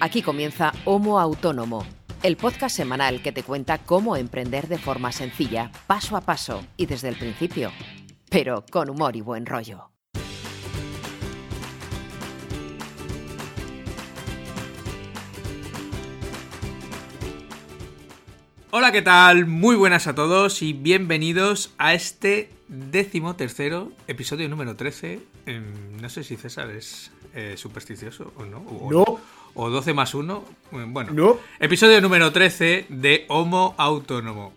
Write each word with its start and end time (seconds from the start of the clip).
Aquí 0.00 0.22
comienza 0.22 0.72
Homo 0.84 1.18
Autónomo, 1.20 1.86
el 2.22 2.36
podcast 2.36 2.76
semanal 2.76 3.22
que 3.22 3.32
te 3.32 3.42
cuenta 3.42 3.78
cómo 3.78 4.16
emprender 4.16 4.68
de 4.68 4.78
forma 4.78 5.12
sencilla, 5.12 5.70
paso 5.86 6.16
a 6.16 6.20
paso 6.20 6.64
y 6.76 6.86
desde 6.86 7.08
el 7.08 7.16
principio, 7.16 7.70
pero 8.28 8.64
con 8.70 8.90
humor 8.90 9.16
y 9.16 9.20
buen 9.20 9.46
rollo. 9.46 9.90
Hola, 18.76 18.90
¿qué 18.90 19.02
tal? 19.02 19.46
Muy 19.46 19.76
buenas 19.76 20.08
a 20.08 20.16
todos 20.16 20.60
y 20.60 20.72
bienvenidos 20.72 21.72
a 21.78 21.94
este 21.94 22.50
décimo 22.66 23.36
tercero 23.36 23.92
episodio 24.08 24.48
número 24.48 24.74
13. 24.74 25.20
Em, 25.46 25.96
no 26.02 26.08
sé 26.08 26.24
si 26.24 26.36
César 26.36 26.70
es 26.70 27.12
eh, 27.34 27.54
supersticioso 27.56 28.32
o 28.36 28.44
no. 28.44 28.58
O, 28.58 28.90
No. 28.90 29.20
O 29.54 29.70
12 29.70 29.94
más 29.94 30.14
1. 30.14 30.44
Bueno, 30.88 31.12
No. 31.12 31.38
episodio 31.60 32.00
número 32.00 32.32
13 32.32 32.86
de 32.88 33.24
Homo 33.28 33.74
Autónomo. 33.78 34.52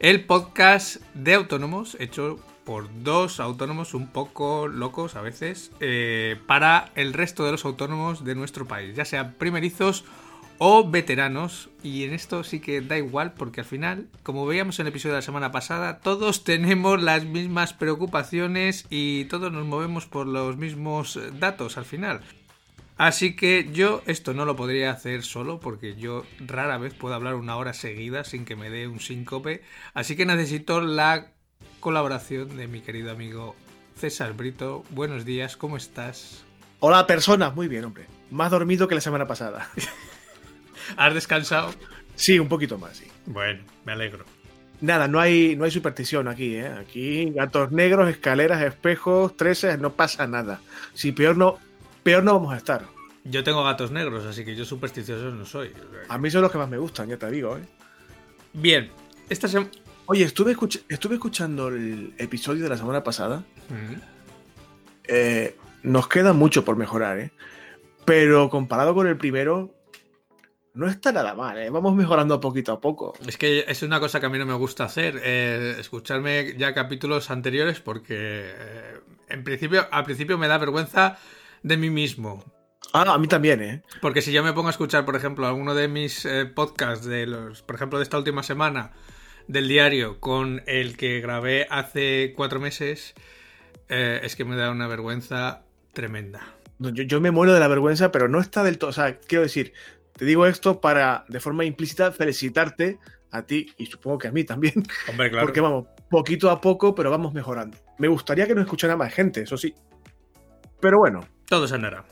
El 0.00 0.24
podcast 0.24 0.96
de 1.14 1.34
autónomos 1.34 1.96
hecho 2.00 2.38
por 2.64 2.88
dos 3.02 3.38
autónomos 3.40 3.94
un 3.94 4.06
poco 4.08 4.66
locos 4.68 5.14
a 5.16 5.20
veces 5.20 5.70
eh, 5.80 6.36
para 6.46 6.90
el 6.94 7.12
resto 7.12 7.44
de 7.44 7.52
los 7.52 7.64
autónomos 7.64 8.24
de 8.24 8.34
nuestro 8.34 8.66
país, 8.66 8.96
ya 8.96 9.04
sean 9.04 9.34
primerizos 9.38 10.04
o 10.58 10.88
veteranos. 10.88 11.68
Y 11.82 12.04
en 12.04 12.12
esto 12.12 12.42
sí 12.44 12.60
que 12.60 12.80
da 12.80 12.98
igual 12.98 13.32
porque 13.34 13.60
al 13.60 13.66
final, 13.66 14.08
como 14.22 14.46
veíamos 14.46 14.78
en 14.78 14.86
el 14.86 14.90
episodio 14.90 15.14
de 15.14 15.18
la 15.18 15.22
semana 15.22 15.52
pasada, 15.52 16.00
todos 16.00 16.42
tenemos 16.44 17.00
las 17.02 17.24
mismas 17.24 17.72
preocupaciones 17.72 18.86
y 18.90 19.26
todos 19.26 19.52
nos 19.52 19.64
movemos 19.66 20.06
por 20.06 20.26
los 20.26 20.56
mismos 20.56 21.16
eh, 21.16 21.30
datos 21.38 21.78
al 21.78 21.84
final. 21.84 22.20
Así 23.00 23.34
que 23.34 23.66
yo 23.72 24.02
esto 24.04 24.34
no 24.34 24.44
lo 24.44 24.56
podría 24.56 24.90
hacer 24.90 25.22
solo 25.22 25.58
porque 25.58 25.96
yo 25.96 26.26
rara 26.38 26.76
vez 26.76 26.92
puedo 26.92 27.14
hablar 27.14 27.34
una 27.34 27.56
hora 27.56 27.72
seguida 27.72 28.24
sin 28.24 28.44
que 28.44 28.56
me 28.56 28.68
dé 28.68 28.88
un 28.88 29.00
síncope. 29.00 29.62
Así 29.94 30.16
que 30.16 30.26
necesito 30.26 30.82
la 30.82 31.28
colaboración 31.80 32.58
de 32.58 32.68
mi 32.68 32.82
querido 32.82 33.10
amigo 33.10 33.56
César 33.96 34.34
Brito. 34.34 34.84
Buenos 34.90 35.24
días, 35.24 35.56
¿cómo 35.56 35.78
estás? 35.78 36.44
Hola, 36.80 37.06
persona. 37.06 37.48
Muy 37.48 37.68
bien, 37.68 37.86
hombre. 37.86 38.04
Más 38.30 38.50
dormido 38.50 38.86
que 38.86 38.96
la 38.96 39.00
semana 39.00 39.26
pasada. 39.26 39.66
¿Has 40.98 41.14
descansado? 41.14 41.72
Sí, 42.16 42.38
un 42.38 42.48
poquito 42.48 42.76
más, 42.76 42.98
sí. 42.98 43.06
Bueno, 43.24 43.64
me 43.86 43.92
alegro. 43.92 44.26
Nada, 44.82 45.08
no 45.08 45.20
hay, 45.20 45.56
no 45.56 45.64
hay 45.64 45.70
superstición 45.70 46.28
aquí, 46.28 46.56
¿eh? 46.56 46.68
Aquí 46.68 47.30
gatos 47.30 47.72
negros, 47.72 48.10
escaleras, 48.10 48.60
espejos, 48.60 49.38
treces, 49.38 49.78
no 49.78 49.94
pasa 49.94 50.26
nada. 50.26 50.60
Si 50.92 51.12
peor 51.12 51.38
no, 51.38 51.58
peor 52.02 52.24
no 52.24 52.34
vamos 52.34 52.52
a 52.54 52.56
estar. 52.56 52.99
Yo 53.24 53.44
tengo 53.44 53.62
gatos 53.64 53.90
negros, 53.90 54.24
así 54.24 54.44
que 54.44 54.56
yo 54.56 54.64
supersticioso 54.64 55.30
no 55.30 55.44
soy. 55.44 55.72
A 56.08 56.18
mí 56.18 56.30
son 56.30 56.42
los 56.42 56.50
que 56.50 56.58
más 56.58 56.68
me 56.70 56.78
gustan, 56.78 57.08
ya 57.08 57.18
te 57.18 57.30
digo, 57.30 57.56
¿eh? 57.58 57.62
Bien, 58.52 58.90
esta 59.28 59.46
semana... 59.48 59.70
Oye, 60.06 60.24
estuve, 60.24 60.56
escuch- 60.56 60.82
estuve 60.88 61.14
escuchando 61.14 61.68
el 61.68 62.14
episodio 62.18 62.64
de 62.64 62.68
la 62.70 62.76
semana 62.76 63.04
pasada. 63.04 63.44
Eh, 65.04 65.56
nos 65.82 66.08
queda 66.08 66.32
mucho 66.32 66.64
por 66.64 66.76
mejorar, 66.76 67.18
¿eh? 67.18 67.30
Pero 68.04 68.48
comparado 68.50 68.94
con 68.94 69.06
el 69.06 69.16
primero, 69.16 69.74
no 70.74 70.88
está 70.88 71.12
nada 71.12 71.34
mal, 71.34 71.58
¿eh? 71.58 71.70
Vamos 71.70 71.94
mejorando 71.94 72.40
poquito 72.40 72.72
a 72.72 72.80
poco. 72.80 73.14
Es 73.26 73.36
que 73.36 73.64
es 73.68 73.82
una 73.82 74.00
cosa 74.00 74.18
que 74.18 74.26
a 74.26 74.30
mí 74.30 74.38
no 74.38 74.46
me 74.46 74.54
gusta 74.54 74.84
hacer, 74.84 75.20
eh, 75.22 75.76
escucharme 75.78 76.56
ya 76.56 76.74
capítulos 76.74 77.30
anteriores 77.30 77.80
porque 77.80 78.14
eh, 78.18 79.00
en 79.28 79.44
principio, 79.44 79.86
al 79.92 80.04
principio 80.04 80.38
me 80.38 80.48
da 80.48 80.58
vergüenza 80.58 81.18
de 81.62 81.76
mí 81.76 81.90
mismo. 81.90 82.44
Ah, 82.92 83.04
a 83.14 83.18
mí 83.18 83.28
también, 83.28 83.62
¿eh? 83.62 83.82
Porque 84.00 84.22
si 84.22 84.32
yo 84.32 84.42
me 84.42 84.52
pongo 84.52 84.68
a 84.68 84.72
escuchar, 84.72 85.04
por 85.04 85.14
ejemplo, 85.16 85.46
alguno 85.46 85.74
de 85.74 85.88
mis 85.88 86.24
eh, 86.24 86.46
podcasts 86.46 87.06
de 87.06 87.26
los, 87.26 87.62
por 87.62 87.76
ejemplo, 87.76 87.98
de 87.98 88.02
esta 88.02 88.18
última 88.18 88.42
semana 88.42 88.92
del 89.46 89.68
diario 89.68 90.18
con 90.20 90.62
el 90.66 90.96
que 90.96 91.20
grabé 91.20 91.66
hace 91.70 92.32
cuatro 92.36 92.58
meses, 92.58 93.14
eh, 93.88 94.20
es 94.22 94.34
que 94.34 94.44
me 94.44 94.56
da 94.56 94.70
una 94.70 94.86
vergüenza 94.88 95.62
tremenda. 95.92 96.54
No, 96.78 96.88
Yo, 96.88 97.04
yo 97.04 97.20
me 97.20 97.30
muero 97.30 97.52
de 97.52 97.60
la 97.60 97.68
vergüenza, 97.68 98.10
pero 98.10 98.28
no 98.28 98.40
está 98.40 98.64
del 98.64 98.78
todo. 98.78 98.90
O 98.90 98.92
sea, 98.92 99.18
quiero 99.18 99.42
decir, 99.42 99.72
te 100.16 100.24
digo 100.24 100.46
esto 100.46 100.80
para, 100.80 101.24
de 101.28 101.40
forma 101.40 101.64
implícita, 101.64 102.10
felicitarte 102.12 102.98
a 103.30 103.42
ti 103.42 103.72
y 103.78 103.86
supongo 103.86 104.18
que 104.18 104.28
a 104.28 104.32
mí 104.32 104.44
también. 104.44 104.74
Hombre, 105.08 105.30
Porque 105.30 105.60
vamos, 105.60 105.86
poquito 106.10 106.50
a 106.50 106.60
poco, 106.60 106.94
pero 106.94 107.10
vamos 107.10 107.32
mejorando. 107.32 107.78
Me 107.98 108.08
gustaría 108.08 108.46
que 108.46 108.54
nos 108.54 108.64
escuchara 108.64 108.96
más 108.96 109.12
gente, 109.12 109.42
eso 109.42 109.56
sí. 109.56 109.74
Pero 110.80 110.98
bueno, 110.98 111.26
todo 111.46 111.68
se 111.68 111.74
andará. 111.74 112.04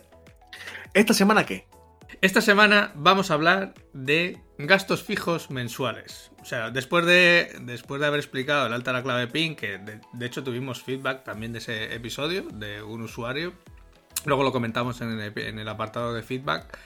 ¿Esta 0.95 1.15
semana 1.15 1.47
qué? 1.47 1.67
Esta 2.21 2.41
semana 2.41 2.93
vamos 2.97 3.31
a 3.31 3.35
hablar 3.35 3.75
de 3.93 4.41
gastos 4.59 5.03
fijos 5.05 5.51
mensuales. 5.51 6.33
O 6.41 6.45
sea, 6.45 6.71
después 6.71 7.07
de, 7.07 7.57
después 7.61 8.01
de 8.01 8.07
haber 8.07 8.19
explicado 8.19 8.67
el 8.67 8.73
alta 8.73 8.93
la 8.93 9.03
clave 9.03 9.29
PIN, 9.29 9.55
que 9.55 9.79
de, 9.79 10.27
hecho 10.27 10.43
tuvimos 10.43 10.83
feedback 10.83 11.23
también 11.23 11.53
de 11.53 11.59
ese 11.59 11.95
episodio 11.95 12.43
de 12.43 12.83
un 12.83 13.03
usuario, 13.03 13.53
luego 14.25 14.43
lo 14.43 14.51
comentamos 14.51 15.01
en 15.01 15.21
el, 15.21 15.69
apartado 15.69 16.13
de 16.15 16.23
feedback. 16.23 16.79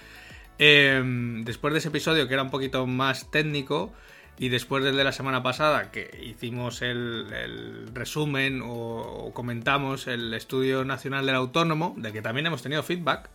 Eh, 0.58 1.02
después 1.44 1.72
de 1.72 1.78
ese 1.78 1.88
episodio 1.88 2.28
que 2.28 2.34
era 2.34 2.42
un 2.42 2.50
poquito 2.50 2.86
más 2.86 3.30
técnico 3.30 3.92
y 4.38 4.50
después 4.50 4.84
del 4.84 4.96
de 4.96 5.04
la 5.04 5.12
semana 5.12 5.42
pasada 5.42 5.91
que 5.91 6.10
hicimos 6.22 6.82
el, 6.82 7.32
el 7.32 7.94
resumen 7.94 8.60
o, 8.60 8.66
o 8.66 9.32
comentamos 9.32 10.08
el 10.08 10.34
estudio 10.34 10.84
nacional 10.84 11.24
del 11.24 11.36
autónomo, 11.36 11.94
de 11.96 12.12
que 12.12 12.20
también 12.20 12.46
hemos 12.46 12.62
tenido 12.62 12.82
feedback, 12.82 13.30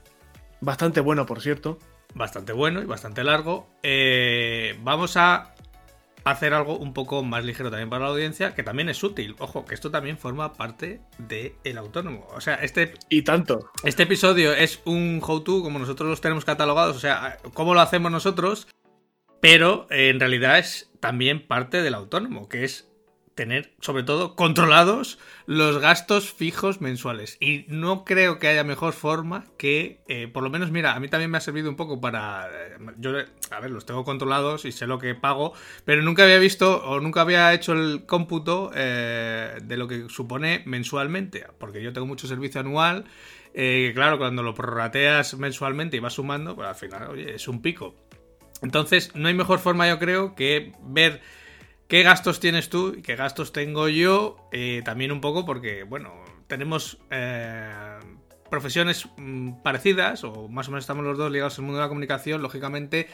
Bastante 0.62 1.00
bueno, 1.01 1.25
por 1.25 1.41
cierto. 1.41 1.79
bastante 2.13 2.51
bueno 2.53 2.81
y 2.81 2.85
bastante 2.85 3.23
largo. 3.23 3.68
Eh, 3.84 4.79
vamos 4.81 5.18
a 5.18 5.53
hacer 6.23 6.53
algo 6.53 6.78
un 6.78 6.94
poco 6.94 7.23
más 7.23 7.45
ligero 7.45 7.69
también 7.69 7.90
para 7.90 8.06
la 8.06 8.12
audiencia, 8.12 8.53
que 8.53 8.63
también 8.63 8.90
es 8.90 9.01
útil. 9.03 9.35
Ojo, 9.40 9.66
que 9.66 9.75
esto 9.75 9.91
también 9.91 10.18
forma 10.18 10.53
parte 10.53 11.00
del 11.19 11.78
autónomo. 11.78 12.28
O 12.34 12.41
sea, 12.41 12.56
este, 12.56 12.94
Y 13.09 13.22
tanto. 13.22 13.72
este 13.84 14.03
episodio 14.03 14.53
es 14.53 14.81
un 14.85 15.22
how-to, 15.25 15.62
como 15.62 15.79
nosotros 15.79 16.09
los 16.09 16.22
tenemos 16.22 16.44
catalogados, 16.44 16.97
o 16.97 17.00
sea, 17.00 17.38
cómo 17.53 17.74
lo 17.74 17.81
hacemos 17.81 18.12
nosotros, 18.12 18.68
pero 19.41 19.88
eh, 19.89 20.09
en 20.09 20.19
realidad 20.19 20.57
es 20.57 20.91
también 21.00 21.45
parte 21.45 21.81
del 21.81 21.94
autónomo, 21.94 22.50
que 22.50 22.63
es 22.66 22.89
tener, 23.38 23.72
sobre 23.80 24.03
todo, 24.03 24.36
controlados 24.36 25.20
los 25.46 25.80
gastos 25.80 26.34
fijos 26.34 26.81
mensuales. 26.81 27.38
Y 27.40 27.66
no 27.70 28.03
creo 28.03 28.40
que 28.40 28.48
haya 28.48 28.66
mejor 28.66 28.92
forma 28.92 29.46
que, 29.58 30.02
eh, 30.09 30.28
por 30.28 30.44
lo 30.44 30.50
menos, 30.50 30.72
mira, 30.72 30.94
a 30.94 31.00
mí 31.00 31.08
también 31.08 31.31
me 31.31 31.38
ha 31.38 31.42
servido 31.42 31.70
un 31.70 31.78
poco 31.78 32.02
para... 32.02 32.48
eh, 32.48 32.78
yo, 32.98 33.12
a 33.52 33.59
ver, 33.62 33.72
los 33.72 33.86
tengo 33.86 34.03
controlados 34.03 34.66
y 34.66 34.74
sé 34.74 34.88
lo 34.88 34.98
que 34.98 35.16
pago, 35.16 35.53
pero 35.86 36.02
nunca 36.02 36.24
había 36.24 36.40
visto 36.40 36.84
o 36.84 37.00
nunca 37.00 37.22
había 37.22 37.53
hecho 37.53 37.74
el 37.74 38.06
cómputo 38.06 38.72
eh, 38.74 39.59
de 39.64 39.78
lo 39.78 39.88
que 39.88 40.09
supone 40.09 40.64
mensualmente, 40.66 41.46
porque 41.59 41.81
yo 41.81 41.94
tengo 41.94 42.08
mucho 42.08 42.28
servicio 42.28 42.59
anual. 42.59 43.06
eh, 43.54 43.92
claro, 43.94 44.18
cuando 44.18 44.44
lo 44.44 44.54
prorrateas 44.56 45.38
mensualmente 45.38 45.96
y 45.96 46.00
vas 46.00 46.14
sumando, 46.14 46.56
pues 46.56 46.68
al 46.68 46.75
final, 46.75 47.09
oye, 47.12 47.36
es 47.36 47.48
un 47.48 47.62
pico. 47.62 47.96
Entonces, 48.64 49.16
no 49.16 49.28
hay 49.28 49.36
mejor 49.36 49.59
forma, 49.59 49.88
yo 49.88 50.00
creo, 50.00 50.34
que 50.34 50.74
ver 50.81 51.22
qué 51.88 52.03
gastos 52.03 52.40
tienes 52.40 52.70
tú 52.70 52.96
y 52.98 53.02
qué 53.02 53.16
gastos 53.16 53.52
tengo 53.53 53.88
yo. 53.90 54.38
eh, 54.52 54.81
también 54.86 55.12
un 55.12 55.22
poco 55.22 55.46
porque, 55.46 55.84
bueno, 55.84 56.14
tenemos 56.48 56.98
eh, 57.12 58.00
profesiones 58.50 59.08
mm, 59.18 59.62
parecidas, 59.64 60.24
o 60.24 60.48
más 60.50 60.68
o 60.68 60.72
menos 60.72 60.84
estamos 60.84 61.06
los 61.06 61.18
dos 61.18 61.31
ligados 61.31 61.58
al 61.58 61.66
mundo 61.66 61.80
de 61.80 61.86
la 61.86 61.90
comunicación. 61.90 62.42
Lógicamente, 62.42 63.08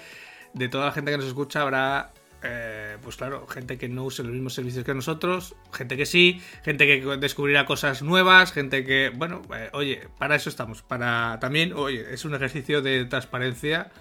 de 0.54 0.70
toda 0.70 0.86
la 0.86 0.92
gente 0.92 1.12
que 1.12 1.18
nos 1.18 1.28
escucha 1.28 1.62
habrá. 1.62 2.14
eh, 2.44 2.98
pues 3.02 3.16
claro, 3.16 3.48
gente 3.48 3.78
que 3.78 3.88
no 3.88 4.04
use 4.04 4.22
los 4.24 4.34
mismos 4.34 4.54
servicios 4.54 4.84
que 4.84 4.94
nosotros, 4.94 5.56
gente 5.72 5.96
que 5.96 6.06
sí, 6.06 6.42
gente 6.64 6.86
que 6.86 7.18
descubrirá 7.18 7.66
cosas 7.66 8.02
nuevas, 8.02 8.52
gente 8.52 8.84
que, 8.84 9.12
bueno, 9.16 9.42
eh, 9.56 9.70
oye, 9.74 10.10
para 10.18 10.36
eso 10.36 10.50
estamos, 10.50 10.82
para 10.82 11.40
también, 11.40 11.74
oye, 11.74 12.14
es 12.14 12.26
un 12.26 12.36
ejercicio 12.36 12.82
de 12.82 13.06
transparencia 13.06 13.92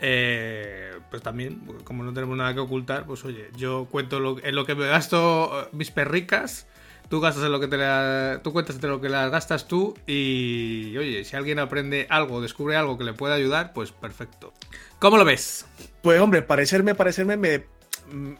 eh, 0.00 0.92
pues 1.10 1.22
también, 1.22 1.60
como 1.84 2.02
no 2.04 2.12
tenemos 2.12 2.36
nada 2.36 2.54
que 2.54 2.60
ocultar, 2.60 3.06
pues 3.06 3.24
oye, 3.24 3.50
yo 3.56 3.86
cuento 3.90 4.20
lo, 4.20 4.42
en 4.44 4.54
lo 4.54 4.64
que 4.66 4.74
me 4.74 4.86
gasto 4.86 5.62
eh, 5.62 5.68
mis 5.72 5.90
perricas, 5.90 6.66
tú 7.08 7.20
gastas 7.20 7.44
en 7.44 7.52
lo 7.52 7.60
que 7.60 7.68
te 7.68 7.76
la- 7.76 8.40
tú 8.42 8.52
cuentas 8.52 8.80
de 8.80 8.88
lo 8.88 9.00
que 9.00 9.08
las 9.08 9.30
gastas 9.30 9.66
tú 9.68 9.94
y 10.06 10.96
oye, 10.96 11.24
si 11.24 11.36
alguien 11.36 11.58
aprende 11.58 12.06
algo, 12.10 12.40
descubre 12.40 12.76
algo 12.76 12.96
que 12.98 13.04
le 13.04 13.12
pueda 13.14 13.34
ayudar, 13.34 13.72
pues 13.72 13.92
perfecto. 13.92 14.52
¿Cómo 14.98 15.16
lo 15.16 15.24
ves? 15.24 15.66
Pues 16.02 16.20
hombre, 16.20 16.42
parecerme, 16.42 16.94
parecerme 16.94 17.36
me, 17.36 17.64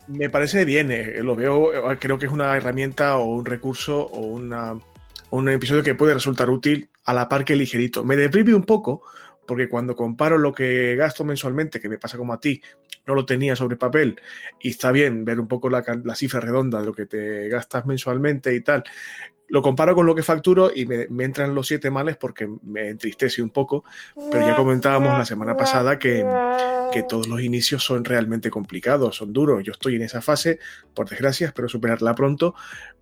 me 0.08 0.30
parece 0.30 0.64
bien. 0.64 0.90
eh, 0.90 1.20
Lo 1.22 1.36
veo, 1.36 1.92
eh, 1.92 1.98
creo 2.00 2.18
que 2.18 2.26
es 2.26 2.32
una 2.32 2.56
herramienta 2.56 3.16
o 3.18 3.24
un 3.24 3.44
recurso 3.44 4.00
o 4.06 4.20
una, 4.20 4.78
un 5.30 5.48
episodio 5.48 5.82
que 5.82 5.94
puede 5.94 6.14
resultar 6.14 6.50
útil 6.50 6.88
a 7.04 7.14
la 7.14 7.28
par 7.28 7.44
que 7.44 7.56
ligerito. 7.56 8.04
Me 8.04 8.16
deprime 8.16 8.54
un 8.54 8.64
poco 8.64 9.02
porque 9.46 9.68
cuando 9.68 9.96
comparo 9.96 10.38
lo 10.38 10.52
que 10.52 10.96
gasto 10.96 11.24
mensualmente, 11.24 11.80
que 11.80 11.88
me 11.88 11.98
pasa 11.98 12.18
como 12.18 12.32
a 12.32 12.40
ti, 12.40 12.62
no 13.06 13.14
lo 13.14 13.24
tenía 13.24 13.56
sobre 13.56 13.76
papel 13.76 14.20
y 14.60 14.70
está 14.70 14.92
bien 14.92 15.24
ver 15.24 15.40
un 15.40 15.48
poco 15.48 15.68
la, 15.68 15.82
cifra 16.14 16.40
redonda 16.40 16.80
de 16.80 16.86
lo 16.86 16.92
que 16.92 17.06
te 17.06 17.48
gastas 17.48 17.86
mensualmente 17.86 18.54
y 18.54 18.60
tal, 18.60 18.84
lo 19.50 19.62
comparo 19.62 19.96
con 19.96 20.06
lo 20.06 20.14
que 20.14 20.22
facturo 20.22 20.70
y 20.74 20.86
me, 20.86 21.24
entran 21.24 21.54
los 21.54 21.66
siete 21.66 21.90
males 21.90 22.16
porque 22.16 22.48
me 22.62 22.88
entristece 22.88 23.42
un 23.42 23.50
poco, 23.50 23.84
pero 24.30 24.46
ya 24.46 24.54
comentábamos 24.54 25.18
la 25.18 25.24
semana 25.24 25.56
pasada 25.56 25.98
que, 25.98 26.24
que, 26.92 27.02
todos 27.02 27.26
los 27.26 27.40
inicios 27.40 27.82
son 27.82 28.04
realmente 28.04 28.48
complicados, 28.48 29.16
son 29.16 29.32
duros. 29.32 29.64
Yo 29.64 29.72
estoy 29.72 29.96
en 29.96 30.02
esa 30.02 30.22
fase, 30.22 30.60
por 30.94 31.08
desgracia, 31.08 31.48
espero 31.48 31.68
superarla 31.68 32.14
pronto, 32.14 32.54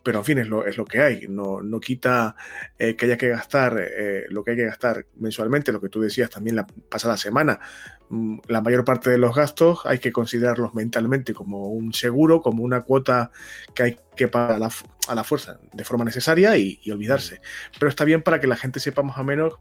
pero 0.03 0.21
en 0.21 0.25
fin, 0.25 0.39
es 0.39 0.49
lo, 0.49 0.67
es 0.67 0.79
lo 0.79 0.87
que 0.87 1.03
hay. 1.03 1.27
No, 1.29 1.61
no 1.61 1.81
quita 1.81 2.35
eh, 2.79 2.97
que 2.97 3.05
haya 3.05 3.19
que 3.19 3.29
gastar 3.29 3.79
eh, 3.79 4.25
lo 4.31 4.43
que 4.43 4.53
hay 4.53 4.57
que 4.57 4.65
gastar 4.65 5.05
mensualmente, 5.17 5.71
lo 5.71 5.83
que 5.83 5.91
tú 5.91 6.01
decías 6.01 6.31
también 6.31 6.57
la 6.57 6.67
pasada 6.67 7.19
semana. 7.19 7.61
Mm, 8.11 8.39
la 8.49 8.63
mayor 8.63 8.85
parte 8.85 9.11
de 9.11 9.19
los 9.19 9.35
gastos 9.35 9.81
hay 9.85 9.99
que 9.99 10.13
considerarlos 10.13 10.75
mentalmente 10.75 11.35
como 11.35 11.69
un 11.69 11.93
seguro, 11.93 12.41
como 12.41 12.63
una 12.63 12.83
cuota 12.83 13.31
que 13.75 13.83
hay 13.83 13.97
que 14.17 14.29
pagar 14.29 14.57
a 14.57 15.15
la, 15.15 15.25
fuerza 15.25 15.61
de 15.73 15.85
forma 15.85 16.05
necesaria 16.05 16.57
y, 16.57 16.81
olvidarse. 16.91 17.41
Pero 17.79 17.91
está 17.91 18.05
bien 18.05 18.23
para 18.23 18.41
que 18.41 18.47
la 18.47 18.57
gente 18.57 18.81
sepa 18.81 19.03
más 19.03 19.19
o 19.19 19.25
menos 19.25 19.55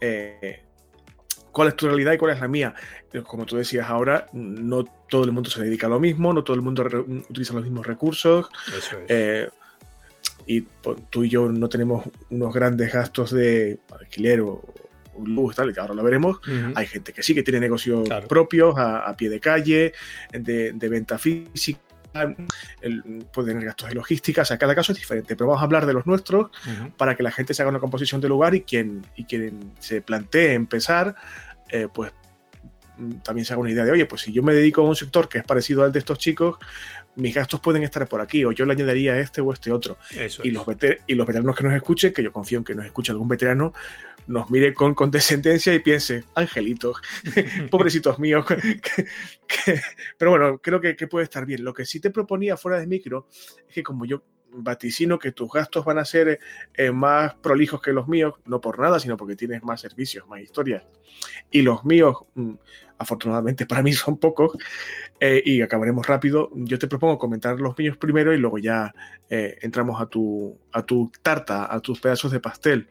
eh, 0.00 0.62
cuál 1.50 1.68
es 1.68 1.76
tu 1.76 1.86
realidad 1.86 2.12
y 2.12 2.18
cuál 2.18 2.32
es 2.32 2.40
la 2.40 2.48
mía. 2.48 2.74
Como 3.26 3.44
tú 3.44 3.56
decías 3.56 3.88
ahora, 3.88 4.26
no 4.32 4.84
todo 4.84 5.24
el 5.24 5.32
mundo 5.32 5.50
se 5.50 5.62
dedica 5.62 5.88
a 5.88 5.90
lo 5.90 5.98
mismo, 5.98 6.32
no 6.32 6.44
todo 6.44 6.54
el 6.54 6.62
mundo 6.62 6.84
utiliza 7.28 7.54
los 7.54 7.64
mismos 7.64 7.86
recursos. 7.86 8.48
Eh, 9.08 9.48
y 10.46 10.62
pues, 10.62 10.98
tú 11.10 11.24
y 11.24 11.28
yo 11.28 11.48
no 11.48 11.68
tenemos 11.68 12.04
unos 12.30 12.54
grandes 12.54 12.92
gastos 12.92 13.32
de 13.32 13.80
alquiler 13.98 14.40
o, 14.42 14.62
luz, 15.26 15.54
tal, 15.56 15.72
que 15.72 15.80
ahora 15.80 15.94
lo 15.94 16.02
veremos. 16.02 16.40
Hay 16.74 16.86
gente 16.86 17.12
que 17.12 17.22
sí, 17.22 17.34
que 17.34 17.42
tiene 17.42 17.60
negocios 17.60 18.08
propios 18.28 18.74
a, 18.78 19.14
pie 19.16 19.28
de 19.28 19.40
calle, 19.40 19.92
de, 20.32 20.72
de 20.72 20.88
venta 20.88 21.18
física 21.18 21.80
puede 23.32 23.48
tener 23.48 23.64
gastos 23.64 23.88
de 23.88 23.94
logística, 23.94 24.42
o 24.42 24.44
sea, 24.44 24.58
cada 24.58 24.74
caso 24.74 24.92
es 24.92 24.98
diferente, 24.98 25.36
pero 25.36 25.48
vamos 25.48 25.62
a 25.62 25.64
hablar 25.64 25.86
de 25.86 25.92
los 25.92 26.06
nuestros 26.06 26.50
para 26.96 27.16
que 27.16 27.22
la 27.22 27.30
gente 27.30 27.54
se 27.54 27.62
haga 27.62 27.70
una 27.70 27.78
composición 27.78 28.20
de 28.20 28.28
lugar 28.28 28.54
y 28.54 28.62
quien, 28.62 29.06
y 29.16 29.24
quien 29.24 29.72
se 29.78 30.00
plantee 30.02 30.54
empezar, 30.54 31.14
eh, 31.68 31.88
pues 31.92 32.12
mm, 32.98 33.16
también 33.22 33.44
se 33.44 33.52
haga 33.52 33.62
una 33.62 33.70
idea 33.70 33.84
de, 33.84 33.92
oye, 33.92 34.06
pues 34.06 34.22
si 34.22 34.32
yo 34.32 34.42
me 34.42 34.54
dedico 34.54 34.82
a 34.82 34.84
un 34.84 34.96
sector 34.96 35.28
que 35.28 35.38
es 35.38 35.44
parecido 35.44 35.84
al 35.84 35.92
de 35.92 36.00
estos 36.00 36.18
chicos, 36.18 36.58
mis 37.16 37.34
gastos 37.34 37.60
pueden 37.60 37.82
estar 37.82 38.06
por 38.08 38.20
aquí, 38.20 38.44
o 38.44 38.52
yo 38.52 38.64
le 38.64 38.72
añadiría 38.72 39.18
este 39.18 39.40
o 39.40 39.52
este 39.52 39.72
otro. 39.72 39.98
y, 40.42 40.50
los 40.50 40.66
y 41.06 41.14
los 41.14 41.26
veteranos 41.26 41.56
que 41.56 41.64
nos 41.64 41.74
escuchen, 41.74 42.12
que 42.12 42.22
yo 42.22 42.32
confío 42.32 42.58
en 42.58 42.64
que 42.64 42.74
nos 42.74 42.86
escuche 42.86 43.12
algún 43.12 43.28
veterano, 43.28 43.72
nos 44.26 44.50
mire 44.50 44.72
con 44.72 44.94
condescendencia 44.94 45.74
y 45.74 45.80
piense, 45.80 46.24
angelitos, 46.34 46.98
pobrecitos 47.70 48.18
míos. 48.18 48.44
Pero 50.18 50.30
bueno, 50.30 50.58
creo 50.58 50.80
que, 50.80 50.94
puede 51.08 51.24
estar 51.24 51.46
bien. 51.46 51.64
Lo 51.64 51.74
que 51.74 51.84
sí 51.84 52.00
te 52.00 52.10
proponía 52.10 52.56
fuera 52.56 52.78
de 52.78 52.86
micro 52.86 53.26
es 53.68 53.74
que 53.74 53.82
como 53.82 54.04
yo 54.04 54.22
vaticino 54.52 55.18
que 55.18 55.32
tus 55.32 55.50
gastos 55.50 55.84
van 55.84 55.98
a 55.98 56.04
ser 56.04 56.40
eh, 56.74 56.90
más 56.90 57.34
prolijos 57.34 57.80
que 57.80 57.92
los 57.92 58.08
míos, 58.08 58.34
no 58.46 58.60
por 58.60 58.78
nada, 58.78 58.98
sino 58.98 59.16
porque 59.16 59.36
tienes 59.36 59.62
más 59.62 59.80
servicios, 59.80 60.26
más 60.28 60.40
historias. 60.40 60.84
Y 61.50 61.62
los 61.62 61.84
míos, 61.84 62.16
mm, 62.34 62.54
afortunadamente 62.98 63.66
para 63.66 63.82
mí 63.82 63.92
son 63.92 64.18
pocos, 64.18 64.56
eh, 65.18 65.42
y 65.44 65.62
acabaremos 65.62 66.06
rápido. 66.06 66.50
Yo 66.54 66.78
te 66.78 66.88
propongo 66.88 67.18
comentar 67.18 67.60
los 67.60 67.76
míos 67.78 67.96
primero 67.96 68.32
y 68.32 68.38
luego 68.38 68.58
ya 68.58 68.94
eh, 69.28 69.58
entramos 69.62 70.00
a 70.00 70.06
tu, 70.06 70.58
a 70.72 70.82
tu 70.82 71.10
tarta, 71.22 71.72
a 71.72 71.80
tus 71.80 72.00
pedazos 72.00 72.32
de 72.32 72.40
pastel. 72.40 72.88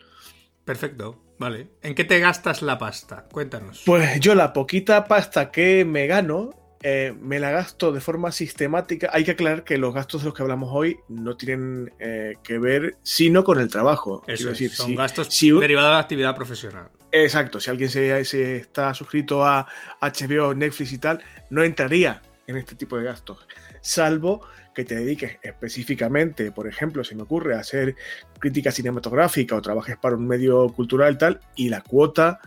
Perfecto. 0.65 1.23
Vale. 1.39 1.69
¿En 1.81 1.95
qué 1.95 2.03
te 2.03 2.19
gastas 2.19 2.61
la 2.61 2.77
pasta? 2.77 3.25
Cuéntanos. 3.31 3.83
Pues 3.85 4.19
yo 4.19 4.35
la 4.35 4.51
poquita 4.51 5.05
pasta 5.05 5.51
que 5.51 5.85
me 5.85 6.05
gano, 6.05 6.49
eh, 6.81 7.13
me 7.19 7.39
la 7.39 7.51
gasto 7.51 7.91
de 7.91 7.99
forma 7.99 8.31
sistemática. 8.31 9.09
Hay 9.11 9.25
que 9.25 9.31
aclarar 9.31 9.63
que 9.63 9.77
los 9.77 9.93
gastos 9.93 10.21
de 10.21 10.25
los 10.25 10.33
que 10.33 10.43
hablamos 10.43 10.69
hoy 10.71 10.97
no 11.09 11.35
tienen 11.35 11.91
eh, 11.99 12.35
que 12.43 12.57
ver 12.57 12.95
sino 13.03 13.43
con 13.43 13.59
el 13.59 13.69
trabajo. 13.69 14.23
es 14.27 14.45
decir, 14.45 14.71
son 14.71 14.95
gastos 14.95 15.29
derivados 15.39 15.89
de 15.89 15.93
la 15.93 15.99
actividad 15.99 16.35
profesional. 16.35 16.89
Exacto, 17.11 17.59
si 17.59 17.69
alguien 17.69 17.89
se, 17.89 18.23
se, 18.23 18.57
está 18.57 18.93
suscrito 18.93 19.43
a 19.43 19.67
HBO, 19.99 20.53
Netflix 20.53 20.93
y 20.93 20.99
tal, 20.99 21.21
no 21.49 21.63
entraría 21.63 22.21
en 22.45 22.55
este 22.55 22.75
tipo 22.75 22.97
de 22.97 23.03
gastos, 23.03 23.47
salvo 23.81 24.41
que 24.75 24.85
te 24.85 24.95
dediques 24.95 25.37
específicamente, 25.41 26.51
por 26.51 26.67
ejemplo, 26.67 27.03
se 27.03 27.15
me 27.15 27.23
ocurre, 27.23 27.55
a 27.55 27.59
hacer 27.59 27.95
crítica 28.39 28.71
cinematográfica 28.71 29.55
o 29.55 29.61
trabajes 29.61 29.97
para 29.97 30.15
un 30.15 30.27
medio 30.27 30.69
cultural 30.69 31.17
tal, 31.17 31.39
y 31.55 31.69
la 31.69 31.81
cuota, 31.81 32.39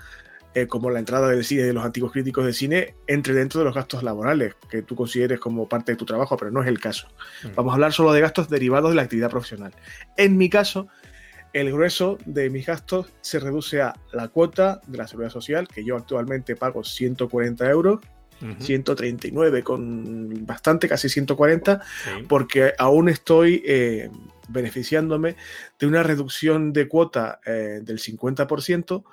eh, 0.54 0.66
como 0.66 0.90
la 0.90 0.98
entrada 0.98 1.28
del 1.28 1.44
cine 1.44 1.62
de 1.62 1.72
los 1.72 1.84
antiguos 1.84 2.12
críticos 2.12 2.44
de 2.44 2.52
cine, 2.52 2.94
entre 3.06 3.34
dentro 3.34 3.60
de 3.60 3.64
los 3.64 3.74
gastos 3.74 4.02
laborales 4.02 4.54
que 4.68 4.82
tú 4.82 4.94
consideres 4.94 5.40
como 5.40 5.68
parte 5.68 5.92
de 5.92 5.96
tu 5.96 6.04
trabajo, 6.04 6.36
pero 6.36 6.50
no 6.50 6.62
es 6.62 6.68
el 6.68 6.78
caso. 6.78 7.08
Mm. 7.42 7.54
Vamos 7.54 7.70
a 7.70 7.74
hablar 7.74 7.92
solo 7.92 8.12
de 8.12 8.20
gastos 8.20 8.48
derivados 8.48 8.90
de 8.90 8.96
la 8.96 9.02
actividad 9.02 9.30
profesional. 9.30 9.72
En 10.16 10.36
mi 10.36 10.50
caso, 10.50 10.88
el 11.52 11.70
grueso 11.72 12.18
de 12.24 12.50
mis 12.50 12.66
gastos 12.66 13.12
se 13.20 13.38
reduce 13.38 13.82
a 13.82 13.94
la 14.12 14.28
cuota 14.28 14.80
de 14.86 14.98
la 14.98 15.06
seguridad 15.06 15.32
social, 15.32 15.68
que 15.68 15.84
yo 15.84 15.96
actualmente 15.96 16.56
pago 16.56 16.82
140 16.82 17.70
euros, 17.70 18.00
139 18.58 19.62
con 19.62 20.44
bastante, 20.44 20.88
casi 20.88 21.08
140, 21.08 21.80
porque 22.28 22.72
aún 22.76 23.08
estoy 23.08 23.62
eh, 23.64 24.10
beneficiándome 24.48 25.36
de 25.78 25.86
una 25.86 26.02
reducción 26.02 26.72
de 26.72 26.88
cuota 26.88 27.38
eh, 27.46 27.80
del 27.82 27.98
50% 27.98 29.04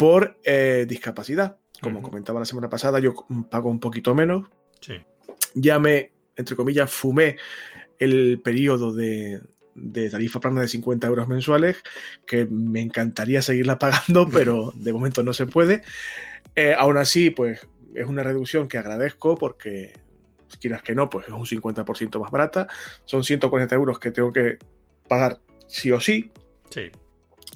por 0.00 0.38
eh, 0.44 0.86
discapacidad. 0.88 1.58
Como 1.82 2.00
comentaba 2.00 2.40
la 2.40 2.46
semana 2.46 2.70
pasada, 2.70 3.00
yo 3.00 3.14
pago 3.50 3.68
un 3.68 3.80
poquito 3.80 4.14
menos. 4.14 4.48
Ya 5.52 5.78
me, 5.78 6.12
entre 6.36 6.56
comillas, 6.56 6.90
fumé 6.90 7.36
el 7.98 8.40
periodo 8.42 8.94
de, 8.94 9.42
tarifa 10.10 10.40
plana 10.40 10.62
de 10.62 10.68
50 10.68 11.06
euros 11.06 11.28
mensuales, 11.28 11.82
que 12.26 12.46
me 12.46 12.80
encantaría 12.80 13.42
seguirla 13.42 13.78
pagando, 13.78 14.26
pero 14.32 14.72
de 14.74 14.90
momento 14.94 15.22
no 15.22 15.34
se 15.34 15.44
puede. 15.44 15.82
aún 16.78 16.96
así, 16.96 17.28
pues 17.28 17.68
es 17.94 18.06
una 18.06 18.22
reducción 18.22 18.68
que 18.68 18.78
agradezco 18.78 19.36
porque, 19.36 19.92
si 20.48 20.56
quieras 20.56 20.82
que 20.82 20.94
no, 20.94 21.10
pues 21.10 21.26
es 21.26 21.34
un 21.34 21.44
50% 21.44 22.18
más 22.18 22.30
barata. 22.30 22.68
Son 23.04 23.22
140 23.22 23.74
euros 23.74 23.98
que 23.98 24.12
tengo 24.12 24.32
que 24.32 24.56
pagar 25.08 25.40
sí 25.66 25.92
o 25.92 26.00
sí. 26.00 26.32
Sí. 26.70 26.90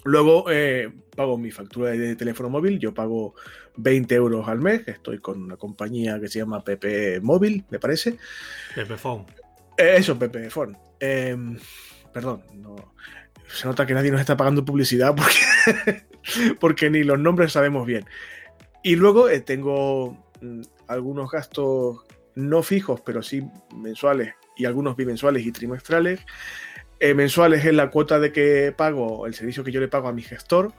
Luego 0.05 0.51
eh, 0.51 0.93
pago 1.17 1.39
mi 1.39 1.51
factura 1.51 1.91
de 1.91 2.17
teléfono 2.17 2.51
móvil, 2.51 2.79
yo 2.79 2.93
pago 2.93 3.35
20 3.77 4.15
euros 4.15 4.49
al 4.49 4.61
mes, 4.61 4.87
estoy 4.87 5.19
con 5.19 5.43
una 5.43 5.57
compañía 5.57 6.21
que 6.21 6.29
se 6.29 6.41
llama 6.41 6.63
PP 6.63 7.21
Móvil, 7.23 7.65
me 7.71 7.79
parece. 7.79 8.19
PP 8.75 8.97
Phone. 8.97 9.27
Eh, 9.77 9.95
eso, 9.97 10.19
PP 10.19 10.51
Phone. 10.51 10.77
Em, 11.01 11.59
perdón, 12.13 12.43
no, 12.55 12.95
se 13.47 13.67
nota 13.67 13.87
que 13.87 13.95
nadie 13.95 14.11
nos 14.11 14.21
está 14.21 14.37
pagando 14.37 14.65
publicidad 14.65 15.15
porque, 15.17 16.05
porque 16.61 16.91
ni 16.91 17.03
los 17.03 17.19
nombres 17.19 17.53
sabemos 17.53 17.87
bien. 17.87 18.05
Y 18.83 18.97
luego 18.97 19.31
eh, 19.31 19.41
tengo 19.41 20.25
Mm, 20.45 20.61
algunos 20.89 21.31
gastos 21.31 22.01
no 22.35 22.63
fijos, 22.63 23.01
pero 23.01 23.23
sí 23.23 23.43
mensuales 23.75 24.35
y 24.57 24.67
algunos 24.67 24.97
bimensuales 24.97 25.47
y 25.47 25.53
trimestrales. 25.53 26.21
Eh, 27.01 27.15
mensuales 27.15 27.65
es 27.65 27.75
la 27.75 27.91
cuota 27.91 28.19
de 28.19 28.33
que 28.33 28.73
pago, 28.77 29.27
el 29.27 29.35
servicio 29.35 29.65
que 29.65 29.73
yo 29.73 29.81
le 29.81 29.89
pago 29.89 30.09
a 30.09 30.13
mi 30.13 30.23
gestor, 30.23 30.73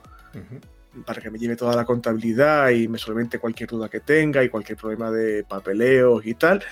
para 1.05 1.21
que 1.21 1.29
me 1.29 1.39
lleve 1.39 1.55
toda 1.55 1.75
la 1.75 1.85
contabilidad 1.85 2.69
y 2.69 2.87
me 2.87 2.97
solvente 2.97 3.39
cualquier 3.39 3.69
duda 3.69 3.89
que 3.89 3.99
tenga 3.99 4.43
y 4.43 4.49
cualquier 4.49 4.77
problema 4.77 5.11
de 5.11 5.43
papeleos 5.43 6.25
y 6.25 6.33
tal, 6.33 6.63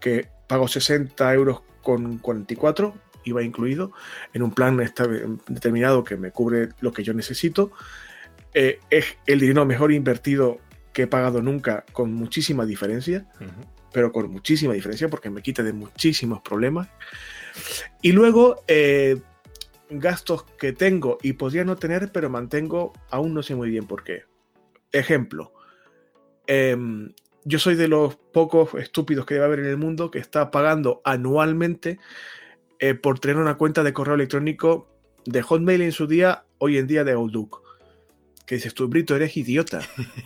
que 0.00 0.28
pago 0.46 0.68
60 0.68 1.34
euros 1.34 1.62
con 1.82 2.18
44, 2.18 2.94
iba 3.24 3.42
incluido, 3.42 3.92
en 4.32 4.42
un 4.42 4.52
plan 4.52 4.76
determinado 4.76 6.04
que 6.04 6.16
me 6.16 6.30
cubre 6.30 6.70
lo 6.80 6.92
que 6.92 7.02
yo 7.02 7.14
necesito. 7.14 7.72
Eh, 8.54 8.80
es 8.90 9.16
el 9.26 9.40
dinero 9.40 9.64
mejor 9.66 9.92
invertido 9.92 10.60
que 10.92 11.02
he 11.02 11.06
pagado 11.06 11.42
nunca 11.42 11.84
con 11.92 12.14
muchísima 12.14 12.64
diferencia, 12.64 13.26
pero 13.92 14.12
con 14.12 14.30
muchísima 14.30 14.72
diferencia 14.74 15.08
porque 15.08 15.28
me 15.30 15.42
quita 15.42 15.62
de 15.62 15.72
muchísimos 15.72 16.40
problemas. 16.40 16.88
Y 18.02 18.12
luego, 18.12 18.62
eh, 18.68 19.20
gastos 19.90 20.44
que 20.58 20.72
tengo 20.72 21.18
y 21.22 21.34
podría 21.34 21.64
no 21.64 21.76
tener, 21.76 22.10
pero 22.12 22.30
mantengo, 22.30 22.92
aún 23.10 23.34
no 23.34 23.42
sé 23.42 23.54
muy 23.54 23.70
bien 23.70 23.86
por 23.86 24.04
qué. 24.04 24.24
Ejemplo, 24.92 25.52
em, 26.46 27.12
yo 27.44 27.58
soy 27.58 27.74
de 27.76 27.88
los 27.88 28.16
pocos 28.16 28.74
estúpidos 28.74 29.26
que 29.26 29.34
debe 29.34 29.46
haber 29.46 29.60
en 29.60 29.66
el 29.66 29.76
mundo 29.76 30.10
que 30.10 30.18
está 30.18 30.50
pagando 30.50 31.00
anualmente 31.04 31.98
eh, 32.78 32.94
por 32.94 33.20
tener 33.20 33.36
una 33.36 33.56
cuenta 33.56 33.82
de 33.82 33.92
correo 33.92 34.14
electrónico 34.14 34.88
de 35.24 35.42
Hotmail 35.42 35.82
en 35.82 35.92
su 35.92 36.06
día, 36.06 36.44
hoy 36.58 36.78
en 36.78 36.86
día 36.86 37.04
de 37.04 37.12
Outlook 37.12 37.66
que 38.46 38.54
dices 38.54 38.72
tú, 38.72 38.88
Brito, 38.88 39.14
eres 39.16 39.36
idiota. 39.36 39.80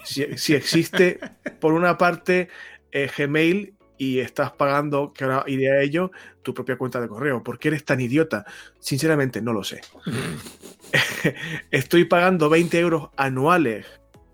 Si, 0.05 0.23
existe, 0.55 1.19
por 1.59 1.73
una 1.73 1.97
parte, 1.97 2.49
eh, 2.93 3.11
Gmail 3.17 3.75
y 4.01 4.19
estás 4.21 4.51
pagando, 4.53 5.13
que 5.13 5.25
ahora 5.25 5.45
iré 5.47 5.71
a 5.71 5.83
ello, 5.83 6.11
tu 6.41 6.55
propia 6.55 6.79
cuenta 6.79 7.03
de 7.03 7.07
correo. 7.07 7.43
¿Por 7.43 7.59
qué 7.59 7.69
eres 7.69 7.85
tan 7.85 8.01
idiota? 8.01 8.47
Sinceramente, 8.79 9.43
no 9.43 9.53
lo 9.53 9.63
sé. 9.63 9.83
Estoy 11.71 12.07
pagando 12.07 12.49
20 12.49 12.81
euros 12.81 13.11
anuales 13.19 13.85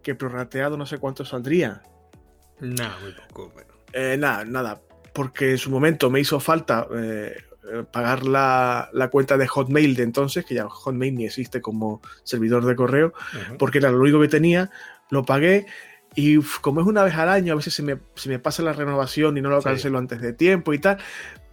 que 0.05 0.15
prorrateado 0.15 0.77
no 0.77 0.87
sé 0.87 0.99
cuánto 0.99 1.25
saldría. 1.25 1.83
Nada, 2.61 2.97
muy 3.03 3.11
poco. 3.11 3.51
Bueno. 3.55 3.75
Eh, 3.93 4.17
nada, 4.17 4.45
nada. 4.45 4.81
Porque 5.13 5.51
en 5.51 5.59
su 5.59 5.69
momento 5.69 6.11
me 6.11 6.21
hizo 6.21 6.39
falta 6.39 6.87
eh, 6.95 7.37
pagar 7.91 8.25
la, 8.25 8.89
la, 8.93 9.09
cuenta 9.09 9.37
de 9.37 9.49
Hotmail 9.49 9.97
de 9.97 10.05
entonces, 10.05 10.45
que 10.45 10.55
ya 10.55 10.69
Hotmail 10.69 11.13
ni 11.13 11.25
existe 11.25 11.61
como 11.61 12.03
servidor 12.23 12.65
de 12.67 12.77
correo, 12.77 13.09
uh 13.09 13.37
-huh. 13.37 13.57
porque 13.59 13.79
era 13.79 13.91
lo 13.91 13.99
único 13.99 14.21
que 14.21 14.29
tenía. 14.29 14.71
Lo 15.11 15.25
pagué 15.25 15.67
y 16.17 16.39
uf, 16.39 16.59
como 16.61 16.81
es 16.81 16.87
una 16.87 17.05
vez 17.05 17.15
al 17.15 17.29
año, 17.29 17.53
a 17.53 17.57
veces 17.57 17.75
se 17.75 17.83
me, 17.83 17.99
se 18.15 18.29
me 18.31 18.39
pasa 18.39 18.63
la 18.63 18.73
renovación 18.73 19.37
y 19.37 19.43
no 19.43 19.51
lo 19.51 19.63
cancelo 19.63 19.99
sí. 19.99 20.03
antes 20.03 20.21
de 20.23 20.33
tiempo 20.33 20.73
y 20.73 20.79
tal. 20.79 20.97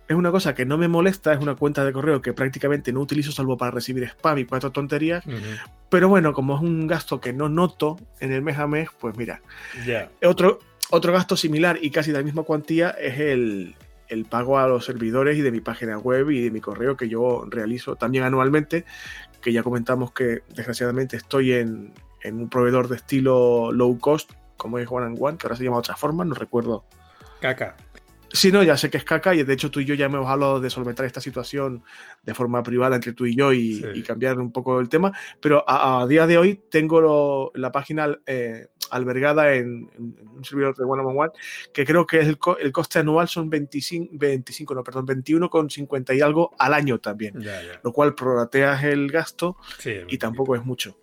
Es 0.08 0.15
una 0.15 0.32
cosa 0.32 0.55
que 0.55 0.65
no 0.65 0.77
me 0.77 0.88
molesta, 0.88 1.34
es 1.34 1.39
una 1.39 1.55
cuenta 1.55 1.84
de 1.84 1.91
correo 1.91 2.22
que 2.22 2.34
prácticamente 2.34 2.91
no 2.91 3.01
utilizo 3.01 3.32
salvo 3.32 3.58
para 3.58 3.72
recibir 3.72 4.03
spam 4.05 4.38
y 4.39 4.46
cuatro 4.46 4.72
tonterías. 4.72 5.25
Uh 5.25 5.32
-huh. 5.32 5.60
Pero 5.89 6.08
bueno, 6.08 6.34
como 6.34 6.55
es 6.55 6.62
un 6.62 6.88
gasto 6.88 7.20
que 7.20 7.34
no 7.34 7.50
noto 7.50 7.98
en 8.20 8.32
el 8.32 8.41
mes 8.41 8.58
a 8.58 8.67
mes, 8.67 8.89
pues 9.00 9.15
mira. 9.17 9.41
Yeah. 9.86 10.10
Otro, 10.24 10.60
otro 10.89 11.12
gasto 11.12 11.36
similar 11.36 11.77
y 11.82 11.91
casi 11.91 12.12
de 12.12 12.17
la 12.17 12.24
misma 12.24 12.43
cuantía 12.43 12.91
es 12.91 13.20
el, 13.20 13.75
el 14.08 14.25
pago 14.25 14.60
a 14.60 14.67
los 14.67 14.86
servidores 14.86 15.38
y 15.38 15.41
de 15.41 15.51
mi 15.51 15.60
página 15.60 15.98
web 15.98 16.29
y 16.32 16.41
de 16.41 16.51
mi 16.51 16.62
correo 16.62 16.96
que 16.96 17.10
yo 17.10 17.46
realizo 17.50 17.96
también 17.96 18.24
anualmente, 18.24 18.86
que 19.41 19.51
ya 19.51 19.62
comentamos 19.62 20.13
que 20.13 20.43
desgraciadamente 20.55 21.17
estoy 21.17 21.53
en, 21.53 21.93
en 22.24 22.39
un 22.39 22.50
proveedor 22.50 22.88
de 22.88 22.96
estilo 22.96 23.72
low 23.72 24.00
cost, 24.00 24.32
como 24.57 24.79
es 24.79 24.88
One 24.89 25.05
and 25.05 25.17
One, 25.19 25.38
que 25.38 25.48
ahora 25.48 25.55
se 25.55 25.63
llama 25.63 25.77
de 25.77 25.81
otra 25.81 25.95
forma, 25.95 26.25
no 26.25 26.36
recuerdo. 26.36 26.86
Caca. 27.39 27.75
Sí, 28.33 28.51
no, 28.51 28.63
ya 28.63 28.75
sé 28.77 28.89
que 28.89 28.98
es 28.98 29.03
caca 29.03 29.36
y 29.36 29.43
de 29.43 29.53
hecho 29.53 29.69
tú 29.69 29.79
y 29.79 29.86
yo 29.86 29.93
ya 29.93 30.07
hemos 30.07 30.27
hablado 30.27 30.60
de 30.60 30.72
solventar 30.72 31.05
esta 31.05 31.22
situación 31.22 31.83
de 32.24 32.33
forma 32.33 32.63
privada 32.63 32.95
entre 32.95 33.13
tú 33.13 33.27
y 33.27 33.36
yo 33.36 33.53
y, 33.53 33.75
sí. 33.75 33.86
y 33.93 34.01
cambiar 34.01 34.39
un 34.39 34.51
poco 34.51 34.79
el 34.79 34.89
tema, 34.89 35.15
pero 35.39 35.63
a, 35.67 36.01
a 36.01 36.07
día 36.07 36.25
de 36.25 36.39
hoy 36.39 36.60
tengo 36.72 37.00
lo, 37.00 37.51
la 37.53 37.72
página 37.72 38.07
eh, 38.25 38.69
albergada 38.89 39.53
en, 39.53 39.88
en, 39.95 40.27
un 40.36 40.43
servidor 40.43 40.75
de 40.75 40.83
One 40.83 41.03
on 41.03 41.15
One 41.15 41.31
que 41.72 41.86
creo 41.86 42.07
que 42.07 42.22
el, 42.22 42.39
co 42.39 42.57
el 42.57 42.72
coste 42.72 42.98
anual 42.98 43.27
son 43.27 43.51
25, 43.51 44.10
25 44.13 44.74
no, 44.74 44.83
perdón, 44.83 45.05
21,50 45.05 46.17
y 46.17 46.22
algo 46.22 46.55
al 46.57 46.74
año 46.74 47.00
también, 47.00 47.39
ya, 47.39 47.62
ya. 47.62 47.79
lo 47.83 47.93
cual 47.93 48.15
prorrateas 48.15 48.83
el 48.83 49.12
gasto 49.12 49.57
sí, 49.77 49.93
y 50.07 50.17
tampoco 50.17 50.55
es 50.55 50.65
mucho. 50.65 50.98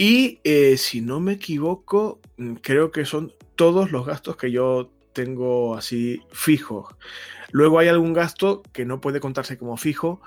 Y 0.00 0.40
eh, 0.44 0.78
si 0.78 1.02
no 1.02 1.20
me 1.20 1.32
equivoco, 1.32 2.20
mm, 2.38 2.54
creo 2.62 2.90
que 2.90 3.04
son 3.04 3.34
todos 3.54 3.92
los 3.92 4.06
gastos 4.06 4.34
que 4.34 4.50
yo 4.50 4.90
tengo 5.12 5.76
así 5.76 6.22
fijos. 6.32 6.94
Luego 7.50 7.78
hay 7.78 7.88
algún 7.88 8.14
gasto 8.14 8.62
que 8.72 8.86
no 8.86 9.02
puede 9.02 9.20
contarse 9.20 9.58
como 9.58 9.76
fijo, 9.76 10.22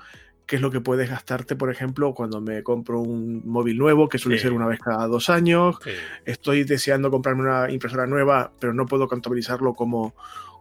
que 0.46 0.54
es 0.54 0.62
lo 0.62 0.70
que 0.70 0.80
puedes 0.80 1.10
gastarte, 1.10 1.56
por 1.56 1.72
ejemplo, 1.72 2.14
cuando 2.14 2.40
me 2.40 2.62
compro 2.62 3.00
un 3.00 3.42
móvil 3.46 3.76
nuevo, 3.76 4.08
que 4.08 4.18
suele 4.18 4.38
sí. 4.38 4.44
ser 4.44 4.52
una 4.52 4.68
vez 4.68 4.78
cada 4.78 5.08
dos 5.08 5.28
años. 5.28 5.74
Sí. 5.82 5.90
Estoy 6.24 6.62
deseando 6.62 7.10
comprarme 7.10 7.42
una 7.42 7.68
impresora 7.68 8.06
nueva, 8.06 8.52
pero 8.60 8.74
no 8.74 8.86
puedo 8.86 9.08
contabilizarlo 9.08 9.74
como, 9.74 10.14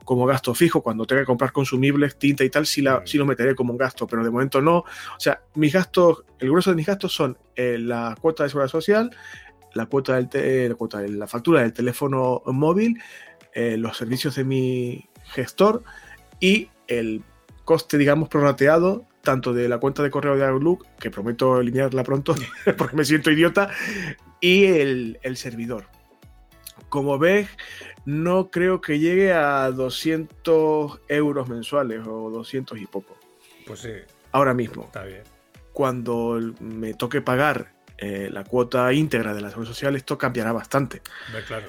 como 0.04 0.26
gasto 0.26 0.54
fijo. 0.54 0.82
Cuando 0.82 1.06
tenga 1.06 1.22
que 1.22 1.26
comprar 1.26 1.52
consumibles, 1.52 2.18
tinta 2.18 2.44
y 2.44 2.50
tal, 2.50 2.66
sí, 2.66 2.82
la, 2.82 3.00
mm. 3.00 3.08
sí 3.08 3.18
lo 3.18 3.26
meteré 3.26 3.56
como 3.56 3.72
un 3.72 3.78
gasto, 3.78 4.08
pero 4.08 4.24
de 4.24 4.30
momento 4.30 4.62
no. 4.62 4.78
O 4.78 5.20
sea, 5.20 5.42
mis 5.56 5.74
gastos, 5.74 6.26
el 6.40 6.50
grueso 6.50 6.70
de 6.70 6.76
mis 6.76 6.86
gastos 6.86 7.14
son 7.14 7.38
eh, 7.56 7.78
la 7.80 8.16
cuota 8.20 8.44
de 8.44 8.50
seguridad 8.50 8.72
social, 8.72 9.16
la 9.74 9.86
cuota 9.86 10.16
del 10.16 10.30
te, 10.30 10.70
la, 10.70 10.76
cuota 10.76 11.00
de 11.00 11.10
la 11.10 11.28
factura 11.28 11.62
del 11.62 11.74
teléfono 11.74 12.42
móvil, 12.46 13.02
eh, 13.54 13.78
los 13.78 13.98
servicios 13.98 14.36
de 14.36 14.44
mi 14.44 15.10
gestor 15.26 15.84
y 16.40 16.70
el 16.88 17.24
coste, 17.66 17.98
digamos, 17.98 18.30
prorrateado 18.30 19.06
tanto 19.24 19.54
de 19.54 19.70
la 19.70 19.80
cuenta 19.80 20.04
de 20.04 20.12
correo 20.12 20.36
de 20.36 20.46
Outlook, 20.46 20.86
que 21.00 21.10
prometo 21.10 21.60
eliminarla 21.60 22.04
pronto 22.04 22.36
porque 22.78 22.96
me 22.96 23.06
siento 23.06 23.32
idiota, 23.32 23.70
y 24.42 24.66
el, 24.66 25.20
el, 25.24 25.38
servidor. 25.38 25.88
Como 26.94 27.18
ves, 27.18 27.50
no 28.06 28.52
creo 28.52 28.80
que 28.80 29.00
llegue 29.00 29.34
a 29.34 29.72
200 29.72 31.02
euros 31.08 31.50
mensuales 31.50 32.06
o 32.06 32.30
200 32.30 32.80
y 32.80 32.86
poco. 32.86 33.18
Pues 33.66 33.80
sí. 33.80 33.94
Ahora 34.32 34.54
mismo. 34.54 34.84
Está 34.84 35.04
bien. 35.04 35.24
Cuando 35.72 36.40
me 36.60 36.94
toque 36.94 37.22
pagar 37.22 37.74
eh, 37.98 38.30
la 38.32 38.44
cuota 38.44 38.94
íntegra 38.94 39.34
de 39.34 39.42
la 39.42 39.50
seguridad 39.50 39.74
social, 39.74 39.96
esto 39.96 40.20
cambiará 40.20 40.52
bastante. 40.52 41.02
Claro. 41.48 41.66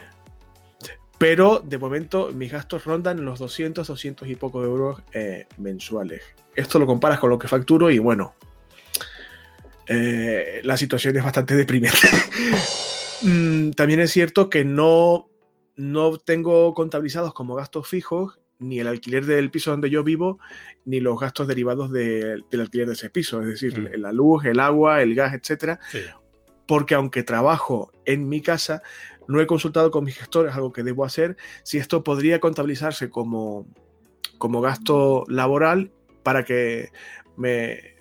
Pero 1.16 1.62
de 1.64 1.78
momento 1.78 2.30
mis 2.30 2.52
gastos 2.52 2.84
rondan 2.84 3.24
los 3.24 3.38
200, 3.38 3.86
200 3.86 4.28
y 4.28 4.36
poco 4.36 4.62
euros 4.62 5.00
eh, 5.14 5.46
mensuales. 5.56 6.20
Esto 6.54 6.78
lo 6.78 6.84
comparas 6.84 7.18
con 7.18 7.30
lo 7.30 7.38
que 7.38 7.48
facturo 7.48 7.90
y 7.90 7.98
bueno, 7.98 8.34
eh, 9.88 10.60
la 10.64 10.76
situación 10.76 11.16
es 11.16 11.24
bastante 11.24 11.56
deprimente. 11.56 11.96
mm, 13.24 13.70
también 13.72 14.00
es 14.00 14.10
cierto 14.12 14.50
que 14.50 14.64
no, 14.64 15.28
no 15.76 16.18
tengo 16.18 16.74
contabilizados 16.74 17.34
como 17.34 17.54
gastos 17.54 17.88
fijos 17.88 18.38
ni 18.58 18.80
el 18.80 18.86
alquiler 18.86 19.26
del 19.26 19.50
piso 19.50 19.70
donde 19.70 19.90
yo 19.90 20.04
vivo, 20.04 20.38
ni 20.84 21.00
los 21.00 21.18
gastos 21.18 21.48
derivados 21.48 21.90
de, 21.90 22.42
del 22.50 22.60
alquiler 22.60 22.86
de 22.86 22.94
ese 22.94 23.10
piso, 23.10 23.42
es 23.42 23.48
decir, 23.48 23.78
mm. 23.78 24.00
la 24.00 24.12
luz, 24.12 24.44
el 24.44 24.60
agua, 24.60 25.02
el 25.02 25.14
gas, 25.14 25.34
etcétera. 25.34 25.80
Sí. 25.90 26.00
Porque 26.66 26.94
aunque 26.94 27.22
trabajo 27.22 27.92
en 28.06 28.28
mi 28.28 28.40
casa, 28.40 28.82
no 29.28 29.40
he 29.40 29.46
consultado 29.46 29.90
con 29.90 30.04
mis 30.04 30.16
gestores, 30.16 30.54
algo 30.54 30.72
que 30.72 30.82
debo 30.82 31.04
hacer, 31.04 31.36
si 31.62 31.78
esto 31.78 32.02
podría 32.02 32.40
contabilizarse 32.40 33.10
como, 33.10 33.66
como 34.38 34.60
gasto 34.60 35.24
laboral 35.28 35.92
para 36.22 36.44
que 36.44 36.90
me 37.36 37.93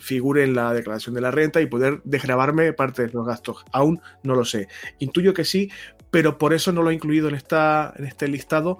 figure 0.00 0.44
en 0.44 0.54
la 0.54 0.72
declaración 0.72 1.14
de 1.14 1.20
la 1.20 1.30
renta 1.30 1.60
y 1.60 1.66
poder 1.66 2.00
desgravarme 2.04 2.72
parte 2.72 3.06
de 3.06 3.12
los 3.12 3.26
gastos. 3.26 3.64
Aún 3.72 4.00
no 4.22 4.34
lo 4.34 4.44
sé. 4.44 4.68
Intuyo 4.98 5.34
que 5.34 5.44
sí, 5.44 5.70
pero 6.10 6.38
por 6.38 6.52
eso 6.52 6.72
no 6.72 6.82
lo 6.82 6.90
he 6.90 6.94
incluido 6.94 7.28
en, 7.28 7.34
esta, 7.34 7.92
en 7.96 8.04
este 8.04 8.28
listado, 8.28 8.78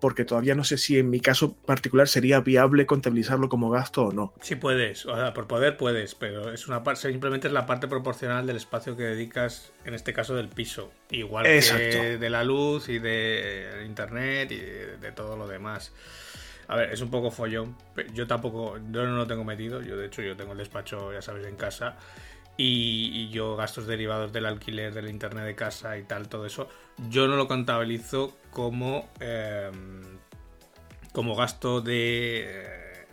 porque 0.00 0.24
todavía 0.24 0.54
no 0.54 0.64
sé 0.64 0.76
si 0.76 0.98
en 0.98 1.08
mi 1.08 1.20
caso 1.20 1.54
particular 1.54 2.08
sería 2.08 2.40
viable 2.40 2.84
contabilizarlo 2.84 3.48
como 3.48 3.70
gasto 3.70 4.06
o 4.06 4.12
no. 4.12 4.34
Sí 4.42 4.54
puedes, 4.56 5.06
o 5.06 5.14
sea, 5.16 5.32
por 5.32 5.46
poder 5.46 5.76
puedes, 5.76 6.14
pero 6.14 6.52
es 6.52 6.68
una 6.68 6.82
parte, 6.82 7.10
simplemente 7.10 7.46
es 7.46 7.54
la 7.54 7.66
parte 7.66 7.88
proporcional 7.88 8.46
del 8.46 8.56
espacio 8.56 8.96
que 8.96 9.04
dedicas, 9.04 9.72
en 9.84 9.94
este 9.94 10.12
caso 10.12 10.34
del 10.34 10.48
piso, 10.48 10.90
igual 11.10 11.46
Exacto. 11.46 12.00
que 12.00 12.18
de 12.18 12.30
la 12.30 12.44
luz 12.44 12.88
y 12.88 12.98
de 12.98 13.84
internet 13.86 14.52
y 14.52 14.56
de 14.56 15.12
todo 15.12 15.36
lo 15.36 15.46
demás. 15.46 15.92
A 16.68 16.76
ver, 16.76 16.92
es 16.92 17.00
un 17.00 17.10
poco 17.10 17.30
follón. 17.30 17.76
Yo 18.12 18.26
tampoco, 18.26 18.76
yo 18.76 19.06
no 19.06 19.16
lo 19.16 19.26
tengo 19.26 19.44
metido. 19.44 19.82
Yo, 19.82 19.96
de 19.96 20.06
hecho, 20.06 20.22
yo 20.22 20.36
tengo 20.36 20.52
el 20.52 20.58
despacho, 20.58 21.12
ya 21.12 21.22
sabes, 21.22 21.46
en 21.46 21.56
casa. 21.56 21.96
Y, 22.56 23.10
y, 23.12 23.30
yo 23.30 23.56
gastos 23.56 23.86
derivados 23.86 24.32
del 24.32 24.46
alquiler, 24.46 24.94
del 24.94 25.08
internet 25.08 25.44
de 25.44 25.54
casa 25.56 25.98
y 25.98 26.04
tal, 26.04 26.28
todo 26.28 26.46
eso, 26.46 26.68
yo 27.10 27.26
no 27.26 27.34
lo 27.34 27.48
contabilizo 27.48 28.36
como, 28.52 29.08
eh, 29.18 29.72
como 31.12 31.34
gasto 31.34 31.80
de, 31.80 33.06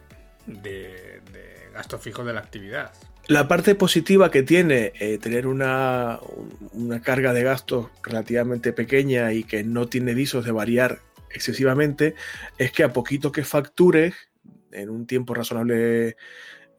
de, 0.45 1.21
de, 1.31 1.69
gasto 1.73 1.97
fijo 1.97 2.23
de 2.23 2.33
la 2.33 2.41
actividad. 2.41 2.93
La 3.27 3.47
parte 3.47 3.73
positiva 3.73 4.29
que 4.29 4.43
tiene 4.43 4.93
eh, 4.99 5.17
tener 5.17 5.47
una, 5.47 6.19
una 6.73 7.01
carga 7.01 7.33
de 7.33 7.43
gastos 7.43 7.87
relativamente 8.03 8.73
pequeña 8.73 9.33
y 9.33 9.43
que 9.43 9.63
no 9.63 9.87
tiene 9.87 10.13
visos 10.13 10.45
de 10.45 10.51
variar 10.51 10.99
excesivamente 11.33 12.15
es 12.57 12.71
que 12.71 12.83
a 12.83 12.93
poquito 12.93 13.31
que 13.31 13.43
factures 13.43 14.13
en 14.71 14.89
un 14.89 15.05
tiempo 15.05 15.33
razonable 15.33 16.15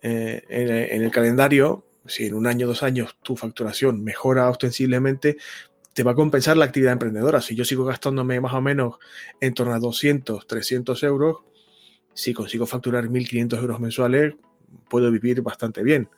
eh, 0.03 0.43
en, 0.49 0.71
en, 0.71 1.03
el 1.03 1.11
calendario, 1.11 1.87
si 2.07 2.27
en 2.27 2.35
un 2.35 2.47
año 2.47 2.67
dos 2.67 2.83
años 2.83 3.17
tu 3.23 3.37
facturación 3.37 4.03
mejora 4.03 4.49
ostensiblemente, 4.49 5.37
te 5.93 6.03
va 6.03 6.13
a 6.13 6.15
compensar 6.15 6.57
la 6.57 6.65
actividad 6.65 6.93
emprendedora. 6.93 7.41
Si 7.41 7.55
yo 7.55 7.65
sigo 7.65 7.85
gastándome 7.85 8.41
más 8.41 8.55
o 8.55 8.61
menos 8.61 8.97
en 9.41 9.55
torno 9.55 9.75
a 9.75 9.79
200, 9.79 10.47
300 10.47 11.03
euros, 11.03 11.39
si 12.15 12.33
consigo 12.33 12.67
facturar 12.67 13.05
1.500 13.09 13.59
euros 13.59 13.81
mensuales, 13.81 14.35
puedo 14.89 15.11
vivir 15.11 15.43
bastante 15.43 15.83
bien. 15.83 16.09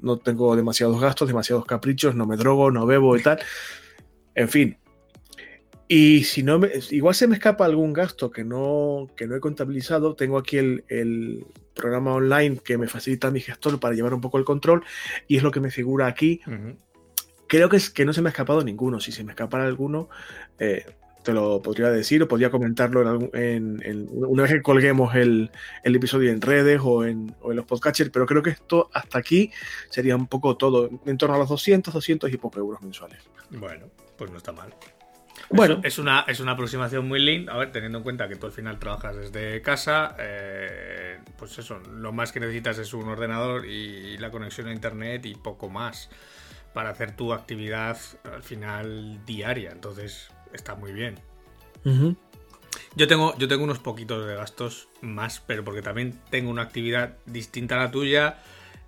No 0.00 0.18
tengo 0.18 0.56
demasiados 0.56 1.00
gastos, 1.00 1.28
demasiados 1.28 1.64
caprichos, 1.64 2.14
no 2.14 2.26
me 2.26 2.36
drogo, 2.36 2.70
no 2.70 2.86
bebo 2.86 3.16
y 3.16 3.22
tal. 3.22 3.38
En 4.34 4.48
fin, 4.48 4.76
y 5.94 6.24
si 6.24 6.42
no, 6.42 6.58
me, 6.58 6.70
igual 6.90 7.14
se 7.14 7.26
me 7.26 7.34
escapa 7.34 7.66
algún 7.66 7.92
gasto 7.92 8.30
que 8.30 8.44
no, 8.44 9.10
que 9.14 9.26
no 9.26 9.36
he 9.36 9.40
contabilizado, 9.40 10.14
tengo 10.14 10.38
aquí 10.38 10.56
el, 10.56 10.84
el, 10.88 11.44
programa 11.74 12.14
online 12.14 12.56
que 12.64 12.78
me 12.78 12.88
facilita 12.88 13.30
mi 13.30 13.40
gestor 13.40 13.78
para 13.78 13.94
llevar 13.94 14.14
un 14.14 14.22
poco 14.22 14.38
el 14.38 14.46
control 14.46 14.82
y 15.28 15.36
es 15.36 15.42
lo 15.42 15.50
que 15.50 15.60
me 15.60 15.70
figura 15.70 16.06
aquí. 16.06 16.40
Uh 16.46 16.50
-huh. 16.50 16.76
Creo 17.46 17.68
que, 17.68 17.76
es, 17.76 17.90
que 17.90 18.06
no 18.06 18.14
se 18.14 18.22
me 18.22 18.30
ha 18.30 18.32
escapado 18.32 18.64
ninguno. 18.64 19.00
Si 19.00 19.12
se 19.12 19.22
me 19.22 19.32
escapara 19.32 19.66
alguno, 19.66 20.08
eh, 20.58 20.86
te 21.22 21.34
lo 21.34 21.60
podría 21.60 21.90
decir 21.90 22.22
o 22.22 22.28
podría 22.28 22.50
comentarlo 22.50 23.02
en, 23.02 23.30
en, 23.34 23.82
en, 23.84 24.08
una 24.12 24.44
vez 24.44 24.52
que 24.52 24.62
colguemos 24.62 25.14
el, 25.14 25.50
el, 25.84 25.96
episodio 25.96 26.30
en 26.30 26.40
redes 26.40 26.80
o 26.82 27.04
en, 27.04 27.34
o 27.42 27.50
en 27.50 27.56
los 27.58 27.66
podcatchers, 27.66 28.08
pero 28.08 28.24
creo 28.24 28.42
que 28.42 28.50
esto 28.50 28.88
hasta 28.94 29.18
aquí 29.18 29.50
sería 29.90 30.16
un 30.16 30.26
poco 30.26 30.56
todo, 30.56 30.88
en 31.04 31.18
torno 31.18 31.34
a 31.34 31.38
los 31.38 31.50
200, 31.50 31.92
200 31.92 32.32
y 32.32 32.38
pocos 32.38 32.60
euros 32.60 32.80
mensuales. 32.80 33.18
Bueno, 33.50 33.90
pues 34.16 34.30
no 34.30 34.38
está 34.38 34.52
mal. 34.52 34.72
Bueno, 35.50 35.80
es, 35.82 35.94
es, 35.94 35.98
una, 35.98 36.24
es 36.28 36.40
una 36.40 36.52
aproximación 36.52 37.06
muy 37.06 37.20
linda. 37.20 37.52
A 37.52 37.58
ver, 37.58 37.72
teniendo 37.72 37.98
en 37.98 38.04
cuenta 38.04 38.28
que 38.28 38.36
tú 38.36 38.46
al 38.46 38.52
final 38.52 38.78
trabajas 38.78 39.16
desde 39.16 39.60
casa, 39.62 40.16
eh, 40.18 41.18
pues 41.38 41.58
eso, 41.58 41.78
lo 41.80 42.12
más 42.12 42.32
que 42.32 42.40
necesitas 42.40 42.78
es 42.78 42.94
un 42.94 43.08
ordenador 43.08 43.66
y 43.66 44.16
la 44.18 44.30
conexión 44.30 44.68
a 44.68 44.72
internet 44.72 45.26
y 45.26 45.34
poco 45.34 45.68
más. 45.68 46.08
para 46.72 46.90
hacer 46.90 47.14
tu 47.16 47.32
actividad 47.32 47.98
al 48.24 48.42
final 48.42 49.20
diaria. 49.26 49.70
Entonces 49.72 50.30
está 50.52 50.74
muy 50.74 50.92
bien. 50.92 51.18
Yo 52.94 53.06
tengo, 53.08 53.36
yo 53.38 53.48
tengo 53.48 53.64
unos 53.64 53.78
poquitos 53.78 54.26
de 54.26 54.34
gastos 54.34 54.88
más, 55.00 55.40
pero 55.46 55.64
porque 55.64 55.82
también 55.82 56.18
tengo 56.30 56.50
una 56.50 56.62
actividad 56.62 57.16
distinta 57.26 57.74
a 57.76 57.78
la 57.78 57.90
tuya. 57.90 58.38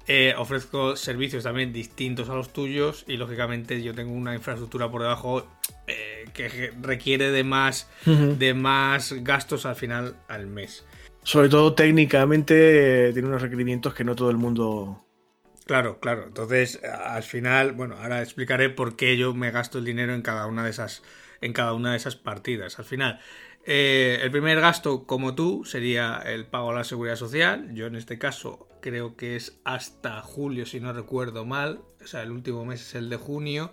Eh, 0.07 0.35
ofrezco 0.37 0.97
servicios 0.97 1.45
también 1.45 1.73
distintos 1.73 2.29
a 2.29 2.35
los 2.35 2.53
tuyos 2.53 3.05
y 3.09 3.17
lógicamente 3.17 3.83
yo 3.83 3.95
tengo 3.95 4.13
una 4.13 4.35
infraestructura 4.35 4.91
por 4.91 5.01
debajo 5.01 5.47
eh, 5.87 6.27
que 6.35 6.73
requiere 6.83 7.31
de 7.31 7.43
más, 7.43 7.89
de 8.05 8.53
más 8.53 9.13
gastos 9.25 9.65
al 9.65 9.77
final 9.77 10.17
al 10.29 10.47
mes. 10.47 10.85
Sobre 11.23 11.49
todo 11.49 11.73
técnicamente 11.73 13.13
tiene 13.15 13.29
unos 13.29 13.41
requerimientos 13.41 13.95
que 13.95 14.05
no 14.05 14.15
todo 14.15 14.29
el 14.29 14.37
mundo 14.37 15.05
Claro, 15.67 15.99
claro. 15.99 16.25
Entonces, 16.27 16.81
al 16.85 17.23
final, 17.23 17.73
bueno, 17.73 17.97
ahora 17.97 18.21
explicaré 18.23 18.69
por 18.69 18.97
qué 18.97 19.17
yo 19.17 19.33
me 19.35 19.51
gasto 19.51 19.79
el 19.79 19.85
dinero 19.85 20.15
en 20.15 20.21
cada 20.21 20.47
una 20.47 20.63
de 20.65 20.71
esas, 20.71 21.03
en 21.41 21.55
cada 21.55 21.73
una 21.73 21.93
de 21.93 21.97
esas 21.97 22.17
partidas. 22.17 22.79
Al 22.79 22.85
final, 22.85 23.21
eh, 23.65 24.19
el 24.23 24.31
primer 24.31 24.61
gasto, 24.61 25.07
como 25.07 25.35
tú, 25.35 25.65
sería 25.65 26.21
el 26.27 26.47
pago 26.47 26.71
a 26.71 26.75
la 26.75 26.85
seguridad 26.85 27.17
social. 27.17 27.71
Yo 27.73 27.87
en 27.87 27.97
este 27.97 28.19
caso 28.19 28.69
creo 28.85 29.17
que 29.17 29.35
es 29.35 29.59
hasta 29.65 30.21
julio, 30.21 30.67
si 30.67 30.79
no 30.79 30.93
recuerdo 30.93 31.47
mal. 31.47 31.81
O 32.05 32.07
sea, 32.07 32.23
el 32.23 32.31
último 32.31 32.67
mes 32.67 32.83
es 32.83 32.95
el 32.95 33.09
de 33.09 33.17
junio. 33.17 33.73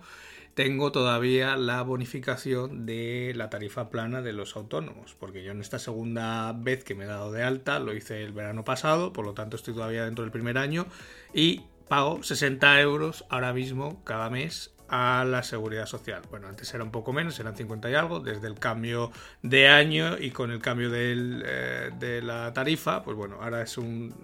Tengo 0.54 0.90
todavía 0.90 1.54
la 1.58 1.82
bonificación 1.82 2.86
de 2.86 3.34
la 3.36 3.50
tarifa 3.50 3.90
plana 3.90 4.22
de 4.22 4.32
los 4.32 4.56
autónomos, 4.56 5.14
porque 5.20 5.44
yo 5.44 5.52
en 5.52 5.60
esta 5.60 5.78
segunda 5.78 6.54
vez 6.54 6.82
que 6.82 6.94
me 6.94 7.04
he 7.04 7.06
dado 7.06 7.30
de 7.30 7.42
alta 7.42 7.78
lo 7.78 7.92
hice 7.92 8.22
el 8.22 8.32
verano 8.32 8.64
pasado, 8.64 9.12
por 9.12 9.26
lo 9.26 9.34
tanto 9.34 9.56
estoy 9.56 9.74
todavía 9.74 10.06
dentro 10.06 10.24
del 10.24 10.32
primer 10.32 10.56
año 10.56 10.86
y 11.34 11.60
pago 11.88 12.22
60 12.22 12.80
euros 12.80 13.26
ahora 13.28 13.52
mismo 13.52 14.02
cada 14.04 14.30
mes 14.30 14.72
a 14.88 15.26
la 15.26 15.42
seguridad 15.42 15.84
social. 15.84 16.22
Bueno, 16.30 16.48
antes 16.48 16.72
era 16.72 16.84
un 16.84 16.90
poco 16.90 17.12
menos, 17.12 17.38
eran 17.38 17.54
50 17.54 17.90
y 17.90 17.94
algo, 17.94 18.20
desde 18.20 18.46
el 18.46 18.58
cambio 18.58 19.10
de 19.42 19.68
año 19.68 20.16
y 20.18 20.30
con 20.30 20.50
el 20.50 20.60
cambio 20.60 20.90
eh, 20.94 21.90
de 21.98 22.22
la 22.22 22.52
tarifa, 22.54 23.02
pues 23.02 23.16
bueno, 23.16 23.38
ahora 23.42 23.62
es 23.62 23.76
un 23.76 24.14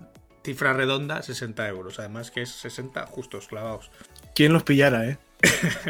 cifra 0.49 0.73
redonda 0.73 1.21
60 1.21 1.69
euros, 1.69 1.99
además 1.99 2.31
que 2.31 2.41
es 2.41 2.49
60 2.49 3.05
justos 3.05 3.49
clavados. 3.49 3.91
¿Quién 4.35 4.55
los 4.55 4.63
pillara, 4.63 5.07
eh? 5.07 5.19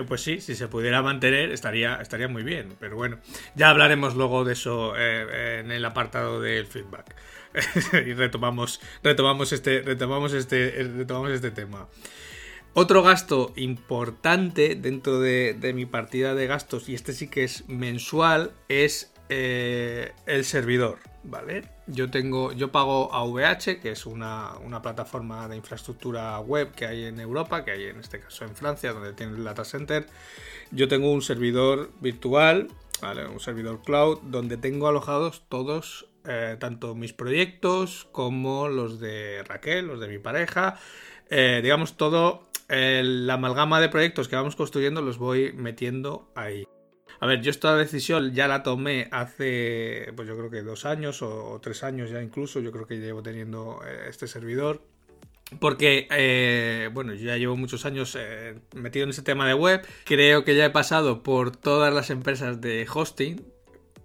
pues 0.09 0.21
sí, 0.21 0.41
si 0.41 0.57
se 0.57 0.67
pudiera 0.67 1.00
mantener 1.00 1.53
estaría, 1.53 1.95
estaría 2.03 2.27
muy 2.27 2.43
bien, 2.43 2.75
pero 2.81 2.97
bueno, 2.97 3.21
ya 3.55 3.71
hablaremos 3.71 4.17
luego 4.17 4.45
de 4.45 4.55
eso 4.55 4.95
eh, 4.97 5.61
en 5.61 5.71
el 5.71 5.85
apartado 5.85 6.41
del 6.41 6.67
feedback. 6.67 7.15
y 8.05 8.15
retomamos, 8.15 8.81
retomamos, 9.05 9.53
este, 9.53 9.81
retomamos, 9.83 10.33
este, 10.33 10.71
retomamos 10.97 11.31
este 11.31 11.53
tema. 11.53 11.87
Otro 12.75 13.05
gasto 13.05 13.53
importante 13.55 14.75
dentro 14.75 15.21
de, 15.21 15.73
mi 15.73 15.87
partida 15.87 16.35
de 16.35 16.49
gastos, 16.49 16.88
y 16.88 16.95
este 16.95 17.12
sí 17.12 17.29
que 17.29 17.45
es 17.45 17.69
mensual, 17.69 18.50
es 18.69 19.12
eh, 19.29 20.12
el 20.27 20.45
servidor. 20.45 20.99
¿Vale? 21.23 21.78
Yo 21.88 22.11
tengo. 22.11 22.52
Yo 22.52 22.71
pago 22.71 23.11
que 23.80 23.90
es 23.90 24.07
una, 24.07 24.57
una, 24.59 24.83
plataforma 24.83 25.49
de 25.49 25.57
infraestructura 25.57 26.38
web 26.40 26.73
que 26.73 26.87
hay 26.87 27.04
en 27.04 27.18
Europa, 27.18 27.64
que 27.64 27.71
hay 27.71 27.85
en 27.85 28.00
este 28.00 28.21
caso 28.21 28.45
en 28.45 28.54
Francia, 28.54 28.92
donde 28.92 29.14
tiene 29.14 29.37
el 29.37 29.45
data 29.45 29.64
center. 29.64 30.07
Yo 30.71 30.87
tengo 30.87 31.11
un 31.11 31.23
servidor 31.23 31.90
virtual, 32.00 32.68
¿vale? 33.00 33.26
Un 33.26 33.40
servidor 33.40 33.80
cloud, 33.83 34.18
donde 34.23 34.59
tengo 34.59 34.87
alojados 34.87 35.45
todos 35.49 36.07
eh, 36.30 36.57
tanto 36.59 36.95
mis 36.95 37.14
proyectos 37.14 38.07
como 38.12 38.68
los 38.68 39.00
de 39.00 39.42
Raquel, 39.45 39.87
los 39.87 39.99
de 39.99 40.09
mi 40.09 40.18
pareja, 40.18 40.78
eh, 41.30 41.61
digamos 41.62 41.97
todo, 41.97 42.49
la 42.68 43.35
amalgama 43.35 43.80
de 43.80 43.88
proyectos 43.88 44.28
que 44.28 44.37
vamos 44.37 44.54
construyendo 44.54 45.00
los 45.00 45.16
voy 45.16 45.52
metiendo 45.54 46.30
ahí. 46.35 46.66
A 47.21 47.27
ver, 47.27 47.43
yo 47.43 47.51
esta 47.51 47.77
decisión 47.77 48.33
ya 48.33 48.47
la 48.47 48.63
tomé 48.63 49.09
hace, 49.11 50.13
pues 50.15 50.29
yo 50.29 50.37
creo 50.37 50.51
que 50.51 50.63
dos 50.63 50.85
años 50.85 51.23
o, 51.23 51.59
tres 51.63 51.83
años 51.83 52.11
ya 52.11 52.23
incluso, 52.23 52.61
yo 52.61 52.71
creo 52.71 52.87
que 52.87 52.99
llevo 52.99 53.23
teniendo 53.23 53.81
eh, 53.87 54.07
este 54.09 54.27
servidor. 54.27 54.83
Porque, 55.61 56.91
bueno, 56.93 57.15
yo 57.15 57.25
ya 57.25 57.39
llevo 57.39 57.57
muchos 57.57 57.87
años 57.87 58.19
metido 58.75 59.05
en 59.05 59.11
ese 59.11 59.23
tema 59.23 59.49
de 59.49 59.55
web. 59.55 59.81
Creo 60.05 60.45
que 60.45 60.55
ya 60.55 60.67
he 60.67 60.71
pasado 60.71 61.23
por 61.23 61.57
todas 61.57 61.93
las 61.93 62.11
empresas 62.11 62.61
de 62.61 62.87
hosting 62.93 63.43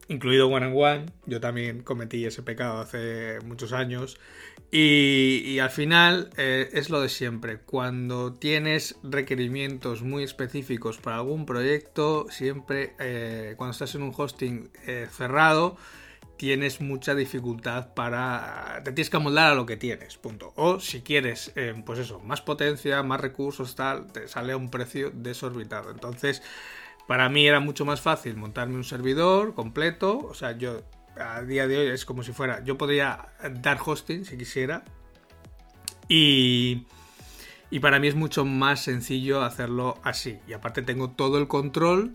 incluido 0.08 0.48
One 0.48 0.66
and 0.66 0.76
One. 0.76 1.06
Yo 1.26 1.40
también 1.40 1.82
cometí 1.84 2.26
ese 2.26 2.44
pecado 2.44 2.80
hace 2.80 3.40
muchos 3.46 3.74
años. 3.74 4.18
Y, 4.72 5.60
al 5.60 5.70
final 5.70 6.32
eh, 6.36 6.70
es 6.74 6.90
lo 6.90 7.00
de 7.00 7.10
siempre. 7.10 7.60
Cuando 7.60 8.34
tienes 8.34 8.96
requerimientos 9.04 10.02
muy 10.02 10.24
específicos 10.24 10.98
para 10.98 11.18
algún 11.18 11.46
proyecto, 11.46 12.26
siempre 12.32 12.96
eh, 13.00 13.54
cuando 13.56 13.72
estás 13.74 13.94
en 13.94 14.02
un 14.02 14.14
hosting 14.18 14.72
eh, 14.88 15.08
cerrado, 15.12 15.78
tienes 16.38 16.82
mucha 16.82 17.14
dificultad 17.14 17.94
para... 17.94 18.82
Te 18.84 18.92
tienes 18.94 19.12
que 19.12 19.18
amoldar 19.18 19.52
a 19.52 19.56
lo 19.56 19.68
que 19.68 19.78
tienes, 19.78 20.18
punto. 20.18 20.54
O 20.56 20.80
si 20.80 21.02
quieres, 21.02 21.54
pues 21.86 22.00
eso, 22.00 22.20
más 22.20 22.42
potencia, 22.42 23.04
más 23.04 23.22
recursos, 23.22 23.76
tal, 23.76 24.12
te 24.12 24.28
sale 24.28 24.54
a 24.54 24.58
un 24.58 24.72
precio 24.72 25.12
desorbitado. 25.14 25.92
Entonces 25.92 26.42
para 27.08 27.30
mí 27.30 27.48
era 27.48 27.60
mucho 27.60 27.86
más 27.86 28.02
fácil 28.02 28.38
montarme 28.38 28.76
un 28.76 28.84
servidor 28.84 29.54
completo, 29.54 30.20
o 30.20 30.34
sea, 30.34 30.58
yo 30.58 30.82
a 31.18 31.42
día 31.42 31.68
de 31.68 31.78
hoy 31.78 31.88
es 31.88 32.06
como 32.06 32.24
si 32.24 32.32
fuera, 32.32 32.64
yo 32.64 32.78
podría 32.78 33.28
dar 33.62 33.80
hosting 33.84 34.26
si 34.26 34.38
quisiera 34.38 34.84
y, 36.08 36.86
y 37.70 37.80
para 37.80 38.00
mí 38.00 38.08
es 38.08 38.16
mucho 38.16 38.46
más 38.46 38.82
sencillo 38.82 39.42
hacerlo 39.44 40.00
así. 40.04 40.40
Y 40.48 40.54
aparte 40.54 40.82
tengo 40.82 41.12
todo 41.12 41.38
el 41.38 41.48
control 41.48 42.14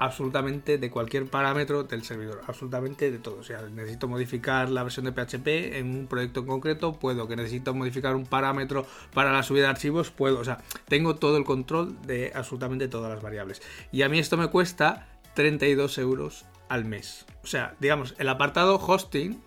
absolutamente 0.00 0.78
de 0.78 0.90
cualquier 0.90 1.26
parámetro 1.26 1.84
del 1.84 2.02
servidor, 2.02 2.40
absolutamente 2.46 3.10
de 3.10 3.18
todo. 3.18 3.38
O 3.38 3.44
sea, 3.44 3.60
necesito 3.68 4.08
modificar 4.08 4.70
la 4.70 4.82
versión 4.82 5.04
de 5.04 5.12
PHP 5.12 5.76
en 5.76 5.90
un 5.94 6.06
proyecto 6.06 6.40
en 6.40 6.46
concreto, 6.46 6.94
puedo. 6.94 7.28
Que 7.28 7.36
necesito 7.36 7.74
modificar 7.74 8.16
un 8.16 8.24
parámetro 8.24 8.86
para 9.12 9.30
la 9.30 9.42
subida 9.42 9.64
de 9.64 9.68
archivos, 9.68 10.10
puedo. 10.10 10.40
O 10.40 10.44
sea, 10.44 10.62
tengo 10.88 11.16
todo 11.16 11.36
el 11.36 11.44
control 11.44 12.00
de 12.06 12.32
absolutamente 12.34 12.88
todas 12.88 13.12
las 13.12 13.22
variables. 13.22 13.60
Y 13.92 14.00
a 14.00 14.08
mí 14.08 14.18
esto 14.18 14.38
me 14.38 14.48
cuesta 14.48 15.06
32 15.34 15.98
euros 15.98 16.46
al 16.70 16.86
mes. 16.86 17.26
O 17.44 17.46
sea, 17.46 17.76
digamos, 17.78 18.14
el 18.16 18.30
apartado 18.30 18.76
hosting 18.76 19.42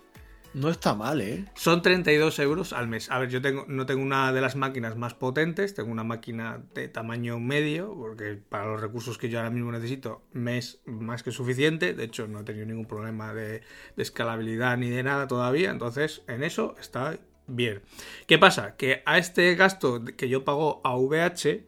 no 0.54 0.70
está 0.70 0.94
mal, 0.94 1.20
¿eh? 1.20 1.46
Son 1.54 1.82
32 1.82 2.38
euros 2.38 2.72
al 2.72 2.86
mes. 2.86 3.10
A 3.10 3.18
ver, 3.18 3.28
yo 3.28 3.42
tengo, 3.42 3.64
no 3.66 3.86
tengo 3.86 4.00
una 4.02 4.32
de 4.32 4.40
las 4.40 4.54
máquinas 4.54 4.96
más 4.96 5.12
potentes, 5.12 5.74
tengo 5.74 5.90
una 5.90 6.04
máquina 6.04 6.62
de 6.74 6.86
tamaño 6.88 7.40
medio, 7.40 7.92
porque 7.92 8.38
para 8.48 8.66
los 8.66 8.80
recursos 8.80 9.18
que 9.18 9.28
yo 9.28 9.38
ahora 9.38 9.50
mismo 9.50 9.72
necesito 9.72 10.22
me 10.32 10.58
es 10.58 10.80
más 10.86 11.24
que 11.24 11.32
suficiente. 11.32 11.92
De 11.92 12.04
hecho, 12.04 12.28
no 12.28 12.40
he 12.40 12.44
tenido 12.44 12.66
ningún 12.66 12.86
problema 12.86 13.34
de, 13.34 13.62
escalabilidad 13.96 14.78
ni 14.78 14.90
de 14.90 15.02
nada 15.02 15.26
todavía. 15.26 15.70
Entonces, 15.70 16.22
en 16.28 16.44
eso 16.44 16.76
está 16.80 17.18
bien. 17.48 17.82
¿Qué 18.28 18.38
pasa? 18.38 18.76
Que 18.76 19.02
a 19.06 19.18
este 19.18 19.56
gasto 19.56 20.04
que 20.04 20.28
yo 20.28 20.44
pago 20.44 20.80
a 20.84 20.96
VH 20.96 21.64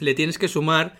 le 0.00 0.14
tienes 0.14 0.36
que 0.36 0.48
sumar 0.48 0.96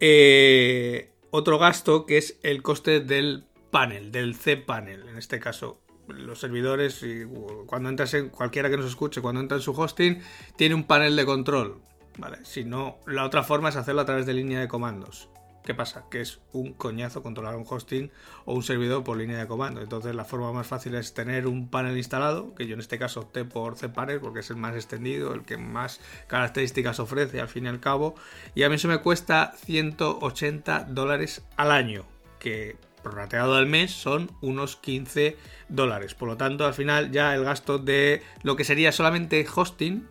eh, 0.00 1.12
otro 1.30 1.58
gasto 1.58 2.04
que 2.04 2.18
es 2.18 2.40
el 2.42 2.62
coste 2.62 2.98
del 2.98 3.44
panel, 3.70 4.10
del 4.10 4.34
C-panel 4.34 5.08
en 5.08 5.16
este 5.16 5.38
caso 5.38 5.82
los 6.12 6.40
servidores, 6.40 7.02
y 7.02 7.24
cuando 7.66 7.88
entras 7.88 8.14
en 8.14 8.28
cualquiera 8.28 8.70
que 8.70 8.76
nos 8.76 8.86
escuche, 8.86 9.20
cuando 9.20 9.40
entra 9.40 9.56
en 9.56 9.62
su 9.62 9.72
hosting, 9.72 10.20
tiene 10.56 10.74
un 10.74 10.84
panel 10.84 11.16
de 11.16 11.24
control. 11.24 11.80
¿vale? 12.18 12.38
Si 12.44 12.64
no, 12.64 12.98
la 13.06 13.24
otra 13.24 13.42
forma 13.42 13.68
es 13.68 13.76
hacerlo 13.76 14.02
a 14.02 14.06
través 14.06 14.26
de 14.26 14.34
línea 14.34 14.60
de 14.60 14.68
comandos. 14.68 15.28
¿Qué 15.64 15.74
pasa? 15.74 16.06
Que 16.10 16.20
es 16.20 16.40
un 16.52 16.72
coñazo 16.72 17.22
controlar 17.22 17.54
un 17.54 17.64
hosting 17.68 18.10
o 18.46 18.54
un 18.54 18.64
servidor 18.64 19.04
por 19.04 19.16
línea 19.16 19.38
de 19.38 19.46
comando. 19.46 19.80
Entonces 19.80 20.12
la 20.12 20.24
forma 20.24 20.52
más 20.52 20.66
fácil 20.66 20.96
es 20.96 21.14
tener 21.14 21.46
un 21.46 21.68
panel 21.68 21.96
instalado, 21.96 22.52
que 22.56 22.66
yo 22.66 22.74
en 22.74 22.80
este 22.80 22.98
caso 22.98 23.20
opté 23.20 23.44
por 23.44 23.76
cPanel 23.76 24.18
porque 24.18 24.40
es 24.40 24.50
el 24.50 24.56
más 24.56 24.74
extendido, 24.74 25.32
el 25.34 25.42
que 25.42 25.58
más 25.58 26.00
características 26.26 26.98
ofrece 26.98 27.40
al 27.40 27.48
fin 27.48 27.66
y 27.66 27.68
al 27.68 27.78
cabo. 27.78 28.16
Y 28.56 28.64
a 28.64 28.68
mí 28.68 28.74
eso 28.74 28.88
me 28.88 28.98
cuesta 28.98 29.52
180 29.64 30.86
dólares 30.90 31.44
al 31.56 31.70
año, 31.70 32.06
que 32.40 32.76
prorrateado 33.02 33.54
al 33.54 33.66
mes 33.66 33.90
son 33.90 34.30
unos 34.40 34.76
15 34.76 35.36
dólares. 35.68 36.14
Por 36.14 36.28
lo 36.28 36.36
tanto, 36.36 36.64
al 36.64 36.74
final 36.74 37.10
ya 37.10 37.34
el 37.34 37.44
gasto 37.44 37.78
de 37.78 38.22
lo 38.42 38.56
que 38.56 38.64
sería 38.64 38.92
solamente 38.92 39.46
hosting 39.54 40.06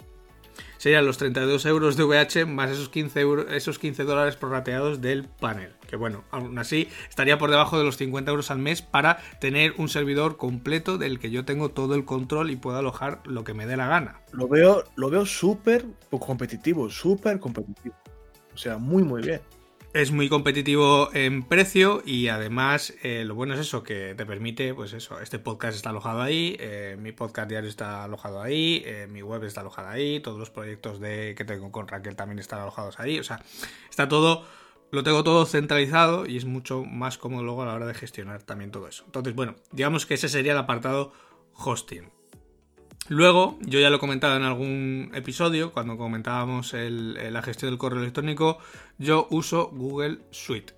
serían 0.82 1.06
los 1.06 1.20
32 1.20 1.66
euros 1.68 1.96
de 1.96 2.04
VH 2.04 2.48
más 2.48 2.72
esos 2.72 2.90
15, 2.90 3.26
esos 3.52 3.78
15 3.78 4.04
dólares 4.04 4.36
prorrateados 4.36 5.00
del 5.00 5.26
panel. 5.26 5.74
Que 5.88 5.96
bueno, 5.96 6.24
aún 6.32 6.58
así 6.58 6.90
estaría 7.08 7.38
por 7.38 7.52
debajo 7.52 7.78
de 7.78 7.84
los 7.84 7.98
50 7.98 8.32
euros 8.32 8.50
al 8.50 8.58
mes 8.58 8.82
para 8.82 9.20
tener 9.40 9.76
un 9.78 9.90
servidor 9.90 10.38
completo 10.38 10.98
del 10.98 11.20
que 11.20 11.30
yo 11.30 11.46
tengo 11.46 11.70
todo 11.70 11.94
el 11.94 12.04
control 12.04 12.50
y 12.50 12.56
puedo 12.56 12.80
alojar 12.80 13.22
lo 13.26 13.44
que 13.44 13.54
me 13.54 13.68
dé 13.68 13.78
la 13.78 13.88
gana. 13.88 14.22
Lo 14.32 14.48
veo, 14.48 14.84
lo 14.96 15.12
veo 15.12 15.28
súper 15.28 15.86
competitivo, 16.10 16.90
súper 16.90 17.40
competitivo. 17.40 17.96
O 18.52 18.58
sea, 18.58 18.80
muy, 18.80 19.04
muy 19.04 19.22
bien. 19.22 19.42
Es 19.94 20.12
muy 20.12 20.30
competitivo 20.30 21.10
en 21.14 21.44
precio 21.44 22.02
y 22.06 22.30
además 22.30 22.94
eh, 23.04 23.26
lo 23.26 23.36
bueno 23.36 23.56
es 23.56 23.60
eso, 23.60 23.84
que 23.84 24.16
te 24.16 24.26
permite, 24.26 24.74
pues 24.74 24.94
eso, 24.94 25.20
este 25.20 25.38
podcast 25.38 25.76
está 25.76 25.90
alojado 25.90 26.22
ahí, 26.22 26.56
eh, 26.60 26.96
mi 27.00 27.12
podcast 27.12 27.50
diario 27.50 27.70
está 27.70 28.06
alojado 28.06 28.42
ahí, 28.42 28.84
eh, 28.86 29.08
mi 29.10 29.22
web 29.22 29.44
está 29.44 29.62
alojada 29.62 29.92
ahí, 29.92 30.22
todos 30.22 30.40
los 30.40 30.50
proyectos 30.50 31.00
de, 31.00 31.36
que 31.36 31.44
tengo 31.44 31.72
con 31.72 31.88
Raquel 31.88 32.16
también 32.16 32.40
están 32.40 32.62
alojados 32.62 33.00
ahí, 33.00 33.20
o 33.20 33.24
sea, 33.24 33.44
está 33.90 34.08
todo, 34.08 34.46
lo 34.92 35.04
tengo 35.04 35.24
todo 35.24 35.46
centralizado 35.46 36.26
y 36.26 36.38
es 36.38 36.46
mucho 36.46 36.86
más 36.86 37.18
cómodo 37.18 37.44
luego 37.44 37.64
a 37.64 37.66
la 37.66 37.74
hora 37.74 37.86
de 37.86 37.94
gestionar 37.94 38.44
también 38.44 38.72
todo 38.72 38.88
eso. 38.88 39.04
Entonces, 39.06 39.36
bueno, 39.36 39.56
digamos 39.72 40.06
que 40.06 40.14
ese 40.14 40.30
sería 40.30 40.54
el 40.54 40.58
apartado 40.58 41.12
hosting. 41.54 42.21
Luego, 43.10 43.58
yo 43.62 43.80
ya 43.80 43.90
lo 43.90 43.98
he 43.98 44.00
comentado 44.00 44.38
en 44.38 44.44
algún 44.44 45.12
episodio, 45.14 45.72
cuando 45.72 45.98
comentábamos 45.98 46.74
la 46.74 47.42
gestión 47.42 47.72
del 47.72 47.78
correo 47.78 48.00
electrónico, 48.00 48.60
yo 48.98 49.28
uso 49.32 49.70
Google 49.74 50.20
Suite. 50.32 50.74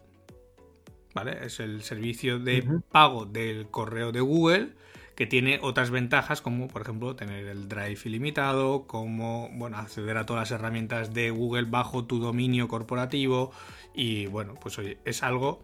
¿Vale? 1.13 1.45
Es 1.45 1.59
el 1.59 1.83
servicio 1.83 2.39
de 2.39 2.67
pago 2.91 3.25
del 3.25 3.67
correo 3.67 4.11
de 4.11 4.19
Google 4.21 4.69
que 5.15 5.27
tiene 5.27 5.59
otras 5.61 5.91
ventajas 5.91 6.41
como 6.41 6.67
por 6.67 6.81
ejemplo 6.81 7.15
tener 7.15 7.45
el 7.45 7.69
Drive 7.69 7.99
ilimitado, 8.05 8.87
como 8.87 9.49
bueno, 9.53 9.77
acceder 9.77 10.17
a 10.17 10.25
todas 10.25 10.49
las 10.49 10.59
herramientas 10.59 11.13
de 11.13 11.29
Google 11.29 11.65
bajo 11.69 12.05
tu 12.05 12.17
dominio 12.17 12.67
corporativo 12.67 13.51
y 13.93 14.25
bueno, 14.25 14.55
pues 14.59 14.79
oye, 14.79 14.97
es 15.05 15.21
algo 15.21 15.61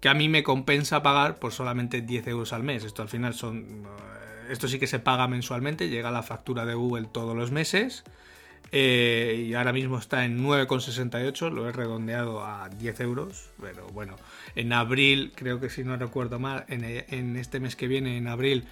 que 0.00 0.08
a 0.08 0.14
mí 0.14 0.28
me 0.28 0.44
compensa 0.44 1.02
pagar 1.02 1.40
por 1.40 1.50
solamente 1.50 2.00
10 2.00 2.28
euros 2.28 2.52
al 2.52 2.62
mes. 2.62 2.84
Esto 2.84 3.02
al 3.02 3.08
final 3.08 3.34
son 3.34 3.82
esto 4.52 4.68
sí 4.68 4.78
que 4.78 4.86
se 4.86 4.98
paga 4.98 5.26
mensualmente, 5.28 5.88
llega 5.88 6.10
la 6.10 6.22
factura 6.22 6.66
de 6.66 6.74
Google 6.74 7.08
todos 7.10 7.34
los 7.34 7.50
meses. 7.50 8.04
Eh, 8.70 9.46
y 9.48 9.54
ahora 9.54 9.72
mismo 9.72 9.98
está 9.98 10.24
en 10.24 10.42
9,68, 10.42 11.50
lo 11.50 11.68
he 11.68 11.72
redondeado 11.72 12.44
a 12.44 12.68
10 12.68 13.00
euros, 13.00 13.50
pero 13.60 13.86
bueno, 13.88 14.16
en 14.54 14.72
abril, 14.72 15.32
creo 15.34 15.58
que 15.58 15.68
si 15.68 15.84
no 15.84 15.96
recuerdo 15.96 16.38
mal, 16.38 16.64
en, 16.68 17.36
este 17.36 17.60
mes 17.60 17.76
que 17.76 17.88
viene, 17.88 18.16
en 18.16 18.28
abril, 18.28 18.66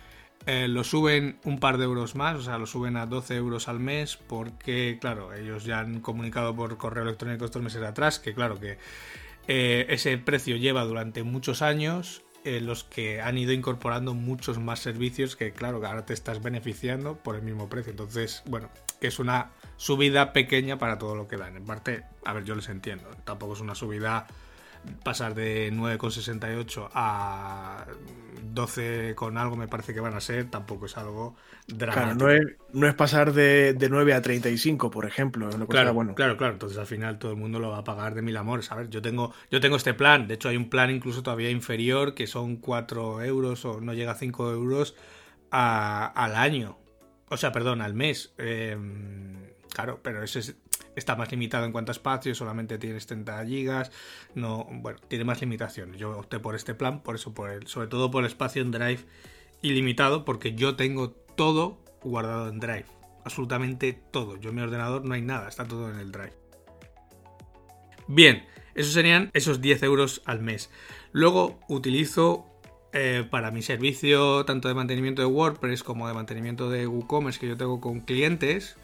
eh, 0.46 0.68
lo 0.68 0.84
suben 0.84 1.38
un 1.44 1.58
par 1.58 1.76
de 1.76 1.84
euros 1.84 2.14
más, 2.14 2.36
o 2.36 2.42
sea, 2.42 2.56
lo 2.56 2.66
suben 2.66 2.96
a 2.96 3.06
12 3.06 3.36
euros 3.36 3.68
al 3.68 3.80
mes, 3.80 4.16
porque, 4.16 4.98
claro, 5.00 5.34
ellos 5.34 5.64
ya 5.64 5.80
han 5.80 6.00
comunicado 6.00 6.54
por 6.54 6.78
correo 6.78 7.04
electrónico 7.04 7.44
estos 7.46 7.62
meses 7.62 7.82
atrás 7.82 8.18
que, 8.18 8.32
claro, 8.32 8.58
que 8.58 8.78
eh, 9.48 9.86
ese 9.88 10.16
precio 10.16 10.56
lleva 10.56 10.84
durante 10.84 11.24
muchos 11.24 11.60
años 11.60 12.22
los 12.44 12.84
que 12.84 13.20
han 13.20 13.38
ido 13.38 13.52
incorporando 13.52 14.14
muchos 14.14 14.58
más 14.58 14.80
servicios 14.80 15.36
que, 15.36 15.52
claro, 15.52 15.80
que 15.80 15.86
ahora 15.86 16.06
te 16.06 16.14
estás 16.14 16.42
beneficiando 16.42 17.16
por 17.16 17.36
el 17.36 17.42
mismo 17.42 17.68
precio. 17.68 17.90
Entonces, 17.90 18.42
bueno, 18.46 18.70
que 19.00 19.08
es 19.08 19.18
una 19.18 19.50
subida 19.76 20.32
pequeña 20.32 20.78
para 20.78 20.98
todo 20.98 21.14
lo 21.14 21.28
que 21.28 21.36
dan. 21.36 21.56
En 21.56 21.64
parte, 21.64 22.04
a 22.24 22.32
ver, 22.32 22.44
yo 22.44 22.54
les 22.54 22.68
entiendo. 22.68 23.10
Tampoco 23.24 23.54
es 23.54 23.60
una 23.60 23.74
subida 23.74 24.26
pasar 25.02 25.34
de 25.34 25.72
9,68 25.72 26.88
a 26.92 27.86
12 28.42 29.14
con 29.14 29.38
algo 29.38 29.56
me 29.56 29.68
parece 29.68 29.94
que 29.94 30.00
van 30.00 30.14
a 30.14 30.20
ser, 30.20 30.50
tampoco 30.50 30.86
es 30.86 30.96
algo 30.96 31.36
dramático. 31.66 32.26
Claro, 32.26 32.40
no 32.72 32.86
es, 32.86 32.94
pasar 32.94 33.32
de, 33.32 33.76
9 33.88 34.14
a 34.14 34.22
35, 34.22 34.90
por 34.90 35.06
ejemplo. 35.06 35.48
claro, 35.68 35.94
bueno. 35.94 36.14
claro, 36.14 36.36
claro. 36.36 36.54
Entonces 36.54 36.78
al 36.78 36.86
final 36.86 37.18
todo 37.18 37.32
el 37.32 37.38
mundo 37.38 37.58
lo 37.58 37.70
va 37.70 37.78
a 37.78 37.84
pagar 37.84 38.14
de 38.14 38.22
mil 38.22 38.36
amores. 38.36 38.70
A 38.72 38.76
ver, 38.76 38.88
yo 38.88 39.02
tengo, 39.02 39.32
yo 39.50 39.60
tengo 39.60 39.76
este 39.76 39.94
plan. 39.94 40.26
De 40.26 40.34
hecho, 40.34 40.48
hay 40.48 40.56
un 40.56 40.68
plan 40.68 40.90
incluso 40.90 41.22
todavía 41.22 41.50
inferior 41.50 42.14
que 42.14 42.26
son 42.26 42.56
4 42.56 43.22
euros 43.22 43.64
o 43.64 43.80
no 43.80 43.94
llega 43.94 44.12
a 44.12 44.16
5 44.16 44.50
euros 44.52 44.96
al 45.50 46.34
año. 46.34 46.78
O 47.28 47.36
sea, 47.36 47.52
perdón, 47.52 47.80
al 47.80 47.94
mes. 47.94 48.32
Em, 48.38 49.36
claro, 49.72 50.00
pero 50.02 50.22
ese 50.22 50.40
es 50.40 50.56
está 50.96 51.16
más 51.16 51.30
limitado 51.30 51.64
en 51.64 51.72
cuanto 51.72 51.90
a 51.90 51.94
espacio, 51.94 52.34
solamente 52.34 52.78
tienes 52.78 53.06
30 53.06 53.44
gigas, 53.46 53.90
no, 54.34 54.66
bueno, 54.70 54.98
tiene 55.08 55.24
más 55.24 55.40
limitaciones. 55.40 55.98
Yo 55.98 56.18
opté 56.18 56.38
por 56.38 56.54
este 56.54 56.74
plan, 56.74 57.02
por 57.02 57.14
eso, 57.14 57.32
por 57.34 57.50
el, 57.50 57.66
sobre 57.66 57.88
todo 57.88 58.10
por 58.10 58.24
el 58.24 58.30
espacio 58.30 58.62
en 58.62 58.70
Drive 58.70 59.04
ilimitado, 59.62 60.24
porque 60.24 60.54
yo 60.54 60.76
tengo 60.76 61.10
todo 61.10 61.78
guardado 62.02 62.48
en 62.48 62.60
Drive, 62.60 62.86
absolutamente 63.24 63.92
todo. 63.92 64.36
Yo 64.36 64.50
en 64.50 64.56
mi 64.56 64.62
ordenador 64.62 65.04
no 65.04 65.14
hay 65.14 65.22
nada, 65.22 65.48
está 65.48 65.64
todo 65.64 65.90
en 65.90 65.98
el 65.98 66.12
Drive. 66.12 66.34
Bien, 68.06 68.44
esos 68.74 68.92
serían 68.92 69.30
esos 69.34 69.60
10 69.60 69.82
euros 69.84 70.22
al 70.24 70.40
mes. 70.40 70.70
Luego 71.12 71.60
utilizo 71.68 72.46
eh, 72.92 73.24
para 73.30 73.52
mi 73.52 73.62
servicio 73.62 74.44
tanto 74.44 74.66
de 74.66 74.74
mantenimiento 74.74 75.22
de 75.22 75.26
WordPress 75.26 75.84
como 75.84 76.08
de 76.08 76.14
mantenimiento 76.14 76.70
de 76.70 76.88
WooCommerce 76.88 77.38
que 77.38 77.46
yo 77.46 77.56
tengo 77.56 77.80
con 77.80 78.00
clientes, 78.00 78.76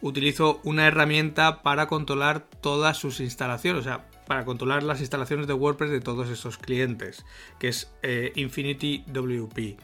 utilizo 0.00 0.60
una 0.64 0.86
herramienta 0.86 1.62
para 1.62 1.86
controlar 1.86 2.46
todas 2.60 2.96
sus 2.96 3.20
instalaciones, 3.20 3.80
o 3.80 3.84
sea, 3.84 4.06
para 4.26 4.44
controlar 4.44 4.82
las 4.82 5.00
instalaciones 5.00 5.46
de 5.46 5.54
WordPress 5.54 5.90
de 5.90 6.00
todos 6.00 6.28
esos 6.28 6.58
clientes, 6.58 7.24
que 7.58 7.68
es 7.68 7.92
eh, 8.02 8.32
Infinity 8.34 9.04
WP. 9.06 9.78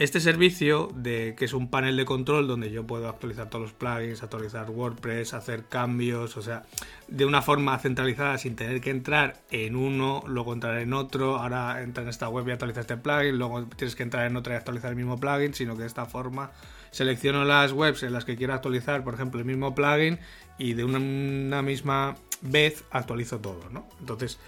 Este 0.00 0.18
servicio, 0.18 0.88
de, 0.94 1.34
que 1.36 1.44
es 1.44 1.52
un 1.52 1.68
panel 1.68 1.94
de 1.94 2.06
control 2.06 2.48
donde 2.48 2.70
yo 2.70 2.86
puedo 2.86 3.06
actualizar 3.06 3.50
todos 3.50 3.64
los 3.64 3.72
plugins, 3.74 4.22
actualizar 4.22 4.70
WordPress, 4.70 5.34
hacer 5.34 5.66
cambios, 5.66 6.38
o 6.38 6.42
sea, 6.42 6.62
de 7.08 7.26
una 7.26 7.42
forma 7.42 7.78
centralizada 7.78 8.38
sin 8.38 8.56
tener 8.56 8.80
que 8.80 8.88
entrar 8.88 9.42
en 9.50 9.76
uno, 9.76 10.24
luego 10.26 10.54
entrar 10.54 10.78
en 10.78 10.94
otro, 10.94 11.36
ahora 11.36 11.82
entra 11.82 12.02
en 12.02 12.08
esta 12.08 12.30
web 12.30 12.48
y 12.48 12.52
actualiza 12.52 12.80
este 12.80 12.96
plugin, 12.96 13.36
luego 13.36 13.66
tienes 13.76 13.94
que 13.94 14.02
entrar 14.02 14.26
en 14.26 14.36
otra 14.36 14.54
y 14.54 14.56
actualizar 14.56 14.88
el 14.88 14.96
mismo 14.96 15.20
plugin, 15.20 15.52
sino 15.52 15.74
que 15.74 15.82
de 15.82 15.88
esta 15.88 16.06
forma 16.06 16.50
selecciono 16.90 17.44
las 17.44 17.72
webs 17.72 18.02
en 18.02 18.12
las 18.12 18.24
que 18.24 18.36
quiero 18.36 18.54
actualizar, 18.54 19.04
por 19.04 19.14
ejemplo, 19.14 19.40
el 19.40 19.46
mismo 19.46 19.74
plugin 19.74 20.18
y 20.58 20.74
de 20.74 20.84
una, 20.84 21.62
misma 21.62 22.16
vez 22.42 22.84
actualizo 22.90 23.40
todo. 23.40 23.62
Entonces, 23.98 24.38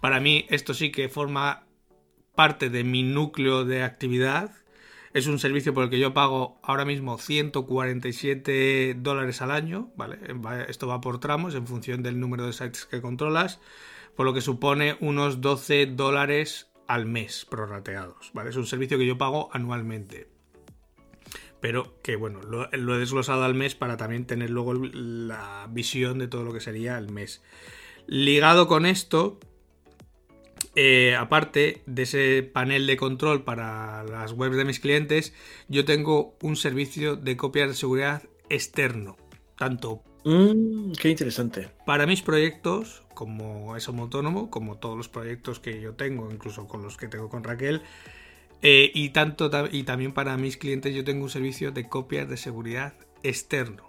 para 0.00 0.20
mí 0.20 0.46
esto 0.50 0.74
sí 0.74 0.90
que 0.90 1.08
forma 1.08 1.64
parte 2.34 2.70
de 2.70 2.84
mi 2.84 3.02
núcleo 3.02 3.64
de 3.64 3.82
actividad. 3.82 4.52
Es 5.12 5.26
un 5.26 5.38
servicio 5.38 5.74
por 5.74 5.84
el 5.84 5.90
que 5.90 5.98
yo 5.98 6.14
pago 6.14 6.58
ahora 6.62 6.86
mismo 6.86 7.18
147 7.18 8.96
dólares 8.98 9.42
al 9.42 9.50
año, 9.50 9.90
¿vale? 9.94 10.18
Esto 10.68 10.86
va 10.86 11.02
por 11.02 11.20
tramos 11.20 11.54
en 11.54 11.66
función 11.66 12.02
del 12.02 12.18
número 12.18 12.46
de 12.46 12.54
sites 12.54 12.86
que 12.86 13.02
controlas, 13.02 13.60
por 14.16 14.24
lo 14.24 14.32
que 14.32 14.40
supone 14.40 14.96
unos 15.00 15.42
12 15.42 15.86
dólares 15.86 16.72
al 16.88 17.04
mes 17.04 17.46
prorrateados, 17.48 18.30
¿vale? 18.32 18.50
Es 18.50 18.56
un 18.56 18.66
servicio 18.66 18.96
que 18.96 19.06
yo 19.06 19.18
pago 19.18 19.50
anualmente 19.52 20.31
pero 21.62 21.94
que 22.02 22.16
bueno, 22.16 22.40
lo, 22.42 22.68
he 22.72 22.98
desglosado 22.98 23.44
al 23.44 23.54
mes 23.54 23.76
para 23.76 23.96
también 23.96 24.26
tener 24.26 24.50
luego 24.50 24.74
la 24.74 25.68
visión 25.70 26.18
de 26.18 26.26
todo 26.26 26.42
lo 26.42 26.52
que 26.52 26.60
sería 26.60 26.98
el 26.98 27.08
mes. 27.08 27.40
Ligado 28.08 28.66
con 28.66 28.84
esto, 28.84 29.38
eh, 30.74 31.14
aparte 31.14 31.84
de 31.86 32.02
ese 32.02 32.42
panel 32.42 32.88
de 32.88 32.96
control 32.96 33.44
para 33.44 34.02
las 34.02 34.32
webs 34.32 34.56
de 34.56 34.64
mis 34.64 34.80
clientes, 34.80 35.34
yo 35.68 35.84
tengo 35.84 36.36
un 36.42 36.56
servicio 36.56 37.14
de 37.14 37.36
copias 37.36 37.68
de 37.68 37.74
seguridad 37.76 38.24
externo, 38.48 39.16
tanto 39.56 40.02
mm, 40.24 40.94
qué 41.00 41.10
interesante. 41.10 41.68
Para 41.86 42.06
mis 42.06 42.22
proyectos, 42.22 43.04
como 43.14 43.76
es 43.76 43.86
autónomo, 43.86 44.50
como 44.50 44.78
todos 44.78 44.96
los 44.96 45.08
proyectos 45.08 45.60
que 45.60 45.80
yo 45.80 45.94
tengo, 45.94 46.28
incluso 46.32 46.66
con 46.66 46.82
los 46.82 46.96
que 46.96 47.06
tengo 47.06 47.28
con 47.28 47.44
Raquel, 47.44 47.82
eh, 48.62 48.90
y, 48.94 49.10
tanto, 49.10 49.50
y 49.70 49.82
también 49.82 50.12
para 50.12 50.36
mis 50.36 50.56
clientes 50.56 50.94
yo 50.94 51.02
tengo 51.02 51.24
un 51.24 51.30
servicio 51.30 51.72
de 51.72 51.88
copias 51.88 52.28
de 52.28 52.36
seguridad 52.36 52.94
externo, 53.24 53.84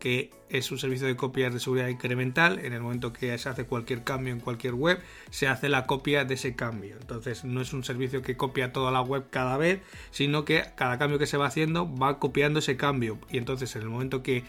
que 0.00 0.30
es 0.48 0.72
un 0.72 0.78
servicio 0.78 1.06
de 1.06 1.14
copias 1.14 1.54
de 1.54 1.60
seguridad 1.60 1.88
incremental. 1.88 2.58
En 2.58 2.72
el 2.72 2.80
momento 2.80 3.12
que 3.12 3.36
se 3.38 3.48
hace 3.48 3.64
cualquier 3.64 4.02
cambio 4.02 4.32
en 4.32 4.40
cualquier 4.40 4.74
web, 4.74 5.00
se 5.30 5.46
hace 5.46 5.68
la 5.68 5.86
copia 5.86 6.24
de 6.24 6.34
ese 6.34 6.56
cambio. 6.56 6.96
Entonces 7.00 7.44
no 7.44 7.60
es 7.60 7.72
un 7.72 7.84
servicio 7.84 8.20
que 8.22 8.36
copia 8.36 8.72
toda 8.72 8.90
la 8.90 9.02
web 9.02 9.26
cada 9.30 9.56
vez, 9.56 9.80
sino 10.10 10.44
que 10.44 10.64
cada 10.74 10.98
cambio 10.98 11.18
que 11.18 11.26
se 11.26 11.36
va 11.36 11.46
haciendo 11.46 11.88
va 11.94 12.18
copiando 12.18 12.58
ese 12.58 12.76
cambio. 12.76 13.18
Y 13.30 13.38
entonces 13.38 13.74
en 13.76 13.82
el 13.82 13.88
momento 13.88 14.22
que 14.22 14.44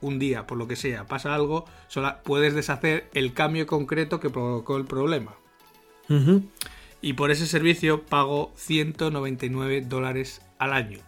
un 0.00 0.18
día, 0.18 0.48
por 0.48 0.58
lo 0.58 0.66
que 0.66 0.74
sea, 0.74 1.06
pasa 1.06 1.32
algo, 1.32 1.64
solo 1.86 2.16
puedes 2.24 2.54
deshacer 2.54 3.08
el 3.14 3.34
cambio 3.34 3.68
concreto 3.68 4.18
que 4.18 4.30
provocó 4.30 4.76
el 4.76 4.84
problema 4.84 5.36
y 7.02 7.14
por 7.14 7.30
ese 7.30 7.46
servicio 7.46 8.04
pago 8.04 8.52
199 8.56 9.82
dólares 9.82 10.40
al 10.58 10.72
año, 10.72 11.00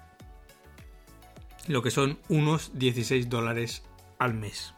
lo 1.68 1.82
que 1.82 1.90
son 1.90 2.18
unos 2.28 2.72
16 2.74 3.30
dólares 3.30 3.82
al 4.18 4.34
mes. 4.34 4.74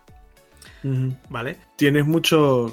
¿Vale? 1.31 1.57
Tienes 1.76 2.07
muchos 2.07 2.72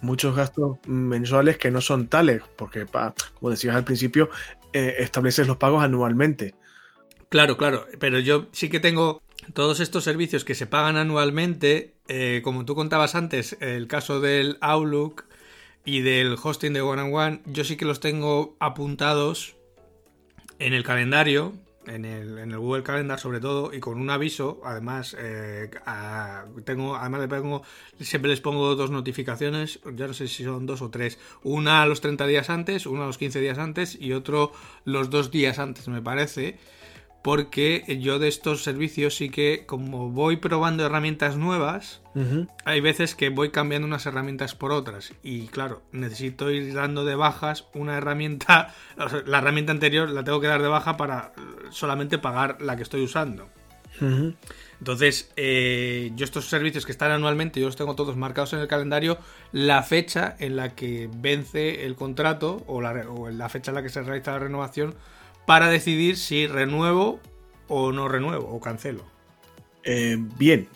muchos 0.00 0.34
gastos 0.36 0.78
mensuales 0.86 1.56
que 1.56 1.70
no 1.70 1.80
son 1.80 2.08
tales, 2.08 2.42
porque, 2.56 2.86
como 2.86 3.50
decías 3.50 3.74
al 3.74 3.84
principio, 3.84 4.28
eh, 4.72 4.96
estableces 4.98 5.46
los 5.46 5.56
pagos 5.56 5.82
anualmente. 5.82 6.54
Claro, 7.28 7.56
claro, 7.56 7.86
pero 7.98 8.18
yo 8.18 8.46
sí 8.52 8.68
que 8.68 8.80
tengo 8.80 9.22
todos 9.54 9.80
estos 9.80 10.04
servicios 10.04 10.44
que 10.44 10.54
se 10.54 10.66
pagan 10.66 10.96
anualmente, 10.96 11.94
eh, 12.08 12.40
como 12.44 12.64
tú 12.64 12.74
contabas 12.74 13.14
antes, 13.14 13.56
el 13.60 13.88
caso 13.88 14.20
del 14.20 14.58
Outlook, 14.60 15.24
y 15.84 16.00
del 16.00 16.36
hosting 16.42 16.72
de 16.72 16.80
One 16.80 17.02
and 17.02 17.14
One, 17.14 17.40
yo 17.46 17.64
sí 17.64 17.76
que 17.76 17.84
los 17.84 18.00
tengo 18.00 18.56
apuntados 18.58 19.56
en 20.58 20.72
el 20.72 20.82
calendario, 20.82 21.52
en 21.86 22.04
el, 22.04 22.38
en 22.38 22.52
el 22.52 22.58
Google 22.58 22.82
Calendar 22.82 23.20
sobre 23.20 23.40
todo 23.40 23.74
y 23.74 23.80
con 23.80 24.00
un 24.00 24.08
aviso 24.08 24.62
además 24.64 25.14
eh, 25.18 25.70
tengo 26.64 26.96
además 26.96 27.20
le 27.20 27.28
pongo 27.28 27.62
siempre 28.00 28.30
les 28.30 28.40
pongo 28.40 28.74
dos 28.74 28.90
notificaciones 28.90 29.80
ya 29.94 30.06
no 30.06 30.14
sé 30.14 30.28
si 30.28 30.44
son 30.44 30.66
dos 30.66 30.82
o 30.82 30.90
tres. 30.90 31.18
Una 31.42 31.82
a 31.82 31.86
los 31.86 32.00
30 32.00 32.26
días 32.26 32.50
antes 32.50 32.86
una 32.86 33.04
a 33.04 33.06
los 33.06 33.18
15 33.18 33.40
días 33.40 33.58
antes 33.58 33.98
y 34.00 34.12
otro 34.12 34.52
los 34.84 35.10
dos 35.10 35.30
días 35.30 35.58
antes 35.58 35.88
me 35.88 36.00
parece 36.00 36.58
porque 37.24 37.98
yo 38.02 38.18
de 38.18 38.28
estos 38.28 38.62
servicios 38.62 39.16
sí 39.16 39.30
que 39.30 39.64
como 39.64 40.10
voy 40.10 40.36
probando 40.36 40.84
herramientas 40.84 41.36
nuevas 41.38 42.02
hay 42.66 42.80
veces 42.82 43.14
que 43.14 43.30
voy 43.30 43.48
cambiando 43.50 43.88
unas 43.88 44.04
herramientas 44.04 44.54
por 44.54 44.72
otras. 44.72 45.14
Y 45.22 45.46
claro, 45.46 45.80
necesito 45.90 46.50
ir 46.50 46.74
dando 46.74 47.06
de 47.06 47.14
bajas 47.16 47.64
una 47.72 47.96
herramienta, 47.96 48.74
o 48.98 49.08
sea, 49.08 49.22
la 49.24 49.38
herramienta 49.38 49.72
anterior 49.72 50.10
la 50.10 50.22
tengo 50.22 50.38
que 50.40 50.48
dar 50.48 50.60
de 50.60 50.68
baja 50.68 50.98
para 50.98 51.32
eh, 51.36 51.40
solamente 51.70 52.18
pagar 52.18 52.60
la 52.60 52.76
que 52.76 52.82
estoy 52.82 53.02
usando. 53.02 53.48
Entonces, 54.78 55.32
eh, 55.36 56.10
yo 56.16 56.24
estos 56.24 56.46
servicios 56.50 56.84
que 56.84 56.92
están 56.92 57.10
anualmente, 57.10 57.58
yo 57.58 57.66
los 57.66 57.76
tengo 57.76 57.94
todos 57.94 58.16
marcados 58.16 58.52
en 58.52 58.58
el 58.58 58.68
calendario, 58.68 59.16
la 59.50 59.82
fecha 59.82 60.36
en 60.40 60.56
la 60.56 60.74
que 60.74 61.08
vence 61.16 61.86
el 61.86 61.94
contrato 61.94 62.62
o 62.66 62.82
la, 62.82 62.92
re- 62.92 63.06
o 63.06 63.30
la 63.30 63.48
fecha 63.48 63.70
en 63.70 63.76
la 63.76 63.82
que 63.82 63.88
se 63.88 64.02
realiza 64.02 64.32
la 64.32 64.40
renovación 64.40 64.94
para 65.46 65.68
decidir 65.68 66.16
si 66.16 66.46
renuevo 66.46 67.20
o 67.68 67.92
no 67.92 68.08
renuevo 68.08 68.48
o 68.48 68.60
cancelo. 68.60 69.04
Eh, 69.82 70.16
bien. 70.38 70.68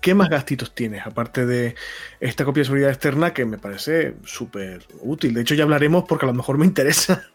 ¿Qué 0.00 0.14
más 0.14 0.28
gastitos 0.28 0.74
tienes? 0.74 1.04
Aparte 1.04 1.46
de 1.46 1.74
esta 2.20 2.44
copia 2.44 2.60
de 2.60 2.66
seguridad 2.66 2.90
externa 2.90 3.32
que 3.34 3.44
me 3.44 3.58
parece 3.58 4.14
súper 4.24 4.86
útil. 5.00 5.34
De 5.34 5.40
hecho, 5.40 5.54
ya 5.54 5.64
hablaremos 5.64 6.04
porque 6.04 6.26
a 6.26 6.28
lo 6.28 6.34
mejor 6.34 6.58
me 6.58 6.66
interesa. 6.66 7.28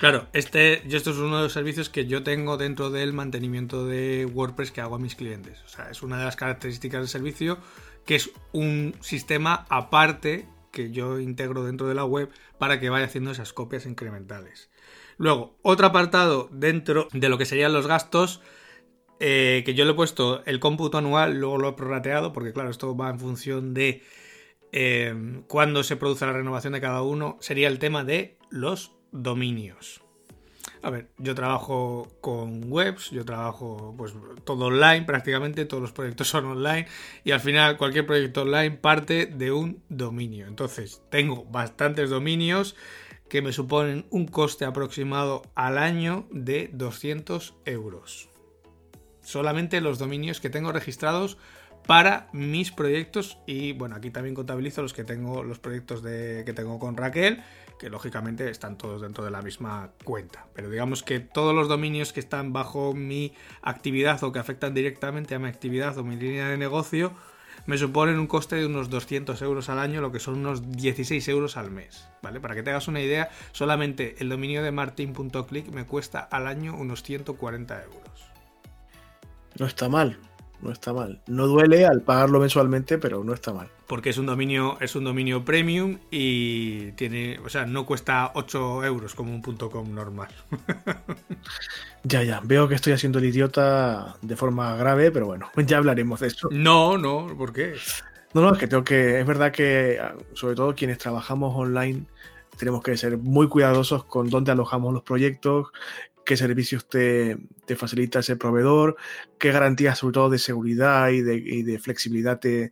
Claro, 0.00 0.26
este, 0.32 0.82
yo 0.86 0.96
esto 0.96 1.10
es 1.10 1.16
uno 1.16 1.36
de 1.36 1.44
los 1.44 1.52
servicios 1.52 1.88
que 1.88 2.06
yo 2.06 2.22
tengo 2.22 2.56
dentro 2.56 2.90
del 2.90 3.12
mantenimiento 3.12 3.86
de 3.86 4.26
WordPress 4.26 4.70
que 4.70 4.80
hago 4.80 4.96
a 4.96 4.98
mis 4.98 5.14
clientes. 5.14 5.62
O 5.64 5.68
sea, 5.68 5.90
es 5.90 6.02
una 6.02 6.18
de 6.18 6.24
las 6.24 6.36
características 6.36 7.00
del 7.00 7.08
servicio 7.08 7.58
que 8.04 8.14
es 8.14 8.30
un 8.52 8.94
sistema 9.00 9.66
aparte 9.68 10.46
que 10.70 10.90
yo 10.90 11.18
integro 11.18 11.64
dentro 11.64 11.88
de 11.88 11.94
la 11.94 12.04
web 12.04 12.30
para 12.58 12.78
que 12.78 12.90
vaya 12.90 13.06
haciendo 13.06 13.30
esas 13.30 13.52
copias 13.52 13.86
incrementales. 13.86 14.70
Luego, 15.18 15.56
otro 15.62 15.86
apartado 15.86 16.48
dentro 16.52 17.08
de 17.12 17.28
lo 17.28 17.38
que 17.38 17.46
serían 17.46 17.72
los 17.72 17.86
gastos, 17.86 18.42
eh, 19.18 19.62
que 19.64 19.74
yo 19.74 19.84
le 19.84 19.92
he 19.92 19.94
puesto 19.94 20.42
el 20.44 20.60
cómputo 20.60 20.98
anual, 20.98 21.38
luego 21.38 21.58
lo 21.58 21.68
he 21.70 21.72
prorrateado, 21.72 22.32
porque 22.32 22.52
claro, 22.52 22.70
esto 22.70 22.96
va 22.96 23.08
en 23.08 23.18
función 23.18 23.72
de 23.72 24.02
eh, 24.72 25.42
cuándo 25.48 25.82
se 25.82 25.96
produce 25.96 26.26
la 26.26 26.32
renovación 26.32 26.74
de 26.74 26.80
cada 26.80 27.02
uno, 27.02 27.38
sería 27.40 27.68
el 27.68 27.78
tema 27.78 28.04
de 28.04 28.36
los 28.50 28.92
dominios. 29.12 30.02
A 30.82 30.90
ver, 30.90 31.08
yo 31.18 31.34
trabajo 31.34 32.06
con 32.20 32.70
webs, 32.70 33.10
yo 33.10 33.24
trabajo 33.24 33.94
pues 33.96 34.14
todo 34.44 34.66
online, 34.66 35.02
prácticamente 35.02 35.64
todos 35.64 35.82
los 35.82 35.92
proyectos 35.92 36.28
son 36.28 36.44
online 36.44 36.86
y 37.24 37.30
al 37.30 37.40
final 37.40 37.76
cualquier 37.78 38.06
proyecto 38.06 38.42
online 38.42 38.72
parte 38.72 39.26
de 39.26 39.50
un 39.50 39.82
dominio. 39.88 40.46
Entonces, 40.46 41.02
tengo 41.10 41.44
bastantes 41.46 42.10
dominios 42.10 42.76
que 43.28 43.42
me 43.42 43.52
suponen 43.52 44.06
un 44.10 44.26
coste 44.26 44.64
aproximado 44.64 45.42
al 45.54 45.78
año 45.78 46.26
de 46.30 46.70
200 46.72 47.54
euros. 47.64 48.28
Solamente 49.22 49.80
los 49.80 49.98
dominios 49.98 50.40
que 50.40 50.50
tengo 50.50 50.70
registrados 50.70 51.36
para 51.86 52.28
mis 52.32 52.72
proyectos 52.72 53.38
y 53.46 53.72
bueno, 53.72 53.96
aquí 53.96 54.10
también 54.10 54.34
contabilizo 54.34 54.82
los 54.82 54.92
que 54.92 55.04
tengo, 55.04 55.42
los 55.42 55.58
proyectos 55.58 56.02
de, 56.02 56.42
que 56.44 56.52
tengo 56.52 56.78
con 56.78 56.96
Raquel, 56.96 57.42
que 57.78 57.90
lógicamente 57.90 58.50
están 58.50 58.76
todos 58.76 59.02
dentro 59.02 59.24
de 59.24 59.30
la 59.30 59.42
misma 59.42 59.92
cuenta. 60.04 60.46
Pero 60.54 60.68
digamos 60.68 61.02
que 61.02 61.20
todos 61.20 61.54
los 61.54 61.68
dominios 61.68 62.12
que 62.12 62.20
están 62.20 62.52
bajo 62.52 62.92
mi 62.92 63.34
actividad 63.62 64.22
o 64.24 64.32
que 64.32 64.38
afectan 64.38 64.74
directamente 64.74 65.34
a 65.34 65.38
mi 65.38 65.48
actividad 65.48 65.96
o 65.98 66.04
mi 66.04 66.16
línea 66.16 66.48
de 66.48 66.58
negocio, 66.58 67.12
me 67.66 67.78
suponen 67.78 68.18
un 68.18 68.26
coste 68.26 68.56
de 68.56 68.66
unos 68.66 68.90
200 68.90 69.40
euros 69.42 69.68
al 69.68 69.78
año, 69.78 70.00
lo 70.00 70.12
que 70.12 70.20
son 70.20 70.38
unos 70.38 70.70
16 70.72 71.28
euros 71.28 71.56
al 71.56 71.70
mes. 71.70 72.08
¿Vale? 72.22 72.40
Para 72.40 72.54
que 72.54 72.62
te 72.62 72.70
hagas 72.70 72.88
una 72.88 73.00
idea, 73.00 73.30
solamente 73.52 74.16
el 74.18 74.28
dominio 74.28 74.62
de 74.62 74.72
martin.click 74.72 75.68
me 75.72 75.86
cuesta 75.86 76.20
al 76.20 76.46
año 76.46 76.76
unos 76.76 77.02
140 77.02 77.82
euros. 77.82 78.30
No 79.58 79.66
está 79.66 79.88
mal. 79.88 80.18
No 80.62 80.72
está 80.72 80.92
mal. 80.92 81.20
No 81.26 81.46
duele 81.46 81.84
al 81.84 82.02
pagarlo 82.02 82.40
mensualmente, 82.40 82.98
pero 82.98 83.22
no 83.22 83.34
está 83.34 83.52
mal. 83.52 83.68
Porque 83.86 84.10
es 84.10 84.18
un 84.18 84.26
dominio, 84.26 84.78
es 84.80 84.96
un 84.96 85.04
dominio 85.04 85.44
premium 85.44 85.98
y 86.10 86.92
tiene, 86.92 87.38
o 87.44 87.48
sea, 87.48 87.66
no 87.66 87.84
cuesta 87.84 88.32
8 88.34 88.84
euros 88.84 89.14
como 89.14 89.34
un 89.34 89.42
.com 89.42 89.94
normal. 89.94 90.28
Ya, 92.08 92.22
ya. 92.22 92.40
Veo 92.44 92.68
que 92.68 92.76
estoy 92.76 92.92
haciendo 92.92 93.18
el 93.18 93.24
idiota 93.24 94.16
de 94.22 94.36
forma 94.36 94.76
grave, 94.76 95.10
pero 95.10 95.26
bueno, 95.26 95.50
ya 95.66 95.78
hablaremos 95.78 96.20
de 96.20 96.28
eso. 96.28 96.48
No, 96.52 96.96
no, 96.96 97.36
¿por 97.36 97.52
qué? 97.52 97.74
No, 98.32 98.42
no, 98.42 98.52
es 98.52 98.58
que 98.58 98.68
tengo 98.68 98.84
que. 98.84 99.18
Es 99.20 99.26
verdad 99.26 99.50
que, 99.50 100.00
sobre 100.34 100.54
todo 100.54 100.74
quienes 100.74 100.98
trabajamos 100.98 101.54
online, 101.56 102.04
tenemos 102.56 102.82
que 102.82 102.96
ser 102.96 103.18
muy 103.18 103.48
cuidadosos 103.48 104.04
con 104.04 104.30
dónde 104.30 104.52
alojamos 104.52 104.94
los 104.94 105.02
proyectos, 105.02 105.68
qué 106.24 106.36
servicios 106.36 106.88
te, 106.88 107.38
te 107.64 107.74
facilita 107.74 108.20
ese 108.20 108.36
proveedor, 108.36 108.96
qué 109.38 109.50
garantías, 109.50 109.98
sobre 109.98 110.14
todo 110.14 110.30
de 110.30 110.38
seguridad 110.38 111.08
y 111.08 111.22
de, 111.22 111.34
y 111.36 111.62
de 111.64 111.78
flexibilidad, 111.80 112.38
te, 112.38 112.70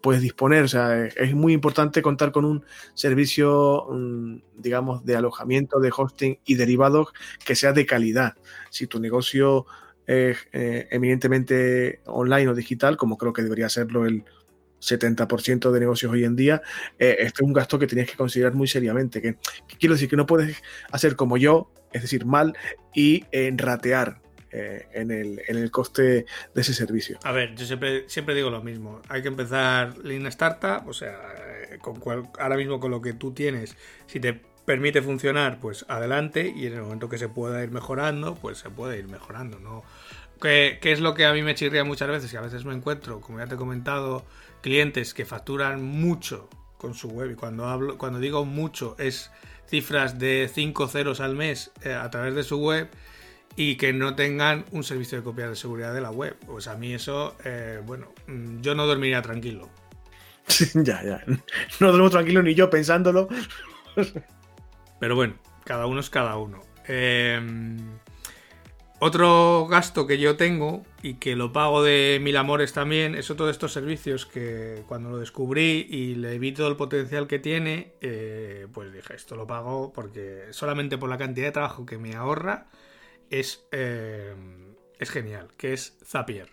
puedes 0.00 0.22
disponer. 0.22 0.64
O 0.64 0.68
sea, 0.68 1.06
es, 1.06 1.34
muy 1.34 1.52
importante 1.52 2.02
contar 2.02 2.32
con 2.32 2.44
un 2.44 2.64
servicio, 2.94 3.86
mm, 3.90 4.36
digamos, 4.56 5.04
de 5.04 5.16
alojamiento, 5.16 5.80
de 5.80 5.92
hosting 5.94 6.38
y 6.44 6.54
derivados 6.54 7.08
que 7.44 7.54
sea 7.54 7.72
de 7.72 7.86
calidad. 7.86 8.34
Si 8.70 8.86
tu 8.86 9.00
negocio 9.00 9.66
es 10.06 10.38
eh, 10.52 10.88
eminentemente 10.90 12.00
online 12.06 12.48
o 12.48 12.54
digital, 12.54 12.96
como 12.96 13.18
creo 13.18 13.32
que 13.32 13.42
debería 13.42 13.68
serlo 13.68 14.06
el 14.06 14.24
70% 14.80 15.72
de 15.72 15.80
negocios 15.80 16.12
hoy 16.12 16.24
en 16.24 16.36
día, 16.36 16.62
eh, 16.98 17.16
este 17.20 17.42
es 17.42 17.46
un 17.46 17.52
gasto 17.52 17.78
que 17.78 17.86
tenías 17.86 18.08
que 18.08 18.16
considerar 18.16 18.54
muy 18.54 18.68
seriamente. 18.68 19.20
Que, 19.20 19.34
que 19.66 19.76
quiero 19.78 19.94
decir 19.94 20.08
que 20.08 20.16
no 20.16 20.26
puedes 20.26 20.62
hacer 20.90 21.16
como 21.16 21.36
yo, 21.36 21.70
es 21.92 22.02
decir, 22.02 22.26
mal 22.26 22.56
y 22.94 23.24
eh, 23.32 23.52
ratear 23.56 24.20
eh, 24.52 24.86
en, 24.92 25.10
el, 25.10 25.42
en 25.46 25.56
el 25.56 25.70
coste 25.70 26.26
de 26.54 26.60
ese 26.60 26.74
servicio. 26.74 27.18
A 27.24 27.32
ver, 27.32 27.54
yo 27.54 27.66
siempre, 27.66 28.08
siempre 28.08 28.34
digo 28.34 28.50
lo 28.50 28.62
mismo. 28.62 29.00
Hay 29.08 29.22
que 29.22 29.28
empezar 29.28 29.96
Lean 29.98 30.26
Startup, 30.26 30.86
o 30.88 30.92
sea, 30.92 31.18
eh, 31.70 31.78
con 31.80 32.00
cual- 32.00 32.28
ahora 32.38 32.56
mismo 32.56 32.80
con 32.80 32.90
lo 32.90 33.00
que 33.00 33.12
tú 33.12 33.32
tienes, 33.32 33.76
si 34.06 34.20
te 34.20 34.40
permite 34.64 35.00
funcionar, 35.02 35.60
pues 35.60 35.86
adelante, 35.88 36.52
y 36.54 36.66
en 36.66 36.74
el 36.74 36.82
momento 36.82 37.08
que 37.08 37.16
se 37.18 37.28
pueda 37.28 37.62
ir 37.64 37.70
mejorando, 37.70 38.34
pues 38.34 38.58
se 38.58 38.68
puede 38.70 38.98
ir 38.98 39.08
mejorando, 39.08 39.58
¿no? 39.58 39.82
¿Qué, 40.42 40.78
qué 40.80 40.92
es 40.92 41.00
lo 41.00 41.14
que 41.14 41.24
a 41.26 41.32
mí 41.32 41.42
me 41.42 41.54
chirría 41.54 41.84
muchas 41.84 42.08
veces? 42.08 42.30
Que 42.30 42.36
a 42.36 42.42
veces 42.42 42.64
me 42.64 42.74
encuentro, 42.74 43.20
como 43.20 43.38
ya 43.38 43.46
te 43.46 43.54
he 43.54 43.58
comentado, 43.58 44.24
clientes 44.60 45.14
que 45.14 45.24
facturan 45.24 45.82
mucho 45.82 46.48
con 46.76 46.94
su 46.94 47.08
web, 47.08 47.30
y 47.32 47.34
cuando 47.34 47.66
hablo, 47.66 47.98
cuando 47.98 48.20
digo 48.20 48.44
mucho, 48.44 48.94
es 48.98 49.30
cifras 49.66 50.18
de 50.18 50.48
5 50.52 50.86
ceros 50.86 51.20
al 51.20 51.34
mes 51.34 51.72
eh, 51.82 51.92
a 51.92 52.08
través 52.10 52.34
de 52.34 52.42
su 52.44 52.58
web 52.58 52.88
y 53.58 53.74
que 53.74 53.92
no 53.92 54.14
tengan 54.14 54.64
un 54.70 54.84
servicio 54.84 55.18
de 55.18 55.24
copia 55.24 55.48
de 55.48 55.56
seguridad 55.56 55.92
de 55.92 56.00
la 56.00 56.12
web. 56.12 56.36
Pues 56.46 56.68
a 56.68 56.76
mí 56.76 56.94
eso, 56.94 57.36
eh, 57.44 57.82
bueno, 57.84 58.14
mm, 58.28 58.60
yo 58.60 58.76
no 58.76 58.86
dormiría 58.86 59.20
tranquilo. 59.20 59.68
ya, 60.74 61.02
ya. 61.02 61.24
No 61.80 61.88
duermo 61.90 62.08
tranquilo 62.08 62.40
ni 62.40 62.54
yo 62.54 62.70
pensándolo. 62.70 63.28
Pero 65.00 65.16
bueno, 65.16 65.34
cada 65.64 65.86
uno 65.86 65.98
es 65.98 66.08
cada 66.08 66.36
uno. 66.36 66.62
Eh, 66.86 67.40
otro 69.00 69.66
gasto 69.66 70.06
que 70.06 70.18
yo 70.18 70.36
tengo 70.36 70.84
y 71.02 71.14
que 71.14 71.34
lo 71.34 71.52
pago 71.52 71.82
de 71.82 72.20
mil 72.22 72.36
amores 72.36 72.72
también 72.72 73.16
es 73.16 73.28
otro 73.28 73.46
de 73.46 73.52
estos 73.52 73.72
servicios 73.72 74.24
que 74.24 74.84
cuando 74.86 75.10
lo 75.10 75.18
descubrí 75.18 75.84
y 75.90 76.14
le 76.14 76.38
vi 76.38 76.52
todo 76.52 76.68
el 76.68 76.76
potencial 76.76 77.26
que 77.26 77.40
tiene, 77.40 77.94
eh, 78.02 78.68
pues 78.72 78.92
dije, 78.92 79.16
esto 79.16 79.34
lo 79.34 79.48
pago 79.48 79.92
porque 79.92 80.44
solamente 80.52 80.96
por 80.96 81.08
la 81.08 81.18
cantidad 81.18 81.46
de 81.46 81.52
trabajo 81.52 81.84
que 81.84 81.98
me 81.98 82.14
ahorra 82.14 82.68
es, 83.30 83.66
eh, 83.72 84.34
es 84.98 85.10
genial, 85.10 85.48
que 85.56 85.72
es 85.72 85.98
Zapier. 86.04 86.48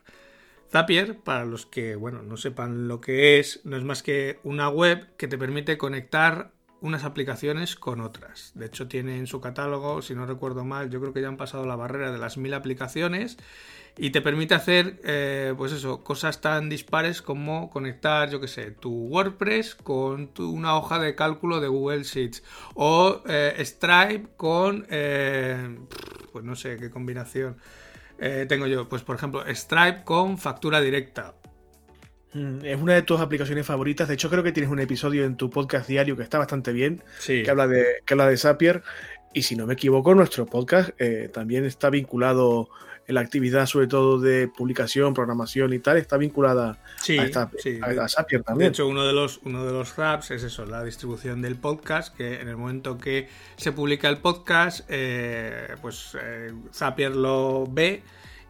Zapier, 0.72 1.18
para 1.20 1.46
los 1.46 1.66
que 1.66 1.96
bueno, 1.96 2.22
no 2.22 2.38
sepan 2.38 2.88
lo 2.88 3.02
que 3.02 3.40
es, 3.40 3.62
no 3.64 3.78
es 3.78 3.84
más 3.84 4.04
que 4.04 4.40
una 4.44 4.70
web 4.70 5.16
que 5.18 5.28
te 5.28 5.38
permite 5.38 5.78
conectar 5.78 6.52
unas 6.82 7.04
aplicaciones 7.04 7.76
con 7.76 8.02
otras. 8.02 8.52
De 8.56 8.68
hecho, 8.68 8.88
tiene 8.88 9.18
en 9.18 9.28
su 9.28 9.42
catálogo, 9.42 10.02
si 10.02 10.16
no 10.16 10.26
recuerdo 10.26 10.66
mal, 10.66 10.90
yo 10.90 11.00
creo 11.00 11.14
que 11.14 11.22
ya 11.22 11.28
han 11.28 11.38
pasado 11.38 11.66
la 11.66 11.76
barrera 11.76 12.12
de 12.12 12.18
las 12.18 12.38
mil 12.38 12.54
aplicaciones 12.54 13.38
y 13.98 14.10
te 14.10 14.22
permite 14.22 14.56
hacer, 14.56 15.00
eh, 15.04 15.54
pues 15.58 15.72
eso, 15.72 16.04
cosas 16.04 16.42
tan 16.42 16.70
dispares 16.70 17.22
como 17.22 17.70
conectar, 17.70 18.30
yo 18.30 18.42
que 18.42 18.48
sé, 18.48 18.72
tu 18.72 18.92
WordPress 18.92 19.76
con 19.76 20.32
una 20.38 20.76
hoja 20.78 21.00
de 21.00 21.16
cálculo 21.16 21.62
de 21.62 21.70
Google 21.70 22.04
Sheets 22.04 22.44
o 22.74 23.24
eh, 23.26 23.56
Stripe 23.64 24.30
con, 24.36 24.86
eh, 24.90 25.80
pues 26.34 26.44
no 26.44 26.56
sé 26.56 26.78
qué 26.78 26.90
combinación 26.90 27.58
tengo 28.48 28.66
yo, 28.66 28.88
pues 28.88 29.04
por 29.04 29.18
ejemplo, 29.18 29.44
Stripe 29.54 30.04
con 30.06 30.38
factura 30.38 30.80
directa. 30.80 31.36
Mm, 32.36 32.66
Es 32.66 32.80
una 32.82 32.94
de 32.94 33.02
tus 33.02 33.20
aplicaciones 33.22 33.66
favoritas. 33.66 34.08
De 34.08 34.14
hecho, 34.14 34.30
creo 34.30 34.44
que 34.44 34.52
tienes 34.52 34.70
un 34.70 34.80
episodio 34.80 35.24
en 35.24 35.38
tu 35.38 35.50
podcast 35.50 35.88
diario 35.88 36.18
que 36.18 36.24
está 36.24 36.38
bastante 36.38 36.74
bien, 36.74 37.02
Sí. 37.20 37.44
que 37.44 37.50
habla 37.50 37.66
de, 37.68 37.86
que 38.06 38.14
habla 38.14 38.28
de 38.28 38.38
Zapier. 38.38 38.84
Y 39.34 39.44
si 39.44 39.56
no 39.56 39.66
me 39.66 39.74
equivoco, 39.74 40.14
nuestro 40.14 40.46
podcast 40.46 40.90
eh, 41.00 41.30
también 41.34 41.66
está 41.66 41.90
vinculado 41.90 42.70
en 43.08 43.16
la 43.16 43.22
actividad, 43.22 43.68
sobre 43.68 43.88
todo 43.88 44.20
de 44.20 44.48
publicación, 44.48 45.14
programación 45.14 45.72
y 45.74 45.80
tal, 45.80 45.98
está 45.98 46.18
vinculada 46.18 46.80
sí, 47.02 47.18
a, 47.20 47.24
esta, 47.26 47.52
sí. 47.58 47.80
a, 47.82 48.08
Zapier 48.10 48.44
también. 48.44 48.70
De 48.70 48.74
hecho, 48.74 48.88
uno 48.88 49.06
de 49.06 49.14
los 49.14 49.40
uno 49.44 49.64
de 49.66 49.72
los 49.72 49.96
hubs 49.98 50.32
es 50.32 50.44
eso, 50.44 50.66
la 50.66 50.84
distribución 50.84 51.42
del 51.42 51.56
podcast, 51.56 52.16
que 52.16 52.42
en 52.42 52.48
el 52.50 52.58
momento 52.58 52.98
que 52.98 53.30
se 53.58 53.72
publica 53.72 54.10
el 54.10 54.18
podcast, 54.18 54.86
eh, 54.90 55.68
pues 55.82 56.18
eh, 56.22 56.52
Zapier 56.74 57.16
lo 57.16 57.68
ve 57.70 58.02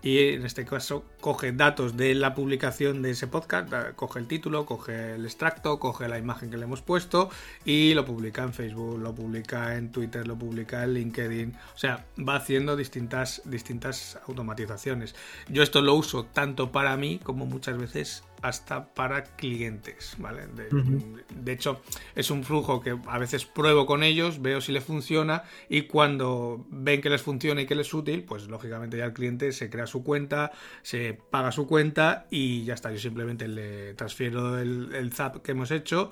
y 0.02 0.36
en 0.36 0.46
este 0.46 0.66
caso 0.66 1.04
coge 1.26 1.54
datos 1.54 1.98
de 1.98 2.14
la 2.14 2.36
publicación 2.36 3.02
de 3.02 3.10
ese 3.10 3.26
podcast, 3.26 3.74
coge 3.96 4.20
el 4.20 4.28
título, 4.28 4.68
coge 4.68 5.16
el 5.16 5.26
extracto, 5.26 5.80
coge 5.80 6.08
la 6.08 6.20
imagen 6.20 6.52
que 6.52 6.58
le 6.58 6.66
hemos 6.66 6.84
puesto 6.84 7.32
y 7.66 7.96
lo 7.96 8.06
publica 8.06 8.44
en 8.44 8.54
Facebook, 8.54 9.00
lo 9.00 9.16
publica 9.16 9.76
en 9.76 9.92
Twitter, 9.92 10.28
lo 10.28 10.38
publica 10.38 10.84
en 10.84 10.94
LinkedIn, 10.94 11.56
o 11.74 11.78
sea, 11.80 12.06
va 12.20 12.36
haciendo 12.36 12.76
distintas, 12.76 13.42
distintas 13.44 14.20
automatizaciones. 14.28 15.16
Yo 15.50 15.64
esto 15.64 15.82
lo 15.82 15.96
uso 15.96 16.26
tanto 16.26 16.72
para 16.72 16.96
mí 16.96 17.20
como 17.24 17.48
muchas 17.48 17.76
veces 17.80 18.24
hasta 18.42 18.94
para 18.94 19.24
clientes, 19.24 20.16
¿vale? 20.20 20.46
De, 20.46 20.68
uh 20.68 20.80
-huh. 20.80 21.24
de, 21.34 21.52
hecho, 21.52 21.82
es 22.14 22.30
un 22.30 22.44
flujo 22.44 22.82
que 22.82 22.96
a 23.08 23.18
veces 23.18 23.46
pruebo 23.46 23.88
con 23.88 24.04
ellos, 24.04 24.40
veo 24.40 24.62
si 24.62 24.72
les 24.72 24.84
funciona 24.84 25.44
y 25.68 25.84
cuando 25.84 26.64
ven 26.70 27.02
que 27.02 27.10
les 27.10 27.24
funciona 27.24 27.62
y 27.62 27.66
que 27.66 27.74
les 27.74 27.88
es 27.88 27.94
útil, 27.94 28.24
pues 28.24 28.48
lógicamente 28.48 28.98
ya 28.98 29.06
el 29.06 29.14
cliente 29.14 29.52
se 29.52 29.70
crea 29.70 29.88
su 29.88 30.04
cuenta, 30.04 30.52
se 30.84 31.15
paga 31.30 31.52
su 31.52 31.68
cuenta 31.68 32.28
y 32.30 32.64
ya 32.64 32.74
está. 32.74 32.92
Yo 32.92 33.00
simplemente 33.00 33.48
le 33.48 33.94
transfiero 33.94 34.58
el, 34.60 35.12
zap 35.14 35.38
que 35.38 35.52
hemos 35.52 35.72
hecho 35.72 36.12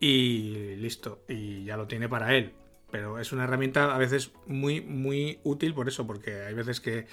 y 0.00 0.76
listo, 0.76 1.22
y 1.28 1.64
ya 1.64 1.76
lo 1.76 1.86
tiene 1.86 2.08
para 2.08 2.34
él. 2.34 2.52
Pero 2.90 3.18
es 3.18 3.32
una 3.32 3.44
herramienta 3.44 3.94
a 3.94 3.98
veces 3.98 4.32
muy, 4.46 4.80
muy 4.80 5.40
útil 5.42 5.74
por 5.74 5.88
eso, 5.88 6.06
porque 6.06 6.42
hay 6.42 6.54
veces 6.54 6.80
que 6.80 7.06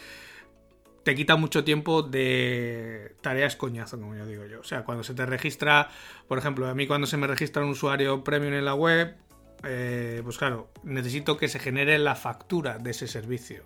te 1.04 1.15
quita 1.15 1.36
mucho 1.36 1.63
tiempo 1.63 2.04
de 2.04 3.15
tareas 3.21 3.56
coñazo, 3.56 3.99
como 3.99 4.15
yo 4.15 4.25
digo 4.25 4.45
yo. 4.45 4.60
O 4.60 4.63
sea, 4.63 4.84
cuando 4.84 5.04
se 5.04 5.13
te 5.13 5.25
registra, 5.25 5.89
por 6.27 6.38
ejemplo, 6.38 6.67
a 6.67 6.75
mí 6.75 6.86
cuando 6.86 7.08
se 7.08 7.17
me 7.17 7.27
registra 7.27 7.63
un 7.63 7.71
usuario 7.71 8.23
premium 8.23 8.54
en 8.54 8.65
la 8.65 8.75
web, 8.75 9.15
eh, 9.63 10.21
pues 10.23 10.38
claro, 10.38 10.69
necesito 10.84 11.38
que 11.38 11.47
se 11.47 11.60
genere 11.60 11.97
la 11.97 12.15
factura 12.15 12.77
de 12.77 12.91
ese 12.91 13.08
servicio. 13.08 13.63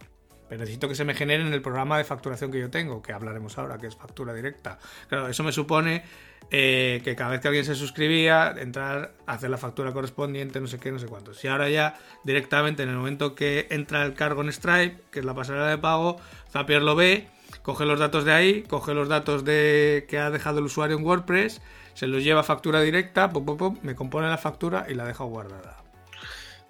Pero 0.47 0.59
necesito 0.59 0.87
que 0.87 0.95
se 0.95 1.05
me 1.05 1.13
genere 1.13 1.45
en 1.45 1.53
el 1.53 1.61
programa 1.61 1.97
de 1.97 2.03
facturación 2.03 2.51
que 2.51 2.59
yo 2.59 2.69
tengo, 2.69 3.01
que 3.01 3.13
hablaremos 3.13 3.57
ahora, 3.57 3.77
que 3.77 3.87
es 3.87 3.95
factura 3.95 4.33
directa. 4.33 4.77
Claro, 5.07 5.27
eso 5.27 5.43
me 5.43 5.51
supone 5.51 6.03
eh, 6.51 7.01
que 7.03 7.15
cada 7.15 7.31
vez 7.31 7.41
que 7.41 7.47
alguien 7.47 7.65
se 7.65 7.75
suscribía, 7.75 8.53
entrar, 8.57 9.13
hacer 9.25 9.49
la 9.49 9.57
factura 9.57 9.91
correspondiente, 9.93 10.61
no 10.61 10.67
sé 10.67 10.79
qué, 10.79 10.91
no 10.91 10.99
sé 10.99 11.07
cuántos. 11.07 11.43
Y 11.43 11.47
ahora 11.47 11.69
ya 11.69 11.95
directamente 12.23 12.83
en 12.83 12.89
el 12.89 12.97
momento 12.97 13.33
que 13.33 13.67
entra 13.71 14.05
el 14.05 14.13
cargo 14.13 14.41
en 14.41 14.51
Stripe, 14.51 15.01
que 15.11 15.19
es 15.19 15.25
la 15.25 15.33
pasarela 15.33 15.67
de 15.67 15.77
pago, 15.79 16.17
Zapier 16.51 16.83
lo 16.83 16.95
ve, 16.95 17.27
coge 17.63 17.85
los 17.85 17.99
datos 17.99 18.25
de 18.25 18.33
ahí, 18.33 18.63
coge 18.63 18.93
los 18.93 19.09
datos 19.09 19.43
de 19.43 20.05
que 20.07 20.19
ha 20.19 20.29
dejado 20.29 20.59
el 20.59 20.65
usuario 20.65 20.97
en 20.97 21.03
WordPress, 21.03 21.61
se 21.95 22.07
los 22.07 22.23
lleva 22.23 22.41
a 22.41 22.43
factura 22.43 22.81
directa, 22.81 23.29
pum, 23.31 23.45
pum, 23.45 23.57
pum, 23.57 23.77
me 23.81 23.95
compone 23.95 24.29
la 24.29 24.37
factura 24.37 24.85
y 24.87 24.93
la 24.93 25.05
deja 25.05 25.23
guardada. 25.23 25.84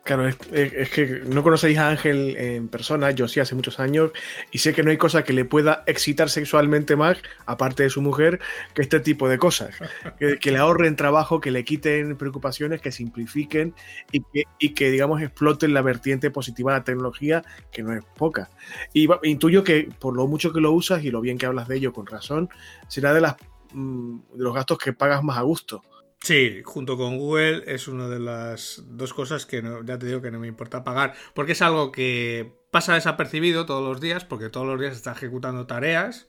Claro, 0.05 0.27
es, 0.27 0.37
es, 0.51 0.91
que 0.91 1.21
no 1.25 1.41
conocéis 1.41 1.79
a 1.79 1.89
Ángel 1.89 2.37
en 2.37 2.67
persona, 2.67 3.09
yo 3.09 3.27
sí 3.27 3.39
hace 3.39 3.55
muchos 3.55 3.79
años, 3.79 4.11
y 4.51 4.59
sé 4.59 4.71
que 4.71 4.83
no 4.83 4.91
hay 4.91 4.97
cosa 4.97 5.23
que 5.23 5.33
le 5.33 5.45
pueda 5.45 5.83
excitar 5.87 6.29
sexualmente 6.29 6.95
más, 6.95 7.17
aparte 7.47 7.81
de 7.81 7.89
su 7.89 8.03
mujer, 8.03 8.39
que 8.75 8.83
este 8.83 8.99
tipo 8.99 9.27
de 9.27 9.39
cosas. 9.39 9.75
Que, 10.19 10.51
le 10.51 10.59
ahorren 10.59 10.95
trabajo, 10.95 11.41
que 11.41 11.49
le 11.49 11.65
quiten 11.65 12.17
preocupaciones, 12.17 12.81
que 12.81 12.91
simplifiquen 12.91 13.73
y 14.11 14.21
que, 14.21 14.43
y 14.59 14.75
que, 14.75 14.91
digamos, 14.91 15.23
exploten 15.23 15.73
la 15.73 15.81
vertiente 15.81 16.29
positiva 16.29 16.73
de 16.73 16.79
la 16.79 16.83
tecnología, 16.83 17.41
que 17.71 17.81
no 17.81 17.91
es 17.91 18.05
poca. 18.15 18.51
Y 18.93 19.07
intuyo 19.23 19.63
que 19.63 19.89
por 19.97 20.15
lo 20.15 20.27
mucho 20.27 20.53
que 20.53 20.61
lo 20.61 20.71
usas 20.71 21.03
y 21.03 21.09
lo 21.09 21.19
bien 21.19 21.39
que 21.39 21.47
hablas 21.47 21.67
de 21.67 21.77
ello 21.77 21.93
con 21.93 22.05
razón, 22.05 22.49
será 22.89 23.11
de, 23.11 23.21
las, 23.21 23.37
de 23.73 24.19
los 24.35 24.53
gastos 24.53 24.77
que 24.77 24.93
pagas 24.93 25.23
más 25.23 25.39
a 25.39 25.41
gusto. 25.41 25.81
Sí, 26.25 26.63
junto 26.65 26.97
con 26.97 27.19
Google 27.19 27.65
es 27.67 27.87
una 27.87 28.07
de 28.07 28.19
las 28.19 28.81
dos 28.87 29.13
cosas 29.13 29.45
que 29.45 29.61
no, 29.61 29.83
ya 29.83 29.99
te 29.99 30.07
digo 30.07 30.23
que 30.23 30.31
no 30.31 30.39
me 30.39 30.47
importa 30.47 30.83
pagar, 30.83 31.13
porque 31.35 31.51
es 31.51 31.61
algo 31.61 31.91
que 31.91 32.51
pasa 32.71 32.95
desapercibido 32.95 33.67
todos 33.67 33.87
los 33.87 34.01
días, 34.01 34.25
porque 34.25 34.49
todos 34.49 34.65
los 34.65 34.79
días 34.79 34.95
está 34.95 35.11
ejecutando 35.11 35.67
tareas, 35.67 36.25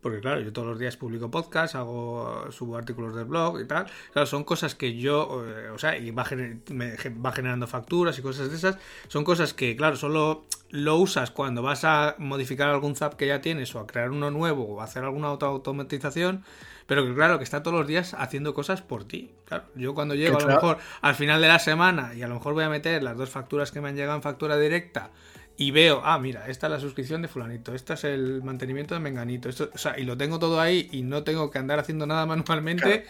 porque 0.00 0.20
claro, 0.20 0.40
yo 0.40 0.54
todos 0.54 0.68
los 0.68 0.78
días 0.78 0.96
publico 0.96 1.30
podcast, 1.30 1.74
hago, 1.74 2.50
subo 2.50 2.78
artículos 2.78 3.14
del 3.14 3.26
blog 3.26 3.60
y 3.60 3.66
tal, 3.66 3.84
claro, 4.14 4.24
son 4.24 4.42
cosas 4.42 4.74
que 4.74 4.96
yo, 4.96 5.44
eh, 5.46 5.68
o 5.68 5.76
sea, 5.78 5.98
y 5.98 6.12
va, 6.12 6.24
me, 6.70 6.96
va 7.10 7.32
generando 7.32 7.66
facturas 7.66 8.18
y 8.18 8.22
cosas 8.22 8.48
de 8.48 8.56
esas, 8.56 8.78
son 9.08 9.22
cosas 9.22 9.52
que, 9.52 9.76
claro, 9.76 9.96
solo 9.96 10.46
lo 10.70 10.96
usas 10.96 11.30
cuando 11.30 11.60
vas 11.60 11.84
a 11.84 12.14
modificar 12.16 12.70
algún 12.70 12.96
zap 12.96 13.16
que 13.16 13.26
ya 13.26 13.42
tienes 13.42 13.74
o 13.74 13.80
a 13.80 13.86
crear 13.86 14.12
uno 14.12 14.30
nuevo 14.30 14.64
o 14.64 14.80
a 14.80 14.84
hacer 14.84 15.04
alguna 15.04 15.28
auto 15.28 15.44
automatización, 15.44 16.42
pero 16.86 17.04
que 17.04 17.14
claro, 17.14 17.38
que 17.38 17.44
está 17.44 17.62
todos 17.62 17.78
los 17.78 17.86
días 17.86 18.14
haciendo 18.14 18.54
cosas 18.54 18.82
por 18.82 19.04
ti. 19.04 19.32
Claro, 19.44 19.64
yo 19.74 19.94
cuando 19.94 20.14
llego 20.14 20.38
a 20.38 20.40
lo 20.40 20.48
mejor 20.48 20.78
al 21.00 21.14
final 21.14 21.40
de 21.40 21.48
la 21.48 21.58
semana 21.58 22.14
y 22.14 22.22
a 22.22 22.28
lo 22.28 22.34
mejor 22.34 22.54
voy 22.54 22.64
a 22.64 22.68
meter 22.68 23.02
las 23.02 23.16
dos 23.16 23.30
facturas 23.30 23.70
que 23.72 23.80
me 23.80 23.88
han 23.88 23.96
llegado 23.96 24.16
en 24.16 24.22
factura 24.22 24.56
directa 24.56 25.10
y 25.58 25.70
veo, 25.70 26.02
ah, 26.04 26.18
mira, 26.18 26.48
esta 26.48 26.66
es 26.66 26.70
la 26.70 26.80
suscripción 26.80 27.22
de 27.22 27.28
fulanito, 27.28 27.74
esta 27.74 27.94
es 27.94 28.04
el 28.04 28.42
mantenimiento 28.42 28.94
de 28.94 29.00
menganito, 29.00 29.48
esto, 29.48 29.70
o 29.72 29.78
sea, 29.78 29.98
y 29.98 30.04
lo 30.04 30.16
tengo 30.16 30.38
todo 30.38 30.60
ahí 30.60 30.88
y 30.92 31.02
no 31.02 31.22
tengo 31.24 31.50
que 31.50 31.58
andar 31.58 31.78
haciendo 31.78 32.06
nada 32.06 32.26
manualmente, 32.26 32.82
claro. 32.82 33.02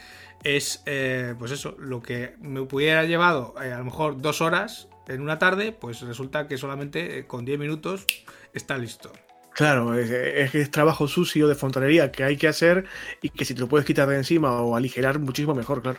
es, 0.45 0.83
eh, 0.87 1.35
pues 1.39 1.51
eso, 1.51 1.77
lo 1.79 2.03
que 2.03 2.35
me 2.41 2.63
pudiera 2.63 3.05
llevado 3.05 3.55
eh, 3.63 3.73
a 3.73 3.79
lo 3.79 3.85
mejor 3.85 4.21
dos 4.21 4.41
horas 4.41 4.89
en 5.09 5.21
una 5.23 5.39
tarde, 5.39 5.73
pues 5.73 6.01
resulta 6.03 6.47
que 6.47 6.57
solamente 6.57 7.19
eh, 7.19 7.27
con 7.27 7.45
10 7.45 7.59
minutos 7.59 8.07
está 8.53 8.79
listo. 8.79 9.13
Claro, 9.57 9.99
es, 9.99 10.11
es, 10.11 10.55
es, 10.55 10.71
trabajo 10.71 11.09
sucio 11.09 11.49
de 11.49 11.55
fontanería 11.55 12.13
que 12.13 12.23
hay 12.25 12.37
que 12.37 12.47
hacer 12.47 12.85
y 13.23 13.31
que 13.31 13.47
si 13.47 13.55
te 13.55 13.61
lo 13.61 13.69
puedes 13.69 13.87
quitar 13.87 14.07
de 14.07 14.17
encima 14.17 14.53
o 14.61 14.77
aligerar 14.77 15.19
muchísimo 15.19 15.55
mejor, 15.55 15.81
claro. 15.81 15.99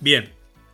Bien. 0.00 0.30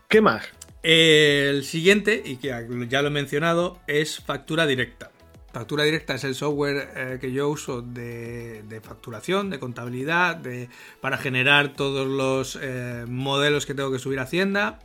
¿Qué 0.09 0.21
más? 0.21 0.45
El 0.83 1.63
siguiente, 1.63 2.21
y 2.25 2.39
que 2.39 2.49
ya 2.89 3.03
lo 3.03 3.09
he 3.09 3.11
mencionado, 3.13 3.79
es 3.87 4.19
factura 4.19 4.67
directa. 4.67 5.13
Factura 5.53 5.85
directa 5.85 6.15
es 6.15 6.25
el 6.25 6.35
software 6.35 6.89
eh, 6.97 7.19
que 7.21 7.31
yo 7.31 7.49
uso 7.49 7.81
de, 7.81 8.65
de 8.65 8.81
facturación, 8.81 9.49
de 9.49 9.61
contabilidad, 9.61 10.35
de, 10.35 10.69
para 11.01 11.17
generar 11.17 11.75
todos 11.75 12.09
los 12.09 12.59
eh, 12.61 13.05
modelos 13.07 13.67
que 13.67 13.75
tengo 13.75 13.93
que 13.93 14.01
subir 14.01 14.19
a 14.19 14.23
Hacienda. 14.23 14.81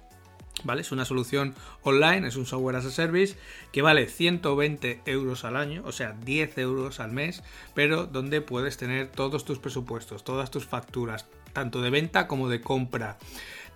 ¿Vale? 0.64 0.82
Es 0.82 0.92
una 0.92 1.06
solución 1.06 1.56
online, 1.82 2.28
es 2.28 2.36
un 2.36 2.46
software 2.46 2.78
as 2.78 2.86
a 2.86 2.92
service 2.92 3.36
que 3.72 3.82
vale 3.82 4.08
120 4.08 5.02
euros 5.06 5.44
al 5.46 5.58
año, 5.58 5.84
o 5.86 5.92
sea, 5.92 6.16
10 6.24 6.58
euros 6.58 7.00
al 7.00 7.12
mes, 7.12 7.44
pero 7.74 8.06
donde 8.06 8.42
puedes 8.42 8.78
tener 8.78 9.08
todos 9.08 9.46
tus 9.46 9.60
presupuestos, 9.60 10.24
todas 10.24 10.52
tus 10.52 10.66
facturas, 10.66 11.28
tanto 11.52 11.82
de 11.82 11.90
venta 11.90 12.28
como 12.28 12.50
de 12.50 12.62
compra. 12.62 13.18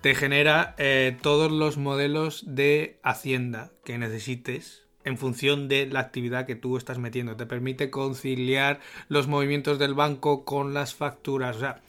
Te 0.00 0.14
genera 0.14 0.74
eh, 0.78 1.16
todos 1.22 1.50
los 1.50 1.76
modelos 1.76 2.44
de 2.46 3.00
Hacienda 3.02 3.72
que 3.84 3.98
necesites 3.98 4.88
en 5.04 5.18
función 5.18 5.68
de 5.68 5.86
la 5.86 6.00
actividad 6.00 6.46
que 6.46 6.54
tú 6.54 6.76
estás 6.76 6.98
metiendo. 6.98 7.36
Te 7.36 7.46
permite 7.46 7.90
conciliar 7.90 8.80
los 9.08 9.26
movimientos 9.26 9.78
del 9.78 9.94
banco 9.94 10.44
con 10.44 10.74
las 10.74 10.94
facturas. 10.94 11.56
O 11.56 11.60
sea, 11.60 11.80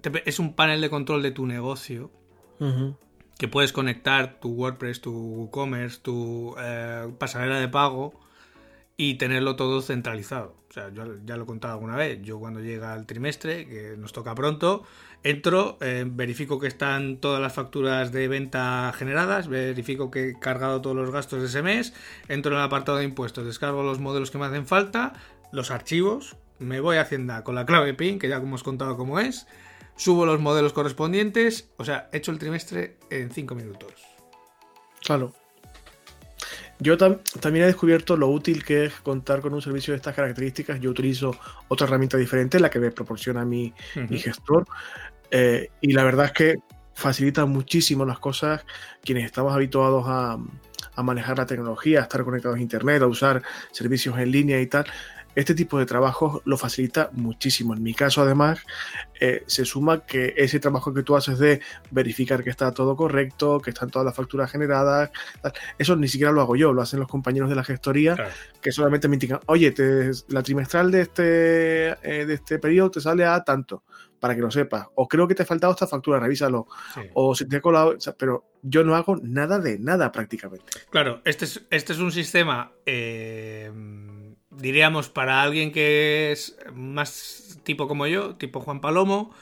te, 0.00 0.28
es 0.28 0.38
un 0.38 0.54
panel 0.54 0.80
de 0.80 0.90
control 0.90 1.22
de 1.22 1.30
tu 1.30 1.46
negocio. 1.46 2.10
Que 3.42 3.48
puedes 3.48 3.72
conectar 3.72 4.38
tu 4.38 4.50
WordPress, 4.50 5.00
tu 5.00 5.10
WooCommerce, 5.12 5.98
tu 6.00 6.54
eh, 6.60 7.08
pasarela 7.18 7.58
de 7.58 7.66
pago 7.66 8.14
y 8.96 9.14
tenerlo 9.14 9.56
todo 9.56 9.82
centralizado. 9.82 10.54
O 10.70 10.72
sea, 10.72 10.90
yo 10.90 11.16
ya 11.24 11.36
lo 11.36 11.42
he 11.42 11.46
contado 11.46 11.74
alguna 11.74 11.96
vez. 11.96 12.22
Yo 12.22 12.38
cuando 12.38 12.60
llega 12.60 12.94
el 12.94 13.04
trimestre, 13.04 13.66
que 13.66 13.96
nos 13.98 14.12
toca 14.12 14.36
pronto, 14.36 14.84
entro, 15.24 15.76
eh, 15.80 16.04
verifico 16.06 16.60
que 16.60 16.68
están 16.68 17.16
todas 17.16 17.40
las 17.40 17.52
facturas 17.52 18.12
de 18.12 18.28
venta 18.28 18.92
generadas, 18.96 19.48
verifico 19.48 20.12
que 20.12 20.28
he 20.28 20.38
cargado 20.38 20.80
todos 20.80 20.94
los 20.94 21.10
gastos 21.10 21.40
de 21.40 21.46
ese 21.46 21.62
mes, 21.62 21.94
entro 22.28 22.52
en 22.52 22.58
el 22.58 22.64
apartado 22.64 22.98
de 22.98 23.04
impuestos, 23.04 23.44
descargo 23.44 23.82
los 23.82 23.98
modelos 23.98 24.30
que 24.30 24.38
me 24.38 24.46
hacen 24.46 24.68
falta, 24.68 25.14
los 25.50 25.72
archivos, 25.72 26.36
me 26.60 26.78
voy 26.78 26.96
a 26.96 27.00
Hacienda 27.00 27.42
con 27.42 27.56
la 27.56 27.66
clave 27.66 27.92
PIN, 27.92 28.20
que 28.20 28.28
ya 28.28 28.36
hemos 28.36 28.62
contado 28.62 28.96
cómo 28.96 29.18
es, 29.18 29.48
subo 29.96 30.26
los 30.26 30.40
modelos 30.40 30.72
correspondientes, 30.72 31.70
o 31.76 31.84
sea, 31.84 32.08
he 32.12 32.18
hecho 32.18 32.32
el 32.32 32.38
trimestre 32.38 32.98
en 33.10 33.30
5 33.30 33.54
minutos. 33.54 33.92
Claro. 35.04 35.32
Yo 36.78 36.96
tam 36.96 37.18
también 37.40 37.64
he 37.64 37.66
descubierto 37.66 38.16
lo 38.16 38.28
útil 38.28 38.64
que 38.64 38.86
es 38.86 38.94
contar 38.94 39.40
con 39.40 39.54
un 39.54 39.62
servicio 39.62 39.92
de 39.92 39.98
estas 39.98 40.16
características. 40.16 40.80
Yo 40.80 40.90
utilizo 40.90 41.36
otra 41.68 41.86
herramienta 41.86 42.16
diferente, 42.16 42.58
la 42.58 42.70
que 42.70 42.80
me 42.80 42.90
proporciona 42.90 43.44
mi, 43.44 43.72
uh 43.94 44.00
-huh. 44.00 44.10
mi 44.10 44.18
gestor. 44.18 44.66
Eh, 45.30 45.68
y 45.80 45.92
la 45.92 46.02
verdad 46.02 46.26
es 46.26 46.32
que 46.32 46.54
facilita 46.94 47.46
muchísimo 47.46 48.04
las 48.04 48.18
cosas. 48.18 48.64
Quienes 49.04 49.24
estamos 49.24 49.54
habituados 49.54 50.04
a, 50.08 50.38
a 50.94 51.02
manejar 51.02 51.38
la 51.38 51.46
tecnología, 51.46 52.00
a 52.00 52.02
estar 52.02 52.24
conectados 52.24 52.58
a 52.58 52.60
Internet, 52.60 53.02
a 53.02 53.06
usar 53.06 53.42
servicios 53.70 54.18
en 54.18 54.30
línea 54.30 54.60
y 54.60 54.66
tal, 54.66 54.86
este 55.34 55.54
tipo 55.54 55.78
de 55.78 55.86
trabajo 55.86 56.42
lo 56.44 56.56
facilita 56.56 57.10
muchísimo. 57.12 57.74
En 57.74 57.82
mi 57.82 57.94
caso, 57.94 58.22
además, 58.22 58.60
eh, 59.20 59.42
se 59.46 59.64
suma 59.64 60.04
que 60.04 60.34
ese 60.36 60.60
trabajo 60.60 60.92
que 60.92 61.02
tú 61.02 61.16
haces 61.16 61.38
de 61.38 61.60
verificar 61.90 62.42
que 62.42 62.50
está 62.50 62.72
todo 62.72 62.96
correcto, 62.96 63.60
que 63.60 63.70
están 63.70 63.90
todas 63.90 64.06
las 64.06 64.14
facturas 64.14 64.50
generadas, 64.50 65.10
eso 65.78 65.96
ni 65.96 66.08
siquiera 66.08 66.32
lo 66.32 66.40
hago 66.40 66.56
yo, 66.56 66.72
lo 66.72 66.82
hacen 66.82 67.00
los 67.00 67.08
compañeros 67.08 67.48
de 67.48 67.56
la 67.56 67.64
gestoría, 67.64 68.16
que 68.60 68.72
solamente 68.72 69.08
me 69.08 69.16
indican, 69.16 69.40
oye, 69.46 69.74
la 70.28 70.42
trimestral 70.42 70.90
de 70.90 71.00
este, 71.00 71.88
eh, 72.02 72.26
de 72.26 72.34
este 72.34 72.58
periodo 72.58 72.90
te 72.92 73.00
sale 73.00 73.24
a 73.24 73.42
tanto 73.42 73.84
para 74.22 74.36
que 74.36 74.40
lo 74.40 74.52
sepas. 74.52 74.86
O 74.94 75.08
creo 75.08 75.26
que 75.26 75.34
te 75.34 75.42
ha 75.42 75.46
faltado 75.46 75.72
esta 75.72 75.88
factura, 75.88 76.20
revísalo. 76.20 76.68
O 77.14 77.34
si 77.34 77.48
te 77.48 77.56
he 77.56 77.60
colado, 77.60 77.96
pero 78.16 78.44
yo 78.62 78.84
no 78.84 78.94
hago 78.94 79.16
nada 79.16 79.58
de 79.58 79.80
nada 79.80 80.12
prácticamente. 80.12 80.64
Claro, 80.90 81.20
este 81.24 81.44
es, 81.44 81.66
este 81.70 81.92
es 81.92 81.98
un 81.98 82.12
sistema, 82.12 82.70
eh, 82.86 83.68
diríamos, 84.56 85.08
para 85.08 85.42
alguien 85.42 85.72
que 85.72 86.32
es 86.32 86.56
más 86.74 87.58
tipo 87.64 87.88
como 87.88 88.06
yo, 88.06 88.36
tipo 88.36 88.60
Juan 88.60 88.80
Palomo, 88.80 89.34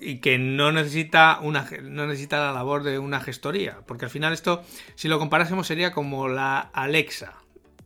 y 0.00 0.18
que 0.18 0.38
no 0.38 0.72
necesita, 0.72 1.38
una, 1.40 1.68
no 1.82 2.06
necesita 2.06 2.38
la 2.38 2.52
labor 2.52 2.82
de 2.82 2.98
una 2.98 3.20
gestoría. 3.20 3.78
Porque 3.86 4.04
al 4.04 4.10
final 4.10 4.32
esto, 4.32 4.62
si 4.94 5.08
lo 5.08 5.18
comparásemos, 5.18 5.66
sería 5.66 5.92
como 5.92 6.28
la 6.28 6.58
Alexa 6.58 7.34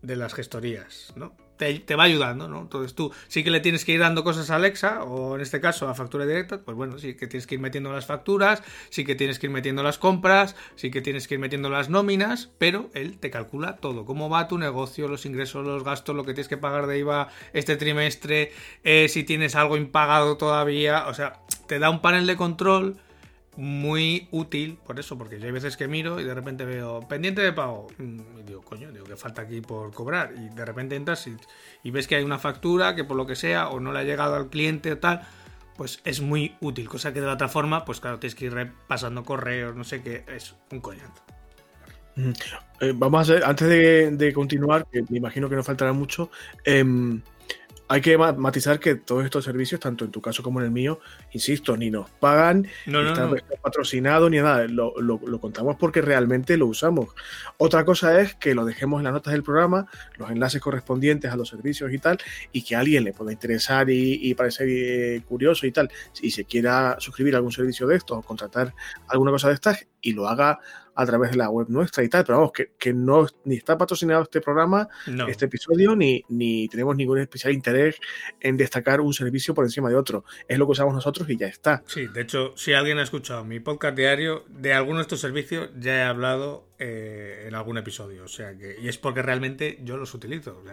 de 0.03 0.17
las 0.17 0.35
gestorías, 0.35 1.13
¿no? 1.17 1.35
Te, 1.59 1.97
va 1.97 2.05
ayudando, 2.05 2.49
¿no? 2.49 2.61
Entonces 2.63 2.95
tú 2.95 3.13
sí 3.27 3.43
que 3.43 3.51
le 3.51 3.61
tienes 3.61 3.85
que 3.85 3.93
ir 3.93 4.01
dando 4.01 4.25
cosas 4.25 4.51
a 4.51 4.57
Alexa, 4.57 5.03
o 5.03 5.35
en 5.35 5.41
este 5.41 5.61
caso 5.61 5.89
a 5.89 5.95
factura 5.95 6.25
directa, 6.25 6.59
pues 6.59 6.77
bueno, 6.77 6.99
sí 6.99 7.15
que 7.15 7.27
tienes 7.27 7.47
que 7.47 7.57
ir 7.57 7.61
metiendo 7.61 7.93
las 7.93 8.07
facturas, 8.07 8.63
sí 8.91 9.05
que 9.05 9.15
tienes 9.15 9.39
que 9.39 9.47
ir 9.47 9.53
metiendo 9.53 9.83
las 9.83 9.99
compras, 9.99 10.57
sí 10.77 10.91
que 10.91 11.01
tienes 11.01 11.27
que 11.27 11.35
ir 11.35 11.41
metiendo 11.41 11.69
las 11.69 11.91
nóminas, 11.91 12.51
pero 12.59 12.91
él 12.95 13.19
te 13.19 13.31
calcula 13.31 13.77
todo, 13.77 14.05
cómo 14.05 14.31
va 14.31 14.49
tu 14.49 14.57
negocio, 14.57 15.09
los 15.09 15.27
ingresos, 15.27 15.67
los 15.67 15.85
gastos, 15.85 16.15
lo 16.15 16.25
que 16.25 16.33
tienes 16.33 16.49
que 16.49 16.57
pagar 16.57 16.87
de 16.87 16.99
IVA 16.99 17.29
este 17.53 17.77
trimestre, 17.77 18.53
eh, 18.85 19.09
si 19.09 19.25
tienes 19.25 19.57
algo 19.57 19.77
impagado 19.77 20.37
todavía, 20.37 21.09
o 21.09 21.15
sea, 21.15 21.41
te 21.67 21.79
da 21.79 21.91
un 21.91 22.01
panel 22.01 22.27
de 22.27 22.37
control 22.37 22.97
muy 23.59 24.29
útil 24.31 24.79
por 24.87 25.01
eso, 25.01 25.19
porque 25.19 25.41
yo 25.41 25.47
hay 25.47 25.51
veces 25.51 25.77
que 25.77 25.89
miro 25.89 26.21
y 26.21 26.25
de 26.25 26.33
repente 26.33 26.65
veo 26.65 27.01
pendiente 27.09 27.43
de 27.43 27.53
pago 27.53 27.89
mm, 27.99 28.39
y 28.39 28.43
digo, 28.45 28.63
coño, 28.63 28.93
digo 28.93 29.05
que 29.05 29.17
falta 29.17 29.43
aquí 29.43 29.61
por 29.61 29.93
cobrar 29.93 30.33
y 30.37 30.49
de 30.55 30.65
repente 30.65 30.95
entras 30.95 31.29
y, 31.83 31.91
ves 31.91 32.07
que 32.07 32.15
hay 32.15 32.23
una 32.23 32.39
factura 32.39 32.95
que 32.95 33.03
por 33.03 33.17
lo 33.17 33.27
que 33.27 33.35
sea 33.35 33.69
o 33.69 33.81
no 33.81 33.93
le 33.93 33.99
ha 33.99 34.05
llegado 34.05 34.37
al 34.37 34.49
cliente 34.49 34.93
o 34.93 34.99
tal, 34.99 35.23
pues 35.77 36.01
es 36.05 36.21
muy 36.21 36.55
útil, 36.61 36.89
cosa 36.89 37.13
que 37.13 37.21
de 37.21 37.27
la 37.27 37.33
otra 37.33 37.49
forma, 37.49 37.85
pues 37.85 37.99
claro, 37.99 38.21
tienes 38.21 38.37
que 38.37 38.45
ir 38.45 38.53
repasando 38.53 39.25
correos, 39.25 39.75
no 39.75 39.83
sé 39.83 40.03
qué, 40.03 40.25
es 40.29 40.55
un 40.71 40.81
coñazo. 40.81 41.25
Eh, 42.81 42.93
vamos 42.95 43.19
a 43.19 43.23
hacer, 43.23 43.45
antes 43.45 44.17
de, 44.17 44.33
continuar, 44.33 44.87
que 44.87 45.03
me 45.09 45.19
imagino 45.19 45.49
que 45.49 45.57
nos 45.57 45.67
faltará 45.67 45.93
mucho, 45.93 46.31
em, 46.65 47.23
hay 47.89 48.03
que 48.03 48.19
matizar 48.19 48.79
que 48.79 48.95
todos 48.97 49.25
estos 49.25 49.45
servicios, 49.45 49.81
tanto 49.81 50.05
en 50.05 50.11
tu 50.11 50.21
caso 50.21 50.43
como 50.43 50.61
en 50.61 50.67
el 50.67 50.71
mío, 50.71 51.01
insisto, 51.33 51.77
ni 51.77 51.91
nos 51.91 52.11
pagan, 52.11 52.67
ni 52.87 53.07
están 53.07 53.35
patrocinados, 53.63 54.31
ni 54.31 54.39
nada. 54.39 54.67
Lo, 54.69 54.93
contamos 55.41 55.77
porque 55.77 56.03
realmente 56.03 56.57
lo 56.57 56.67
usamos. 56.67 57.09
Otra 57.57 57.85
cosa 57.85 58.21
es 58.21 58.35
que 58.35 58.55
lo 58.55 58.67
dejemos 58.67 59.01
en 59.01 59.05
las 59.05 59.15
notas 59.15 59.33
del 59.33 59.43
programa, 59.43 59.87
los 60.17 60.31
enlaces 60.31 60.61
correspondientes 60.61 61.33
a 61.33 61.37
los 61.37 61.49
servicios 61.49 61.93
y 61.93 61.99
tal, 61.99 62.19
y 62.53 62.63
que 62.63 62.77
a 62.77 62.81
alguien 62.81 63.05
le 63.05 63.13
pueda 63.13 63.33
interesar 63.33 63.89
y, 63.89 64.19
y 64.23 64.35
parecer 64.35 64.69
eh, 64.71 65.23
curioso 65.27 65.67
y 65.67 65.73
tal, 65.73 65.91
si 66.13 66.31
se 66.31 66.45
quiera 66.45 66.97
suscribir 66.99 67.35
a 67.35 67.39
algún 67.39 67.53
servicio 67.53 67.87
de 67.87 67.97
estos 67.97 68.19
o 68.19 68.23
contratar 68.23 68.75
alguna 69.09 69.31
cosa 69.31 69.49
de 69.49 69.55
estas, 69.55 69.87
y 70.01 70.13
lo 70.13 70.29
haga 70.29 70.59
a 70.95 71.07
través 71.07 71.31
de 71.31 71.37
la 71.37 71.49
web 71.49 71.69
nuestra 71.69 72.03
y 72.03 72.09
tal, 72.09 72.25
pero 72.25 72.39
vamos, 72.39 72.53
que, 72.53 72.73
que 72.77 72.93
no 72.93 73.25
ni 73.45 73.55
está 73.55 73.79
patrocinado 73.79 74.23
este 74.25 74.41
programa, 74.41 74.89
este 75.29 75.45
episodio, 75.45 75.95
ni, 75.95 76.25
ni 76.29 76.67
tenemos 76.67 76.97
ningún 76.97 77.21
especial 77.21 77.53
interés 77.53 78.01
en 78.41 78.57
destacar 78.57 79.01
un 79.01 79.15
servicio 79.15 79.55
por 79.55 79.65
encima 79.65 79.89
de 79.91 79.95
otro. 79.95 80.25
Es 80.49 80.59
lo 80.59 80.67
que 80.67 80.73
usamos 80.73 80.95
nosotros 80.95 81.31
y 81.31 81.37
ya 81.37 81.47
está. 81.47 81.85
Sí, 81.87 82.09
de 82.09 82.23
hecho, 82.23 82.53
si 82.57 82.73
alguien 82.73 82.99
ha 82.99 83.05
escuchado 83.05 83.45
mi 83.45 83.61
podcast 83.61 83.97
diario, 83.97 84.45
de 84.49 84.75
alguno 84.75 84.99
de 84.99 85.03
estos 85.03 85.21
servicios 85.21 85.71
ya 85.79 85.99
he 85.99 86.03
hablado 86.03 86.67
eh, 86.81 87.45
en 87.47 87.55
algún 87.55 87.79
episodio. 87.79 88.25
O 88.25 88.29
sea 88.29 88.57
que. 88.57 88.77
Y 88.81 88.89
es 88.89 88.99
porque 88.99 89.23
realmente 89.23 89.79
yo 89.83 89.97
los 89.97 90.15
utilizo. 90.15 90.65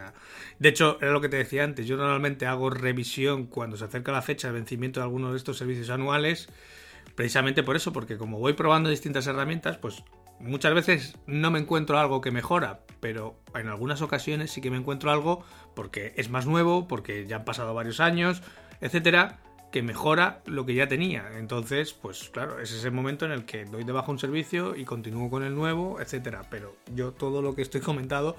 de 0.57 0.69
hecho, 0.69 0.97
era 1.01 1.11
lo 1.11 1.21
que 1.21 1.29
te 1.29 1.37
decía 1.37 1.63
antes. 1.63 1.85
Yo 1.85 1.97
normalmente 1.97 2.47
hago 2.47 2.71
revisión 2.71 3.45
cuando 3.45 3.77
se 3.77 3.85
acerca 3.85 4.11
la 4.11 4.23
fecha 4.23 4.47
de 4.47 4.55
vencimiento 4.55 4.99
de 4.99 5.03
alguno 5.03 5.31
de 5.31 5.37
estos 5.37 5.57
servicios 5.57 5.91
anuales 5.91 6.49
Precisamente 7.15 7.63
por 7.63 7.75
eso, 7.75 7.93
porque 7.93 8.17
como 8.17 8.39
voy 8.39 8.53
probando 8.53 8.89
distintas 8.89 9.27
herramientas, 9.27 9.77
pues 9.77 10.03
muchas 10.39 10.73
veces 10.73 11.17
no 11.27 11.49
me 11.49 11.59
encuentro 11.59 11.97
algo 11.97 12.21
que 12.21 12.31
mejora, 12.31 12.81
pero 12.99 13.35
en 13.53 13.67
algunas 13.67 14.01
ocasiones 14.01 14.51
sí 14.51 14.61
que 14.61 14.71
me 14.71 14.77
encuentro 14.77 15.11
algo 15.11 15.43
porque 15.75 16.13
es 16.17 16.29
más 16.29 16.45
nuevo, 16.45 16.87
porque 16.87 17.25
ya 17.25 17.37
han 17.37 17.45
pasado 17.45 17.73
varios 17.73 17.99
años, 17.99 18.41
etcétera, 18.81 19.39
que 19.71 19.81
mejora 19.81 20.41
lo 20.45 20.65
que 20.65 20.73
ya 20.73 20.87
tenía. 20.87 21.37
Entonces, 21.37 21.93
pues 21.93 22.29
claro, 22.29 22.59
es 22.59 22.71
ese 22.71 22.91
momento 22.91 23.25
en 23.25 23.31
el 23.31 23.45
que 23.45 23.65
doy 23.65 23.83
de 23.83 23.91
baja 23.91 24.11
un 24.11 24.19
servicio 24.19 24.75
y 24.75 24.85
continúo 24.85 25.29
con 25.29 25.43
el 25.43 25.55
nuevo, 25.55 25.99
etcétera. 25.99 26.43
Pero 26.49 26.75
yo 26.93 27.11
todo 27.11 27.41
lo 27.41 27.55
que 27.55 27.61
estoy 27.61 27.81
comentando, 27.81 28.35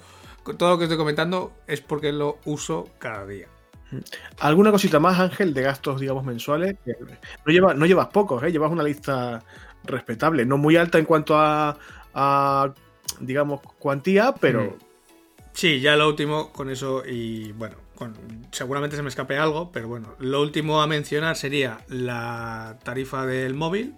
todo 0.57 0.71
lo 0.71 0.77
que 0.77 0.85
estoy 0.85 0.97
comentando 0.97 1.53
es 1.67 1.81
porque 1.81 2.11
lo 2.11 2.37
uso 2.45 2.89
cada 2.99 3.25
día. 3.25 3.47
¿Alguna 4.39 4.71
cosita 4.71 4.99
más, 4.99 5.19
Ángel, 5.19 5.53
de 5.53 5.61
gastos, 5.61 5.99
digamos, 5.99 6.23
mensuales? 6.25 6.75
No, 7.45 7.73
no 7.73 7.85
llevas 7.85 8.07
pocos, 8.07 8.43
¿eh? 8.43 8.51
llevas 8.51 8.71
una 8.71 8.83
lista 8.83 9.43
respetable, 9.83 10.45
no 10.45 10.57
muy 10.57 10.75
alta 10.75 10.97
en 10.97 11.05
cuanto 11.05 11.35
a, 11.37 12.73
digamos, 13.19 13.61
cuantía, 13.79 14.33
pero... 14.39 14.63
Mm. 14.63 14.87
Sí, 15.53 15.79
ya 15.79 15.95
lo 15.95 16.07
último 16.07 16.51
con 16.51 16.69
eso 16.69 17.03
y 17.03 17.51
bueno, 17.53 17.77
seguramente 18.51 18.95
se 18.95 19.01
me 19.01 19.09
escape 19.09 19.39
algo, 19.39 19.71
pero 19.71 19.87
bueno, 19.87 20.13
lo 20.19 20.39
último 20.39 20.83
a 20.83 20.87
mencionar 20.87 21.35
sería 21.35 21.79
la 21.87 22.77
tarifa 22.83 23.25
del 23.25 23.55
móvil, 23.55 23.95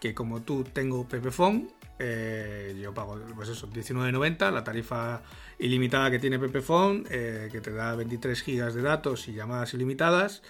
que 0.00 0.14
como 0.14 0.42
tú 0.42 0.62
tengo 0.62 1.08
Pepephone, 1.08 1.68
eh, 1.98 2.78
yo 2.80 2.92
pago, 2.92 3.18
pues 3.34 3.48
eso, 3.48 3.68
19.90, 3.68 4.52
la 4.52 4.64
tarifa 4.64 5.22
ilimitada 5.58 6.10
que 6.10 6.18
tiene 6.18 6.38
Pepephone, 6.38 7.04
eh, 7.10 7.48
que 7.52 7.60
te 7.60 7.72
da 7.72 7.94
23 7.94 8.42
gigas 8.42 8.74
de 8.74 8.82
datos 8.82 9.28
y 9.28 9.34
llamadas 9.34 9.74
ilimitadas. 9.74 10.42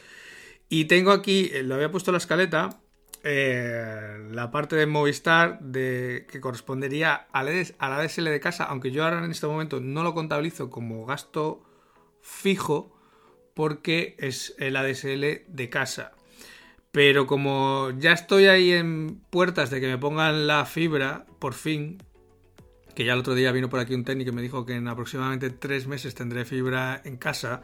Y 0.68 0.86
tengo 0.86 1.12
aquí, 1.12 1.50
eh, 1.52 1.62
lo 1.62 1.74
había 1.74 1.90
puesto 1.90 2.10
en 2.10 2.14
la 2.14 2.18
escaleta, 2.18 2.80
eh, 3.22 4.28
la 4.30 4.50
parte 4.50 4.76
de 4.76 4.86
Movistar 4.86 5.60
de, 5.60 6.26
que 6.30 6.40
correspondería 6.40 7.26
a 7.32 7.42
la, 7.42 7.52
a 7.78 7.88
la 7.88 8.02
DSL 8.02 8.24
de 8.24 8.40
casa, 8.40 8.64
aunque 8.64 8.90
yo 8.90 9.04
ahora 9.04 9.24
en 9.24 9.30
este 9.30 9.46
momento 9.46 9.80
no 9.80 10.02
lo 10.02 10.14
contabilizo 10.14 10.70
como 10.70 11.06
gasto 11.06 11.62
fijo 12.20 12.94
porque 13.54 14.16
es 14.18 14.54
el 14.58 14.76
ADSL 14.76 15.44
de 15.46 15.68
casa. 15.70 16.12
Pero 16.94 17.26
como 17.26 17.90
ya 17.98 18.12
estoy 18.12 18.46
ahí 18.46 18.70
en 18.70 19.18
puertas 19.28 19.68
de 19.68 19.80
que 19.80 19.88
me 19.88 19.98
pongan 19.98 20.46
la 20.46 20.64
fibra, 20.64 21.26
por 21.40 21.52
fin, 21.52 22.00
que 22.94 23.04
ya 23.04 23.14
el 23.14 23.18
otro 23.18 23.34
día 23.34 23.50
vino 23.50 23.68
por 23.68 23.80
aquí 23.80 23.96
un 23.96 24.04
técnico 24.04 24.30
y 24.30 24.32
me 24.32 24.42
dijo 24.42 24.64
que 24.64 24.76
en 24.76 24.86
aproximadamente 24.86 25.50
tres 25.50 25.88
meses 25.88 26.14
tendré 26.14 26.44
fibra 26.44 27.02
en 27.04 27.16
casa. 27.16 27.62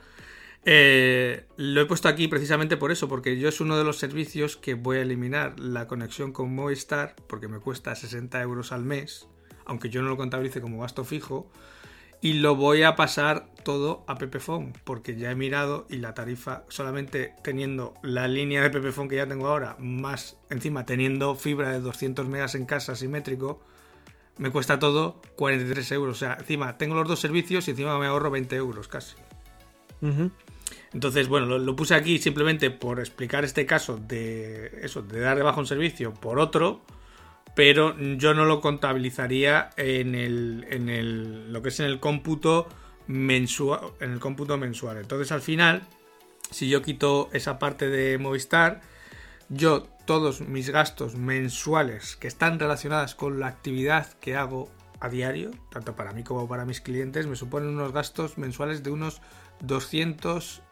Eh, 0.65 1.45
lo 1.57 1.81
he 1.81 1.87
puesto 1.87 2.09
aquí 2.09 2.27
precisamente 2.27 2.77
por 2.77 2.91
eso, 2.91 3.09
porque 3.09 3.39
yo 3.39 3.49
es 3.49 3.61
uno 3.61 3.79
de 3.79 3.85
los 3.85 3.99
servicios 3.99 4.57
que 4.57 4.75
voy 4.75 4.97
a 4.97 5.03
eliminar 5.03 5.61
la 5.61 5.87
conexión 5.87 6.33
con 6.33 6.53
Movistar, 6.53 7.15
porque 7.29 7.47
me 7.47 7.61
cuesta 7.61 7.95
60 7.95 8.43
euros 8.43 8.73
al 8.73 8.85
mes, 8.85 9.29
aunque 9.65 9.91
yo 9.91 10.03
no 10.03 10.09
lo 10.09 10.17
contabilice 10.17 10.61
como 10.61 10.81
gasto 10.81 11.05
fijo, 11.05 11.49
y 12.21 12.35
lo 12.35 12.55
voy 12.55 12.83
a 12.83 12.97
pasar 12.97 13.49
todo 13.65 14.05
a 14.07 14.17
Pepephone, 14.17 14.73
porque 14.85 15.17
ya 15.17 15.31
he 15.31 15.35
mirado 15.35 15.87
y 15.89 15.97
la 15.97 16.15
tarifa, 16.15 16.65
solamente 16.69 17.35
teniendo 17.43 17.95
la 18.03 18.29
línea 18.29 18.63
de 18.63 18.71
Pepephone 18.71 19.09
que 19.09 19.17
ya 19.17 19.27
tengo 19.27 19.49
ahora, 19.49 19.77
más 19.79 20.37
encima 20.51 20.85
teniendo 20.85 21.35
fibra 21.35 21.71
de 21.71 21.81
200 21.81 22.27
megas 22.27 22.55
en 22.55 22.67
casa 22.67 22.97
simétrico, 22.97 23.61
me 24.39 24.51
cuesta 24.51 24.79
todo 24.79 25.21
43 25.37 25.93
euros. 25.93 26.17
O 26.17 26.19
sea, 26.19 26.37
encima 26.41 26.79
tengo 26.79 26.95
los 26.95 27.07
dos 27.07 27.21
servicios 27.21 27.69
y 27.69 27.73
encima 27.73 27.99
me 27.99 28.07
ahorro 28.07 28.31
20 28.31 28.57
euros 28.57 28.89
casi. 28.89 29.15
Entonces, 30.93 31.29
bueno, 31.29 31.59
lo, 31.59 31.77
puse 31.77 31.95
aquí 31.95 32.19
simplemente 32.19 32.71
por 32.71 33.01
explicar 33.01 33.45
este 33.45 33.67
caso 33.67 33.99
de 33.99 34.81
eso, 34.83 35.03
de 35.03 35.21
dar 35.21 35.37
de 35.37 35.43
baja 35.43 35.61
un 35.61 35.67
servicio 35.67 36.15
por 36.15 36.39
otro, 36.39 36.81
pero 37.55 37.97
yo 38.17 38.35
no 38.35 38.45
lo 38.45 38.61
contabilizaría 38.61 39.71
en 39.77 40.15
el, 40.15 40.67
en 40.71 40.89
el, 40.89 41.53
lo 41.53 41.63
que 41.63 41.71
es 41.71 41.81
en 41.81 41.87
el 41.87 42.01
cómputo 42.01 42.69
mensual, 43.07 43.81
en 44.01 44.13
el 44.13 44.21
cómputo 44.21 44.57
mensual. 44.57 44.99
Entonces, 44.99 45.33
al 45.33 45.43
final, 45.43 45.83
si 46.51 46.69
yo 46.69 46.83
quito 46.83 47.29
esa 47.33 47.59
parte 47.59 47.89
de 47.89 48.19
Movistar, 48.19 48.81
yo 49.49 49.83
todos 50.07 50.41
mis 50.41 50.71
gastos 50.71 51.17
mensuales 51.17 52.17
que 52.17 52.29
están 52.29 52.59
relacionadas 52.59 53.15
con 53.15 53.41
la 53.41 53.49
actividad 53.49 54.13
que 54.21 54.37
hago 54.37 54.71
a 55.01 55.09
diario, 55.09 55.51
tanto 55.71 55.97
para 55.97 56.13
mí 56.13 56.23
como 56.23 56.47
para 56.47 56.65
mis 56.65 56.81
clientes, 56.81 57.27
me 57.27 57.37
suponen 57.37 57.71
unos 57.71 57.93
gastos 57.93 58.39
mensuales 58.39 58.83
de 58.83 58.91
unos 58.91 59.23
200, 59.61 60.63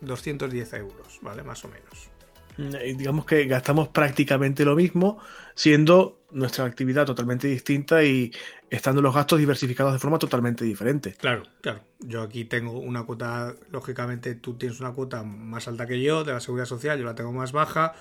210 0.00 0.72
euros, 0.74 1.18
¿vale? 1.20 1.42
Más 1.42 1.64
o 1.64 1.68
menos. 1.68 2.10
Mm, 2.56 2.96
digamos 2.96 3.24
que 3.24 3.44
gastamos 3.46 3.88
prácticamente 3.88 4.64
lo 4.64 4.76
mismo, 4.76 5.18
siendo 5.54 6.21
nuestra 6.32 6.64
actividad 6.64 7.06
totalmente 7.06 7.46
distinta 7.48 8.02
y 8.02 8.32
estando 8.70 9.02
los 9.02 9.14
gastos 9.14 9.38
diversificados 9.38 9.92
de 9.92 9.98
forma 9.98 10.18
totalmente 10.18 10.64
diferente. 10.64 11.14
Claro, 11.18 11.42
claro. 11.60 11.80
Yo 12.00 12.22
aquí 12.22 12.44
tengo 12.44 12.78
una 12.78 13.04
cuota, 13.04 13.54
lógicamente 13.70 14.34
tú 14.34 14.54
tienes 14.54 14.80
una 14.80 14.92
cuota 14.92 15.22
más 15.22 15.68
alta 15.68 15.86
que 15.86 16.00
yo 16.00 16.24
de 16.24 16.32
la 16.32 16.40
seguridad 16.40 16.66
social, 16.66 16.98
yo 16.98 17.04
la 17.04 17.14
tengo 17.14 17.32
más 17.32 17.52
baja. 17.52 17.94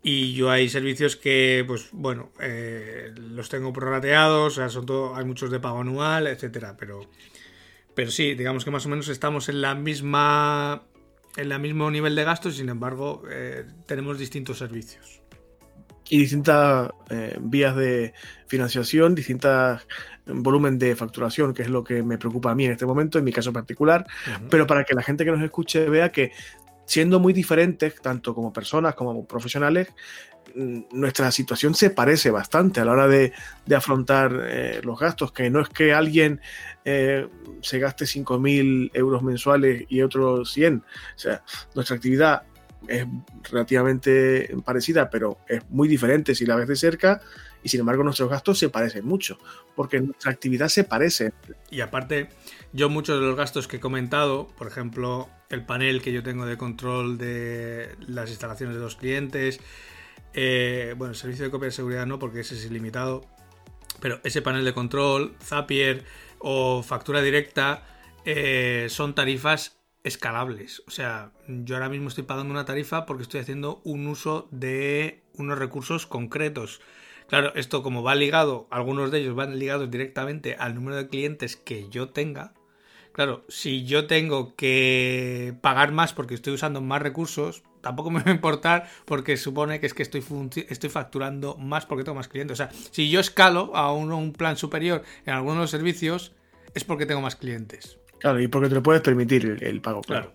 Y 0.00 0.34
yo 0.34 0.50
hay 0.50 0.68
servicios 0.68 1.16
que, 1.16 1.64
pues 1.66 1.88
bueno, 1.92 2.30
eh, 2.40 3.12
los 3.16 3.48
tengo 3.48 3.72
prorrateados, 3.72 4.52
o 4.52 4.56
sea, 4.56 4.68
son 4.68 4.86
todo, 4.86 5.16
hay 5.16 5.24
muchos 5.24 5.50
de 5.50 5.58
pago 5.58 5.80
anual, 5.80 6.28
etcétera, 6.28 6.76
pero, 6.78 7.00
pero 7.94 8.10
sí, 8.12 8.34
digamos 8.34 8.64
que 8.64 8.70
más 8.70 8.86
o 8.86 8.88
menos 8.88 9.08
estamos 9.08 9.48
en 9.48 9.60
la 9.60 9.74
misma, 9.74 10.84
en 11.36 11.50
el 11.50 11.58
mismo 11.58 11.90
nivel 11.90 12.14
de 12.14 12.22
gastos, 12.22 12.56
sin 12.56 12.68
embargo, 12.68 13.24
eh, 13.28 13.64
tenemos 13.86 14.20
distintos 14.20 14.58
servicios 14.58 15.20
y 16.10 16.18
distintas 16.18 16.90
eh, 17.10 17.36
vías 17.40 17.76
de 17.76 18.14
financiación, 18.46 19.14
distintas 19.14 19.86
volumen 20.26 20.78
de 20.78 20.94
facturación, 20.94 21.54
que 21.54 21.62
es 21.62 21.70
lo 21.70 21.84
que 21.84 22.02
me 22.02 22.18
preocupa 22.18 22.50
a 22.50 22.54
mí 22.54 22.66
en 22.66 22.72
este 22.72 22.86
momento, 22.86 23.18
en 23.18 23.24
mi 23.24 23.32
caso 23.32 23.52
particular, 23.52 24.06
pero 24.50 24.66
para 24.66 24.84
que 24.84 24.94
la 24.94 25.02
gente 25.02 25.24
que 25.24 25.30
nos 25.30 25.42
escuche 25.42 25.88
vea 25.88 26.12
que 26.12 26.32
siendo 26.88 27.20
muy 27.20 27.32
diferentes, 27.32 28.00
tanto 28.00 28.34
como 28.34 28.52
personas 28.52 28.94
como 28.94 29.26
profesionales, 29.26 29.88
mm, 30.54 30.80
nuestra 30.92 31.30
situación 31.30 31.74
se 31.74 31.90
parece 31.90 32.30
bastante 32.30 32.80
a 32.80 32.84
la 32.86 32.92
hora 32.92 33.08
de, 33.08 33.32
afrontar 33.74 34.46
eh, 34.48 34.80
los 34.82 34.98
gastos, 34.98 35.30
que 35.32 35.50
no 35.50 35.60
es 35.60 35.68
que 35.68 35.92
alguien 35.92 36.40
eh, 36.84 37.28
se 37.60 37.78
gaste 37.78 38.06
5.000 38.06 38.90
euros 38.94 39.22
mensuales 39.22 39.84
y 39.88 40.00
otro 40.00 40.46
100. 40.46 40.76
O 40.78 41.18
sea, 41.18 41.42
nuestra 41.74 41.96
actividad 41.96 42.44
es 42.86 43.06
relativamente 43.50 44.54
parecida, 44.64 45.10
pero 45.10 45.38
es 45.48 45.68
muy 45.70 45.88
diferente 45.88 46.34
si 46.34 46.46
la 46.46 46.56
ves 46.56 46.68
de 46.68 46.76
cerca 46.76 47.20
y 47.62 47.68
sin 47.68 47.80
embargo 47.80 48.04
nuestros 48.04 48.30
gastos 48.30 48.58
se 48.58 48.68
parecen 48.68 49.04
mucho, 49.04 49.38
porque 49.74 50.00
nuestra 50.00 50.30
actividad 50.30 50.68
se 50.68 50.84
parece. 50.84 51.32
Y 51.70 51.80
aparte, 51.80 52.28
yo 52.72 52.88
muchos 52.88 53.20
de 53.20 53.26
los 53.26 53.36
gastos 53.36 53.66
que 53.66 53.78
he 53.78 53.80
comentado, 53.80 54.46
por 54.56 54.68
ejemplo, 54.68 55.28
el 55.50 55.64
panel 55.64 56.02
que 56.02 56.12
yo 56.12 56.22
tengo 56.22 56.46
de 56.46 56.56
control 56.56 57.18
de 57.18 57.96
las 58.06 58.30
instalaciones 58.30 58.76
de 58.76 58.82
los 58.82 58.96
clientes, 58.96 59.60
eh, 60.34 60.94
bueno, 60.96 61.12
el 61.12 61.16
servicio 61.18 61.44
de 61.44 61.50
copia 61.50 61.66
de 61.66 61.72
seguridad 61.72 62.06
no, 62.06 62.18
porque 62.18 62.40
ese 62.40 62.54
es 62.54 62.64
ilimitado, 62.64 63.24
pero 64.00 64.20
ese 64.24 64.42
panel 64.42 64.64
de 64.64 64.74
control, 64.74 65.34
Zapier 65.42 66.04
o 66.38 66.82
factura 66.82 67.22
directa, 67.22 67.82
eh, 68.24 68.86
son 68.90 69.14
tarifas 69.14 69.77
escalables. 70.08 70.82
O 70.86 70.90
sea, 70.90 71.32
yo 71.46 71.76
ahora 71.76 71.88
mismo 71.88 72.08
estoy 72.08 72.24
pagando 72.24 72.52
una 72.52 72.64
tarifa 72.64 73.06
porque 73.06 73.22
estoy 73.22 73.40
haciendo 73.40 73.80
un 73.84 74.06
uso 74.06 74.48
de 74.50 75.22
unos 75.34 75.58
recursos 75.58 76.06
concretos. 76.06 76.80
Claro, 77.28 77.54
esto 77.54 77.82
como 77.82 78.02
va 78.02 78.14
ligado, 78.14 78.66
algunos 78.70 79.10
de 79.10 79.20
ellos 79.20 79.34
van 79.34 79.58
ligados 79.58 79.90
directamente 79.90 80.56
al 80.58 80.74
número 80.74 80.96
de 80.96 81.08
clientes 81.08 81.56
que 81.56 81.88
yo 81.90 82.08
tenga. 82.08 82.54
Claro, 83.12 83.44
si 83.48 83.84
yo 83.84 84.06
tengo 84.06 84.54
que 84.54 85.54
pagar 85.60 85.92
más 85.92 86.12
porque 86.12 86.34
estoy 86.34 86.54
usando 86.54 86.80
más 86.80 87.02
recursos, 87.02 87.64
tampoco 87.80 88.10
me 88.10 88.22
va 88.22 88.30
a 88.30 88.34
importar 88.34 88.88
porque 89.04 89.36
supone 89.36 89.80
que 89.80 89.86
es 89.86 89.94
que 89.94 90.02
estoy, 90.02 90.24
estoy 90.68 90.90
facturando 90.90 91.56
más 91.56 91.84
porque 91.84 92.04
tengo 92.04 92.16
más 92.16 92.28
clientes. 92.28 92.54
O 92.54 92.56
sea, 92.56 92.70
si 92.90 93.10
yo 93.10 93.20
escalo 93.20 93.74
a 93.74 93.92
un, 93.92 94.32
plan 94.32 94.56
superior 94.56 95.02
en 95.26 95.34
algunos 95.34 95.56
de 95.56 95.62
los 95.62 95.70
servicios, 95.70 96.32
es 96.74 96.84
porque 96.84 97.06
tengo 97.06 97.20
más 97.20 97.36
clientes. 97.36 97.98
Claro, 98.20 98.40
y 98.40 98.48
porque 98.48 98.68
te 98.68 98.74
lo 98.74 98.82
puedes 98.82 99.02
permitir 99.02 99.58
el, 99.60 99.80
pago, 99.80 100.02
claro. 100.02 100.32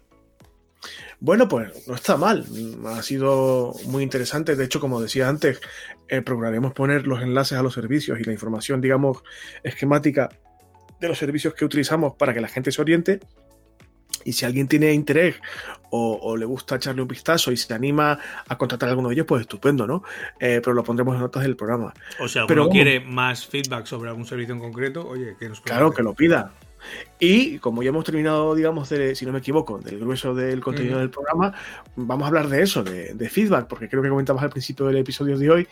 Bueno, 1.19 1.47
pues 1.47 1.88
no 1.88 1.95
está 1.95 2.17
mal. 2.17 2.45
Ha 2.88 3.01
sido 3.01 3.73
muy 3.86 4.03
interesante. 4.03 4.57
De 4.57 4.65
hecho, 4.65 4.81
como 4.81 5.01
decía 5.01 5.29
antes, 5.29 5.61
eh, 6.09 6.21
procuraremos 6.21 6.73
poner 6.73 7.07
los 7.07 7.21
enlaces 7.21 7.57
a 7.57 7.63
los 7.63 7.73
servicios 7.73 8.19
y 8.19 8.23
la 8.23 8.34
información, 8.34 8.81
digamos, 8.81 9.23
esquemática 9.63 10.29
de 10.99 11.07
los 11.07 11.17
servicios 11.17 11.53
que 11.53 11.63
utilizamos 11.63 12.15
para 12.15 12.34
que 12.34 12.41
la 12.41 12.49
gente 12.49 12.71
se 12.73 12.81
oriente. 12.81 13.19
Y 14.25 14.34
si 14.34 14.45
alguien 14.45 14.67
tiene 14.67 14.93
interés 14.93 15.36
o, 15.91 16.36
le 16.36 16.45
gusta 16.45 16.75
echarle 16.75 17.01
un 17.01 17.07
vistazo 17.07 17.51
y 17.51 17.57
se 17.57 17.73
anima 17.73 18.19
a 18.47 18.57
contratar 18.57 18.89
a 18.89 18.91
alguno 18.91 19.09
de 19.09 19.15
ellos, 19.15 19.25
pues 19.27 19.41
estupendo, 19.41 19.86
¿no? 19.86 20.03
Eh, 20.39 20.59
pero 20.63 20.73
lo 20.73 20.84
pondremos 20.84 21.15
en 21.15 21.21
notas 21.21 21.43
del 21.43 21.55
programa. 21.55 21.93
O 22.19 22.27
sea, 22.27 22.47
pero 22.47 22.67
quiere 22.69 22.99
más 22.99 23.45
feedback 23.45 23.86
sobre 23.86 24.09
algún 24.09 24.25
servicio 24.25 24.53
en 24.53 24.59
concreto, 24.59 25.07
oye, 25.07 25.36
que 25.39 25.49
nos 25.49 25.61
Claro, 25.61 25.91
que 25.91 26.03
lo 26.03 26.13
pida. 26.13 26.53
Y 27.19 27.59
como 27.59 27.84
ya 27.84 27.89
hemos 27.89 28.05
terminado, 28.05 28.55
digamos, 28.55 28.89
si 28.89 29.25
no 29.25 29.31
me 29.31 29.39
equivoco, 29.39 29.79
del 29.79 29.99
grueso 29.99 30.34
del 30.34 30.61
contenido 30.61 30.99
del 30.99 31.09
programa, 31.09 31.53
vamos 31.95 32.25
a 32.25 32.27
hablar 32.27 32.49
de 32.49 32.61
eso, 32.61 32.84
de, 32.84 33.29
feedback, 33.29 33.67
porque 33.67 33.89
creo 33.89 34.01
que 34.01 34.09
comentamos 34.09 34.43
al 34.43 34.49
principio 34.49 34.86
del 34.88 34.97
episodio 34.97 35.38
de 35.38 35.49
hoy 35.49 35.67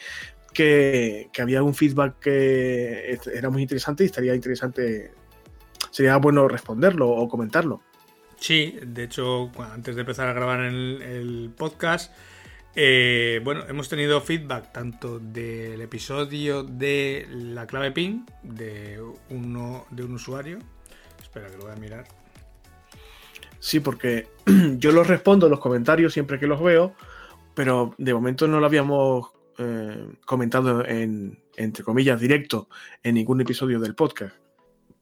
que, 0.53 1.30
había 1.39 1.64
un 1.64 1.74
feedback 1.74 2.20
que 2.20 3.20
era 3.34 3.49
muy 3.49 3.62
interesante 3.62 4.03
y 4.03 4.07
estaría 4.07 4.36
interesante, 4.36 5.12
sería 5.89 6.18
bueno 6.18 6.47
responderlo 6.47 7.09
o 7.09 7.28
comentarlo. 7.28 7.82
Sí, 8.38 8.78
de 8.84 9.03
hecho, 9.03 9.51
antes 9.72 9.95
de 9.95 10.01
empezar 10.01 10.28
a 10.28 10.34
grabar 10.34 10.62
el, 10.62 11.01
el 11.01 11.51
podcast, 11.55 12.12
eh, 12.76 13.41
bueno, 13.43 13.64
hemos 13.68 13.89
tenido 13.89 14.22
feedback 14.22 14.72
tanto 14.72 15.20
del 15.20 15.82
episodio 15.82 16.64
de 16.64 17.28
la 17.30 17.68
clave 17.68 17.91
PIN 17.91 18.26
de, 18.43 19.01
uno, 19.30 19.86
de 19.89 20.03
un 20.03 20.14
usuario 20.14 20.59
Espera, 21.32 21.50
que 21.50 21.56
lo 21.56 21.64
voy 21.64 21.72
a 21.72 21.76
mirar. 21.78 22.06
Sí, 23.58 23.80
porque 23.80 24.28
yo 24.78 24.92
los 24.92 25.08
respondo 25.08 25.46
en 25.46 25.52
los 25.52 25.62
comentarios 25.62 26.12
siempre 26.12 26.38
que 26.38 26.46
los 26.46 26.62
veo, 26.62 26.94
pero 27.56 27.96
de 27.98 28.14
momento 28.14 28.50
no 28.50 28.60
lo 28.60 28.66
habíamos 28.66 29.30
eh, 29.58 30.10
comentado 30.26 30.86
en, 30.86 31.40
entre 31.56 31.86
comillas, 31.86 32.20
directo 32.20 32.68
en 33.02 33.16
ningún 33.16 33.40
episodio 33.40 33.80
del 33.80 33.96
podcast. 33.96 34.36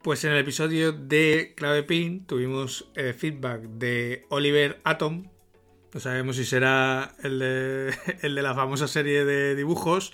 Pues 0.04 0.24
en 0.24 0.34
el 0.34 0.38
episodio 0.38 0.92
de 0.92 1.56
Clave 1.58 1.82
Pin 1.82 2.28
tuvimos 2.28 2.92
eh, 2.94 3.14
feedback 3.14 3.64
de 3.64 4.28
Oliver 4.30 4.82
Atom. 4.84 5.24
No 5.96 6.00
sabemos 6.00 6.36
si 6.36 6.46
será 6.46 7.16
el 7.24 7.40
de, 7.40 7.96
el 8.22 8.36
de 8.36 8.42
la 8.44 8.54
famosa 8.54 8.88
serie 8.88 9.26
de 9.26 9.56
dibujos 9.56 10.14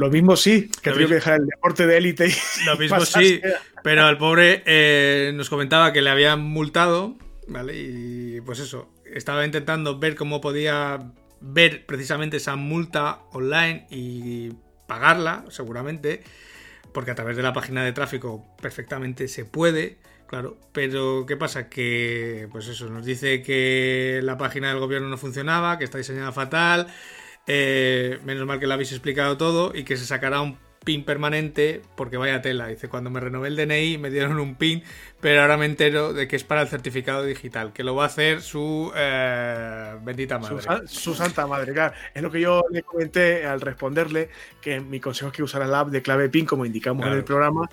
lo 0.00 0.08
mismo 0.08 0.34
sí, 0.34 0.70
que 0.80 0.92
tengo 0.92 1.08
que 1.08 1.14
dejar 1.16 1.40
el 1.40 1.46
deporte 1.46 1.86
de 1.86 1.98
élite. 1.98 2.34
Lo 2.64 2.78
mismo 2.78 3.04
sí, 3.04 3.38
pero 3.82 4.06
al 4.06 4.16
pobre 4.16 4.62
eh, 4.64 5.30
nos 5.34 5.50
comentaba 5.50 5.92
que 5.92 6.00
le 6.00 6.08
habían 6.08 6.40
multado, 6.40 7.18
¿vale? 7.48 7.74
Y 7.76 8.40
pues 8.40 8.60
eso, 8.60 8.90
estaba 9.04 9.44
intentando 9.44 9.98
ver 9.98 10.14
cómo 10.14 10.40
podía 10.40 11.12
ver 11.42 11.84
precisamente 11.84 12.38
esa 12.38 12.56
multa 12.56 13.20
online 13.32 13.88
y 13.90 14.54
pagarla, 14.86 15.44
seguramente, 15.50 16.22
porque 16.94 17.10
a 17.10 17.14
través 17.14 17.36
de 17.36 17.42
la 17.42 17.52
página 17.52 17.84
de 17.84 17.92
tráfico 17.92 18.56
perfectamente 18.62 19.28
se 19.28 19.44
puede, 19.44 19.98
claro, 20.26 20.56
pero 20.72 21.26
¿qué 21.26 21.36
pasa? 21.36 21.68
Que, 21.68 22.48
pues 22.50 22.68
eso, 22.68 22.88
nos 22.88 23.04
dice 23.04 23.42
que 23.42 24.20
la 24.22 24.38
página 24.38 24.70
del 24.70 24.78
gobierno 24.78 25.08
no 25.08 25.18
funcionaba, 25.18 25.76
que 25.76 25.84
está 25.84 25.98
diseñada 25.98 26.32
fatal, 26.32 26.86
eh, 27.52 28.20
menos 28.24 28.46
mal 28.46 28.60
que 28.60 28.68
lo 28.68 28.74
habéis 28.74 28.92
explicado 28.92 29.36
todo 29.36 29.72
y 29.74 29.82
que 29.82 29.96
se 29.96 30.06
sacará 30.06 30.40
un 30.40 30.56
pin 30.84 31.04
permanente 31.04 31.82
porque 31.96 32.16
vaya 32.16 32.40
tela. 32.40 32.68
Dice, 32.68 32.88
cuando 32.88 33.10
me 33.10 33.18
renové 33.18 33.48
el 33.48 33.56
DNI 33.56 33.98
me 33.98 34.08
dieron 34.08 34.38
un 34.38 34.54
pin, 34.54 34.84
pero 35.20 35.42
ahora 35.42 35.56
me 35.56 35.66
entero 35.66 36.12
de 36.12 36.28
que 36.28 36.36
es 36.36 36.44
para 36.44 36.62
el 36.62 36.68
certificado 36.68 37.24
digital, 37.24 37.72
que 37.72 37.82
lo 37.82 37.96
va 37.96 38.04
a 38.04 38.06
hacer 38.06 38.40
su 38.40 38.92
eh, 38.94 39.96
bendita 40.04 40.38
madre. 40.38 40.86
Su, 40.86 41.12
santa 41.16 41.44
madre, 41.48 41.72
claro. 41.72 41.92
Es 42.14 42.22
lo 42.22 42.30
que 42.30 42.40
yo 42.40 42.62
le 42.70 42.84
comenté 42.84 43.44
al 43.44 43.60
responderle, 43.60 44.30
que 44.60 44.78
mi 44.78 45.00
consejo 45.00 45.32
es 45.32 45.36
que 45.36 45.42
usara 45.42 45.66
la 45.66 45.80
app 45.80 45.88
de 45.88 46.02
clave 46.02 46.28
PIN 46.28 46.46
como 46.46 46.64
indicamos 46.64 47.04
en 47.04 47.14
el 47.14 47.24
programa 47.24 47.68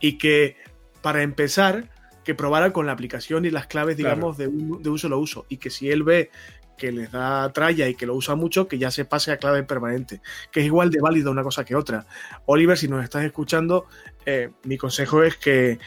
y 0.00 0.16
que 0.16 0.56
para 1.02 1.22
empezar 1.22 1.90
que 2.24 2.34
probara 2.34 2.72
con 2.72 2.86
la 2.86 2.92
aplicación 2.92 3.44
y 3.44 3.50
las 3.50 3.66
claves, 3.66 3.98
digamos, 3.98 4.38
de, 4.38 4.48
un, 4.48 4.82
de 4.82 4.88
un 4.88 4.98
solo 4.98 5.18
uso. 5.18 5.44
Y 5.50 5.58
que 5.58 5.68
si 5.68 5.90
él 5.90 6.02
ve 6.02 6.30
que 6.78 6.90
les 6.90 7.12
da 7.12 7.52
tralla 7.52 7.86
y 7.88 7.94
que 7.94 8.06
lo 8.06 8.14
usa 8.14 8.34
mucho, 8.34 8.66
que 8.66 8.78
ya 8.78 8.90
se 8.90 9.04
pase 9.04 9.30
a 9.32 9.36
clave 9.36 9.64
permanente, 9.64 10.22
que 10.50 10.60
es 10.60 10.66
igual 10.66 10.90
de 10.90 11.00
válido 11.02 11.30
una 11.30 11.42
cosa 11.42 11.64
que 11.64 11.76
otra. 11.76 12.06
Oliver, 12.46 12.78
si 12.78 12.88
nos 12.88 13.04
estás 13.04 13.24
escuchando, 13.24 13.86
eh, 14.24 14.50
mi 14.64 14.78
consejo 14.78 15.22
es 15.22 15.36
que 15.36 15.78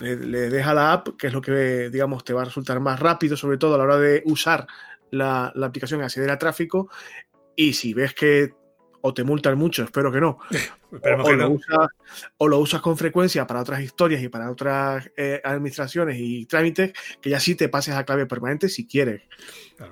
le, 0.00 0.48
deja 0.48 0.72
la 0.72 0.92
app, 0.92 1.08
que 1.18 1.26
es 1.26 1.32
lo 1.34 1.42
que, 1.42 1.90
digamos, 1.90 2.24
te 2.24 2.32
va 2.32 2.42
a 2.42 2.46
resultar 2.46 2.80
más 2.80 3.00
rápido, 3.00 3.36
sobre 3.36 3.58
todo 3.58 3.74
a 3.74 3.78
la 3.78 3.84
hora 3.84 3.98
de 3.98 4.22
usar 4.24 4.66
la, 5.10 5.52
la 5.54 5.66
aplicación 5.66 6.02
acceder 6.02 6.30
a 6.30 6.38
tráfico. 6.38 6.88
Y 7.54 7.74
si 7.74 7.92
ves 7.92 8.14
que 8.14 8.54
o 9.06 9.14
te 9.14 9.22
multan 9.22 9.56
mucho, 9.56 9.84
espero 9.84 10.10
que 10.10 10.20
no. 10.20 10.38
o, 12.38 12.48
Lo 12.48 12.58
usas, 12.58 12.80
con 12.80 12.96
frecuencia 12.96 13.46
para 13.46 13.60
otras 13.60 13.80
historias 13.80 14.20
y 14.22 14.28
para 14.28 14.50
otras 14.50 15.10
eh, 15.16 15.40
administraciones 15.44 16.16
y 16.18 16.44
trámites, 16.46 16.92
que 17.20 17.30
ya 17.30 17.38
sí 17.38 17.54
te 17.54 17.68
pases 17.68 17.94
a 17.94 18.04
clave 18.04 18.26
permanente 18.26 18.68
si 18.68 18.86
quieres. 18.86 19.22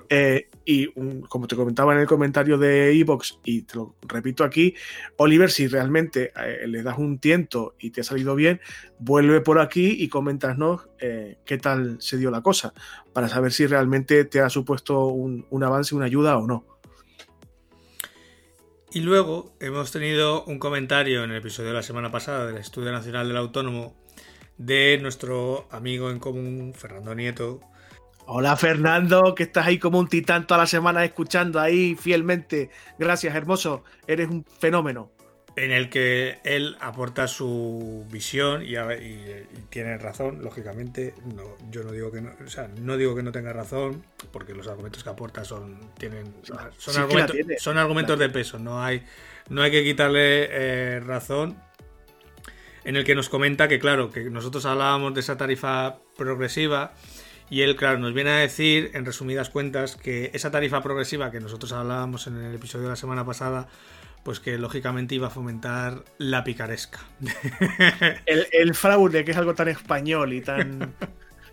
Eh, 0.09 0.49
y 0.65 0.87
como 1.27 1.47
te 1.47 1.55
comentaba 1.55 1.93
en 1.93 1.99
el 1.99 2.07
comentario 2.07 2.57
de 2.57 2.91
Evox, 2.99 3.39
y 3.45 3.61
te 3.61 3.77
lo 3.77 3.95
repito 4.01 4.43
aquí, 4.43 4.75
Oliver, 5.17 5.49
si 5.49 5.67
realmente 5.67 6.33
eh, 6.35 6.67
le 6.67 6.83
das 6.83 6.97
un 6.97 7.19
tiento 7.19 7.75
y 7.79 7.91
te 7.91 8.01
ha 8.01 8.03
salido 8.03 8.35
bien, 8.35 8.59
vuelve 8.99 9.39
por 9.39 9.59
aquí 9.59 9.95
y 9.99 10.09
coméntanos 10.09 10.89
qué 10.97 11.57
tal 11.59 11.97
se 11.99 12.17
dio 12.17 12.31
la 12.31 12.41
cosa, 12.41 12.73
para 13.13 13.29
saber 13.29 13.53
si 13.53 13.67
realmente 13.67 14.25
te 14.25 14.39
ha 14.41 14.49
supuesto 14.49 15.05
un 15.05 15.63
avance, 15.63 15.93
una 15.93 16.05
ayuda 16.05 16.37
o 16.37 16.47
no. 16.47 16.74
Y 18.95 19.01
luego 19.01 19.53
hemos 19.59 19.91
tenido 19.91 20.45
un 20.45 20.57
comentario 20.57 21.25
en 21.25 21.31
el 21.31 21.35
episodio 21.35 21.71
de 21.71 21.75
la 21.75 21.83
semana 21.83 22.11
pasada 22.11 22.47
del 22.47 22.55
Estudio 22.55 22.93
Nacional 22.93 23.27
del 23.27 23.35
Autónomo 23.35 23.93
de 24.57 24.97
nuestro 25.01 25.67
amigo 25.69 26.09
en 26.11 26.19
común, 26.19 26.73
Fernando 26.73 27.13
Nieto. 27.13 27.59
Hola 28.25 28.55
Fernando, 28.55 29.35
que 29.35 29.43
estás 29.43 29.67
ahí 29.67 29.79
como 29.79 29.99
un 29.99 30.07
titán 30.07 30.47
toda 30.47 30.61
la 30.61 30.65
semana 30.65 31.03
escuchando 31.03 31.59
ahí 31.59 31.95
fielmente. 31.95 32.69
Gracias, 32.97 33.35
hermoso. 33.35 33.83
Eres 34.07 34.29
un 34.29 34.45
fenómeno 34.45 35.11
en 35.55 35.71
el 35.71 35.89
que 35.89 36.39
él 36.43 36.75
aporta 36.81 37.27
su 37.27 38.05
visión 38.11 38.63
y, 38.63 38.75
tiene 39.69 39.97
razón, 39.97 40.43
lógicamente. 40.43 41.13
No, 41.33 41.55
yo 41.71 41.83
no 41.83 41.91
digo 41.91 42.11
que 42.11 42.21
no, 42.21 42.31
o 42.45 42.49
sea, 42.49 42.69
no 42.81 42.97
digo 42.97 43.15
que 43.15 43.23
no 43.23 43.31
tenga 43.31 43.53
razón, 43.53 44.05
porque 44.31 44.53
los 44.53 44.67
argumentos 44.67 45.03
que 45.03 45.09
aporta 45.09 45.45
son 45.45 45.79
tienen 45.97 46.33
son, 46.43 46.97
argumentos, 46.97 47.37
son 47.59 47.77
argumentos 47.77 48.19
de 48.19 48.29
peso. 48.29 48.59
No 48.59 48.83
hay 48.83 49.03
no 49.49 49.61
hay 49.61 49.71
que 49.71 49.83
quitarle 49.83 50.47
eh, 50.51 50.99
razón. 50.99 51.57
En 52.83 52.95
el 52.95 53.03
que 53.03 53.15
nos 53.15 53.29
comenta 53.29 53.67
que 53.67 53.79
claro 53.79 54.11
que 54.11 54.29
nosotros 54.29 54.65
hablábamos 54.65 55.13
de 55.15 55.21
esa 55.21 55.37
tarifa 55.37 55.97
progresiva 56.17 56.93
y 57.49 57.61
él 57.61 57.75
claro 57.75 57.97
nos 57.97 58.13
viene 58.13 58.29
a 58.29 58.37
decir 58.37 58.91
en 58.93 59.05
resumidas 59.05 59.49
cuentas 59.49 59.95
que 59.95 60.29
esa 60.33 60.51
tarifa 60.51 60.83
progresiva 60.83 61.31
que 61.31 61.39
nosotros 61.39 61.71
hablábamos 61.71 62.27
en 62.27 62.43
el 62.43 62.53
episodio 62.53 62.83
de 62.83 62.89
la 62.91 62.95
semana 62.95 63.25
pasada 63.25 63.67
pues 64.25 64.39
que 64.39 64.57
lógicamente 64.57 65.13
iba 65.13 65.27
a 65.27 65.29
fomentar 65.29 66.03
la 66.17 66.43
picaresca. 66.43 66.99
El, 68.25 68.73
fraude, 68.73 69.23
que 69.23 69.29
es 69.29 69.37
algo 69.37 69.53
tan 69.53 69.67
español 69.67 70.33
y 70.33 70.41
tan... 70.41 70.95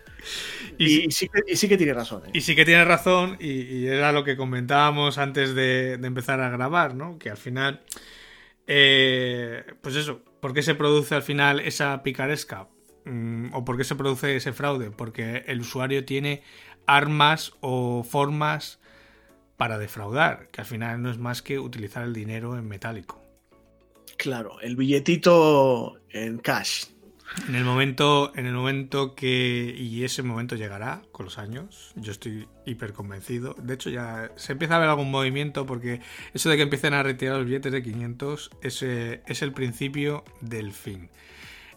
y, 0.78 1.10
sí, 1.10 1.28
que, 1.68 1.76
tiene 1.76 1.92
razón. 1.92 2.22
¿eh? 2.24 2.30
Y 2.32 2.40
sí 2.40 2.56
que 2.56 2.64
tiene 2.64 2.86
razón, 2.86 3.36
y, 3.38 3.86
era 3.88 4.10
lo 4.12 4.24
que 4.24 4.38
comentábamos 4.38 5.18
antes 5.18 5.54
de, 5.54 6.00
empezar 6.02 6.40
a 6.40 6.48
grabar, 6.48 6.94
¿no? 6.94 7.18
Que 7.18 7.28
al 7.28 7.36
final, 7.36 7.82
eh, 8.66 9.64
pues 9.82 9.94
eso, 9.94 10.22
¿por 10.40 10.54
qué 10.54 10.62
se 10.62 10.74
produce 10.74 11.14
al 11.14 11.22
final 11.22 11.60
esa 11.60 12.02
picaresca? 12.02 12.68
Mm, 13.04 13.52
¿O 13.52 13.66
por 13.66 13.76
qué 13.76 13.84
se 13.84 13.96
produce 13.96 14.34
ese 14.36 14.54
fraude? 14.54 14.90
Porque 14.90 15.44
el 15.46 15.60
usuario 15.60 16.06
tiene 16.06 16.42
armas 16.86 17.52
o 17.60 18.02
formas 18.02 18.80
para 19.56 19.78
defraudar, 19.78 20.48
que 20.48 20.60
al 20.60 20.66
final 20.66 21.02
no 21.02 21.10
es 21.10 21.18
más 21.18 21.42
que 21.42 21.58
utilizar 21.58 22.04
el 22.04 22.12
dinero 22.12 22.56
en 22.58 22.66
metálico. 22.66 23.22
Claro, 24.16 24.60
el 24.60 24.76
billetito 24.76 25.98
en 26.10 26.38
cash. 26.38 26.84
En 27.48 27.54
el 27.54 27.64
momento, 27.64 28.32
en 28.36 28.46
el 28.46 28.52
momento 28.52 29.14
que. 29.14 29.74
Y 29.76 30.04
ese 30.04 30.22
momento 30.22 30.54
llegará 30.54 31.02
con 31.12 31.24
los 31.24 31.38
años. 31.38 31.92
Yo 31.96 32.12
estoy 32.12 32.46
hiper 32.66 32.92
convencido. 32.92 33.54
De 33.58 33.74
hecho, 33.74 33.90
ya 33.90 34.30
se 34.36 34.52
empieza 34.52 34.76
a 34.76 34.78
ver 34.78 34.88
algún 34.88 35.10
movimiento. 35.10 35.64
Porque 35.64 36.00
eso 36.34 36.50
de 36.50 36.56
que 36.56 36.62
empiecen 36.62 36.94
a 36.94 37.02
retirar 37.02 37.36
los 37.36 37.46
billetes 37.46 37.72
de 37.72 37.82
500 37.82 38.50
es, 38.62 38.82
es 38.82 39.42
el 39.42 39.52
principio 39.52 40.24
del 40.40 40.72
fin. 40.72 41.10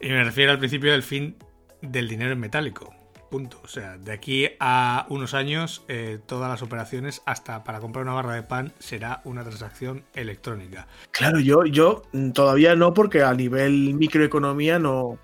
Y 0.01 0.09
me 0.09 0.23
refiero 0.23 0.51
al 0.51 0.59
principio 0.59 0.91
del 0.91 1.03
fin 1.03 1.37
del 1.81 2.07
dinero 2.07 2.33
en 2.33 2.39
metálico. 2.39 2.93
Punto. 3.35 3.59
O 3.65 3.67
sea, 3.67 3.97
de 3.97 4.13
aquí 4.13 4.47
a 4.61 5.07
unos 5.09 5.33
años, 5.33 5.83
eh, 5.89 6.19
todas 6.25 6.49
las 6.49 6.61
operaciones, 6.61 7.21
hasta 7.25 7.65
para 7.65 7.81
comprar 7.81 8.05
una 8.05 8.13
barra 8.13 8.33
de 8.33 8.43
pan, 8.43 8.71
será 8.79 9.19
una 9.25 9.43
transacción 9.43 10.05
electrónica. 10.13 10.87
Claro, 11.11 11.41
yo, 11.41 11.65
yo 11.65 12.03
todavía 12.33 12.77
no, 12.77 12.93
porque 12.93 13.23
a 13.23 13.33
nivel 13.33 13.93
microeconomía 13.95 14.79
no, 14.79 15.19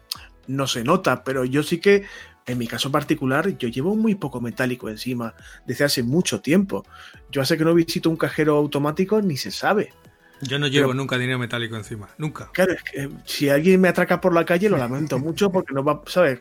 no 0.46 0.68
se 0.68 0.84
nota, 0.84 1.24
pero 1.24 1.46
yo 1.46 1.64
sí 1.64 1.78
que, 1.78 2.04
en 2.48 2.58
mi 2.58 2.68
caso 2.68 2.92
particular, 2.92 3.58
yo 3.58 3.70
llevo 3.70 3.96
muy 3.96 4.16
poco 4.16 4.42
metálico 4.42 4.90
encima 4.90 5.34
desde 5.66 5.86
hace 5.86 6.04
mucho 6.04 6.42
tiempo. 6.42 6.86
Yo 7.32 7.42
hace 7.42 7.58
que 7.58 7.64
no 7.64 7.74
visito 7.74 8.10
un 8.10 8.18
cajero 8.18 8.58
automático 8.58 9.22
ni 9.22 9.38
se 9.38 9.52
sabe. 9.52 9.94
Yo 10.42 10.58
no 10.58 10.68
llevo 10.68 10.94
nunca 10.94 11.18
dinero 11.18 11.38
metálico 11.38 11.76
encima, 11.76 12.10
nunca. 12.18 12.50
Claro, 12.52 12.74
es 12.74 12.84
que 12.84 13.04
eh, 13.04 13.10
si 13.26 13.50
alguien 13.50 13.80
me 13.80 13.88
atraca 13.88 14.20
por 14.20 14.34
la 14.34 14.44
calle 14.44 14.70
lo 14.70 14.78
lamento 14.78 15.20
mucho 15.20 15.52
porque 15.52 15.74
no 15.74 15.84
va, 15.84 16.02
¿sabes? 16.08 16.40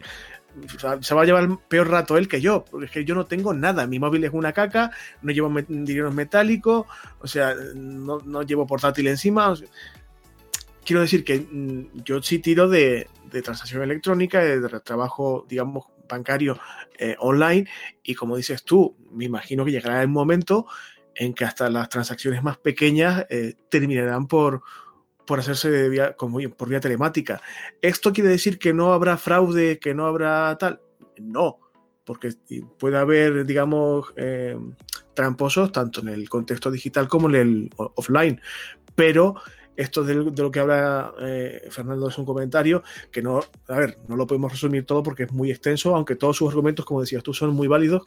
Se 1.01 1.15
va 1.15 1.23
a 1.23 1.25
llevar 1.25 1.45
el 1.45 1.59
peor 1.69 1.89
rato 1.89 2.17
él 2.17 2.29
que 2.29 2.41
yo, 2.41 2.65
porque 2.65 2.87
es 2.87 2.93
que 2.93 3.05
yo 3.05 3.15
no 3.15 3.27
tengo 3.27 3.55
nada. 3.55 3.87
Mi 3.87 3.99
móvil 3.99 4.25
es 4.25 4.33
una 4.33 4.53
caca, 4.53 4.91
no 5.23 5.33
llevo 5.33 5.53
dinero 5.69 6.13
metálico, 6.13 6.87
o 7.21 7.27
sea, 7.27 7.55
no, 7.75 8.43
llevo 8.43 8.67
portátil 8.67 9.07
encima. 9.09 9.55
quiero 10.85 11.03
decir 11.03 11.25
que 11.25 11.41
mm, 11.41 12.03
yo 12.05 12.23
sí 12.23 12.39
tiro 12.39 12.69
de, 12.69 13.09
transacción 13.43 13.83
electrónica, 13.83 14.41
de, 14.41 14.81
trabajo, 14.81 15.47
digamos, 15.49 15.87
bancario 16.09 16.59
eh, 16.99 17.17
online, 17.21 17.69
y 18.03 18.15
como 18.15 18.37
dices 18.37 18.65
tú, 18.65 18.97
me 19.13 19.27
imagino 19.27 19.65
que 19.65 19.71
llegará 19.71 20.03
el 20.03 20.09
momento 20.09 20.67
en 21.15 21.35
que 21.35 21.45
hasta 21.45 21.71
las 21.71 21.89
transacciones 21.89 22.43
más 22.43 22.59
pequeñas 22.59 23.27
eh, 23.31 23.55
terminarán 23.69 24.27
por, 24.27 24.63
por 25.27 25.39
hacerse 25.39 25.89
vía, 25.89 26.15
como, 26.15 26.39
por 26.51 26.69
vía 26.69 26.81
telemática. 26.81 27.41
¿Esto 27.83 28.13
quiere 28.13 28.31
decir 28.31 28.59
que 28.59 28.73
no 28.73 28.93
habrá 28.93 29.17
fraude, 29.17 29.79
que 29.79 29.95
no 29.95 30.07
habrá 30.07 30.57
tal? 30.59 30.81
No, 31.19 31.59
porque 32.05 32.33
puede 32.79 32.99
haber, 32.99 33.45
digamos, 33.47 34.13
eh, 34.17 34.59
tramposos 35.15 35.71
tanto 35.71 36.01
en 36.01 36.09
el 36.09 36.29
contexto 36.29 36.71
digital 36.71 37.09
como 37.09 37.29
en 37.29 37.35
el 37.37 37.71
offline. 37.77 38.41
Pero 38.95 39.37
esto 39.77 40.05
de, 40.05 40.15
lo 40.15 40.51
que 40.51 40.61
habla 40.61 41.15
eh, 41.21 41.69
Fernando 41.71 42.09
es 42.09 42.19
un 42.19 42.27
comentario 42.27 42.83
que 43.11 43.23
no, 43.23 43.41
a 43.69 43.77
ver, 43.77 43.99
no 44.09 44.17
lo 44.17 44.27
podemos 44.27 44.53
resumir 44.53 44.85
todo 44.85 45.03
porque 45.03 45.23
es 45.23 45.33
muy 45.33 45.51
extenso, 45.51 45.95
aunque 45.95 46.17
todos 46.17 46.37
sus 46.37 46.49
argumentos, 46.49 46.85
como 46.85 47.01
decías 47.01 47.23
tú, 47.23 47.33
son 47.33 47.55
muy 47.55 47.69
válidos. 47.69 48.03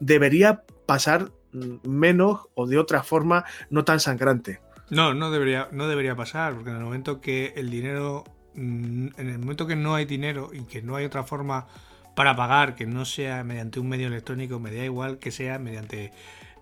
Debería 0.00 0.62
pasar 0.86 1.30
mm, 1.52 1.88
menos 1.88 2.48
o 2.54 2.66
de 2.66 2.78
otra 2.78 3.02
forma 3.02 3.44
no 3.70 3.84
tan 3.84 4.00
sangrante. 4.00 4.60
No, 4.92 5.14
no 5.14 5.30
debería, 5.30 5.68
no 5.72 5.88
debería 5.88 6.14
pasar, 6.14 6.52
porque 6.52 6.68
en 6.68 6.76
el 6.76 6.82
momento 6.82 7.22
que 7.22 7.54
el 7.56 7.70
dinero, 7.70 8.24
mm, 8.54 9.06
en 9.16 9.28
el 9.30 9.38
momento 9.38 9.66
que 9.66 9.74
no 9.74 9.94
hay 9.94 10.04
dinero 10.04 10.50
y 10.52 10.64
que 10.64 10.82
no 10.82 10.96
hay 10.96 11.06
otra 11.06 11.24
forma 11.24 11.66
para 12.14 12.36
pagar 12.36 12.74
que 12.74 12.84
no 12.84 13.06
sea 13.06 13.42
mediante 13.42 13.80
un 13.80 13.88
medio 13.88 14.08
electrónico, 14.08 14.60
me 14.60 14.70
da 14.70 14.84
igual 14.84 15.18
que 15.18 15.30
sea 15.30 15.58
mediante 15.58 16.12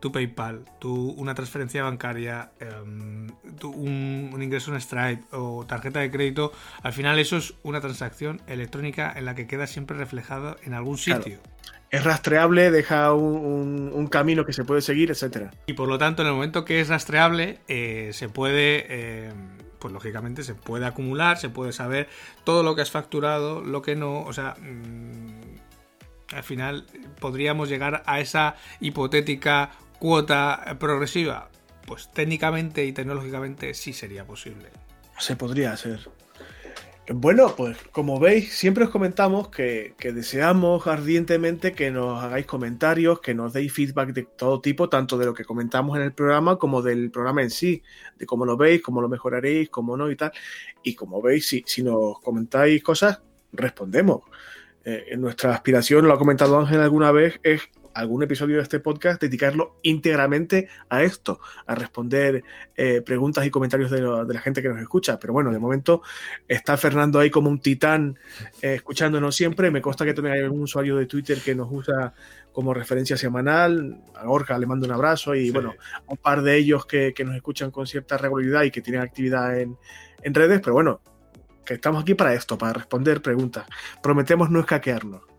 tu 0.00 0.12
PayPal, 0.12 0.64
tu, 0.78 1.10
una 1.12 1.34
transferencia 1.34 1.82
bancaria, 1.82 2.52
em, 2.58 3.28
un, 3.62 4.42
ingreso 4.42 4.72
en 4.72 4.80
Stripe 4.80 5.24
o 5.32 5.64
tarjeta 5.66 6.00
de 6.00 6.10
crédito, 6.10 6.52
al 6.82 6.92
final 6.92 7.18
eso 7.18 7.36
es 7.36 7.54
una 7.62 7.80
transacción 7.80 8.40
electrónica 8.46 9.12
en 9.14 9.26
la 9.26 9.34
que 9.34 9.46
queda 9.46 9.66
siempre 9.66 9.96
reflejado 9.96 10.56
en 10.64 10.74
algún 10.74 10.98
sitio 10.98 11.38
es 11.90 12.04
rastreable, 12.04 12.70
deja 12.70 13.12
un, 13.12 14.06
camino 14.10 14.44
que 14.44 14.52
se 14.52 14.64
puede 14.64 14.80
seguir, 14.80 15.10
etcétera. 15.10 15.50
Y 15.66 15.74
por 15.74 15.88
lo 15.88 15.98
tanto, 15.98 16.22
en 16.22 16.28
el 16.28 16.34
momento 16.34 16.64
que 16.64 16.80
es 16.80 16.88
rastreable, 16.88 17.58
eh, 17.68 18.10
se 18.12 18.28
puede, 18.28 18.86
eh, 18.88 19.32
pues 19.78 19.92
lógicamente 19.92 20.42
se 20.42 20.54
puede 20.54 20.86
acumular, 20.86 21.38
se 21.38 21.48
puede 21.48 21.72
saber 21.72 22.08
todo 22.44 22.62
lo 22.62 22.74
que 22.74 22.82
has 22.82 22.90
facturado, 22.90 23.60
lo 23.60 23.82
que 23.82 23.96
no, 23.96 24.22
o 24.22 24.32
sea, 24.32 24.54
mm, 24.60 26.34
al 26.34 26.42
final 26.44 26.86
podríamos 27.20 27.68
llegar 27.68 28.02
a 28.06 28.20
esa 28.20 28.54
hipotética 28.80 29.70
cuota 30.00 30.76
progresiva. 30.80 31.48
Pues 31.86 32.10
técnicamente 32.10 32.84
y 32.84 32.92
tecnológicamente 32.92 33.74
sí 33.74 33.92
sería 33.92 34.24
posible. 34.24 34.70
Se 35.18 35.36
podría 35.36 35.72
hacer. 35.72 36.00
Bueno, 37.12 37.54
pues 37.56 37.76
como 37.90 38.20
veis, 38.20 38.52
siempre 38.52 38.84
os 38.84 38.90
comentamos 38.90 39.48
que, 39.48 39.96
deseamos 39.98 40.86
ardientemente 40.86 41.72
que 41.72 41.90
nos 41.90 42.22
hagáis 42.22 42.46
comentarios, 42.46 43.20
que 43.20 43.34
nos 43.34 43.52
deis 43.52 43.72
feedback 43.72 44.12
de 44.12 44.22
todo 44.22 44.60
tipo, 44.60 44.88
tanto 44.88 45.18
de 45.18 45.26
lo 45.26 45.34
que 45.34 45.44
comentamos 45.44 45.96
en 45.96 46.04
el 46.04 46.12
programa 46.12 46.56
como 46.56 46.82
del 46.82 47.10
programa 47.10 47.42
en 47.42 47.50
sí, 47.50 47.82
de 48.16 48.26
cómo 48.26 48.46
lo 48.46 48.56
veis, 48.56 48.80
cómo 48.80 49.00
lo 49.02 49.08
mejoraréis, 49.08 49.70
cómo 49.70 49.96
no 49.96 50.08
y 50.08 50.14
tal. 50.14 50.30
Y 50.84 50.94
como 50.94 51.20
veis, 51.20 51.48
si, 51.48 51.82
nos 51.82 52.20
comentáis 52.20 52.80
cosas, 52.82 53.20
respondemos. 53.52 54.22
Eh, 54.84 55.16
nuestra 55.18 55.52
aspiración, 55.52 56.06
lo 56.06 56.14
ha 56.14 56.18
comentado 56.18 56.60
Ángel 56.60 56.80
alguna 56.80 57.10
vez, 57.10 57.40
es 57.42 57.62
algún 57.94 58.22
episodio 58.22 58.56
de 58.56 58.62
este 58.62 58.80
podcast 58.80 59.20
dedicarlo 59.20 59.76
íntegramente 59.82 60.68
a 60.88 61.02
esto, 61.02 61.40
a 61.66 61.74
responder 61.74 62.44
eh, 62.76 63.02
preguntas 63.02 63.44
y 63.46 63.50
comentarios 63.50 63.90
de, 63.90 64.00
la 64.00 64.40
gente 64.40 64.62
que 64.62 64.68
nos 64.68 64.80
escucha. 64.80 65.18
Pero 65.18 65.32
bueno, 65.32 65.52
de 65.52 65.58
momento 65.58 66.02
está 66.48 66.76
Fernando 66.76 67.18
ahí 67.18 67.30
como 67.30 67.50
un 67.50 67.60
titán 67.60 68.18
eh, 68.62 68.74
escuchándonos 68.74 69.34
siempre. 69.34 69.70
Me 69.70 69.80
consta 69.80 70.04
que 70.04 70.14
también 70.14 70.36
hay 70.36 70.42
algún 70.42 70.62
usuario 70.62 70.96
de 70.96 71.06
Twitter 71.06 71.38
que 71.38 71.54
nos 71.54 71.68
usa 71.70 72.14
como 72.52 72.74
referencia 72.74 73.16
semanal. 73.16 74.00
A 74.14 74.28
Orca 74.28 74.58
le 74.58 74.66
mando 74.66 74.86
un 74.86 74.92
abrazo 74.92 75.34
y 75.34 75.50
bueno, 75.50 75.74
un 76.06 76.16
par 76.16 76.42
de 76.42 76.56
ellos 76.56 76.86
que, 76.86 77.14
nos 77.24 77.36
escuchan 77.36 77.70
con 77.70 77.86
cierta 77.86 78.16
regularidad 78.16 78.62
y 78.62 78.70
que 78.70 78.80
tienen 78.80 79.02
actividad 79.02 79.58
en, 79.58 79.76
en 80.22 80.34
redes. 80.34 80.60
Pero 80.60 80.74
bueno, 80.74 81.00
que 81.64 81.74
estamos 81.74 82.02
aquí 82.02 82.14
para 82.14 82.34
esto, 82.34 82.58
para 82.58 82.72
responder 82.72 83.22
preguntas. 83.22 83.66
Prometemos 84.02 84.50
no 84.50 84.60
escaquearnos. 84.60 85.29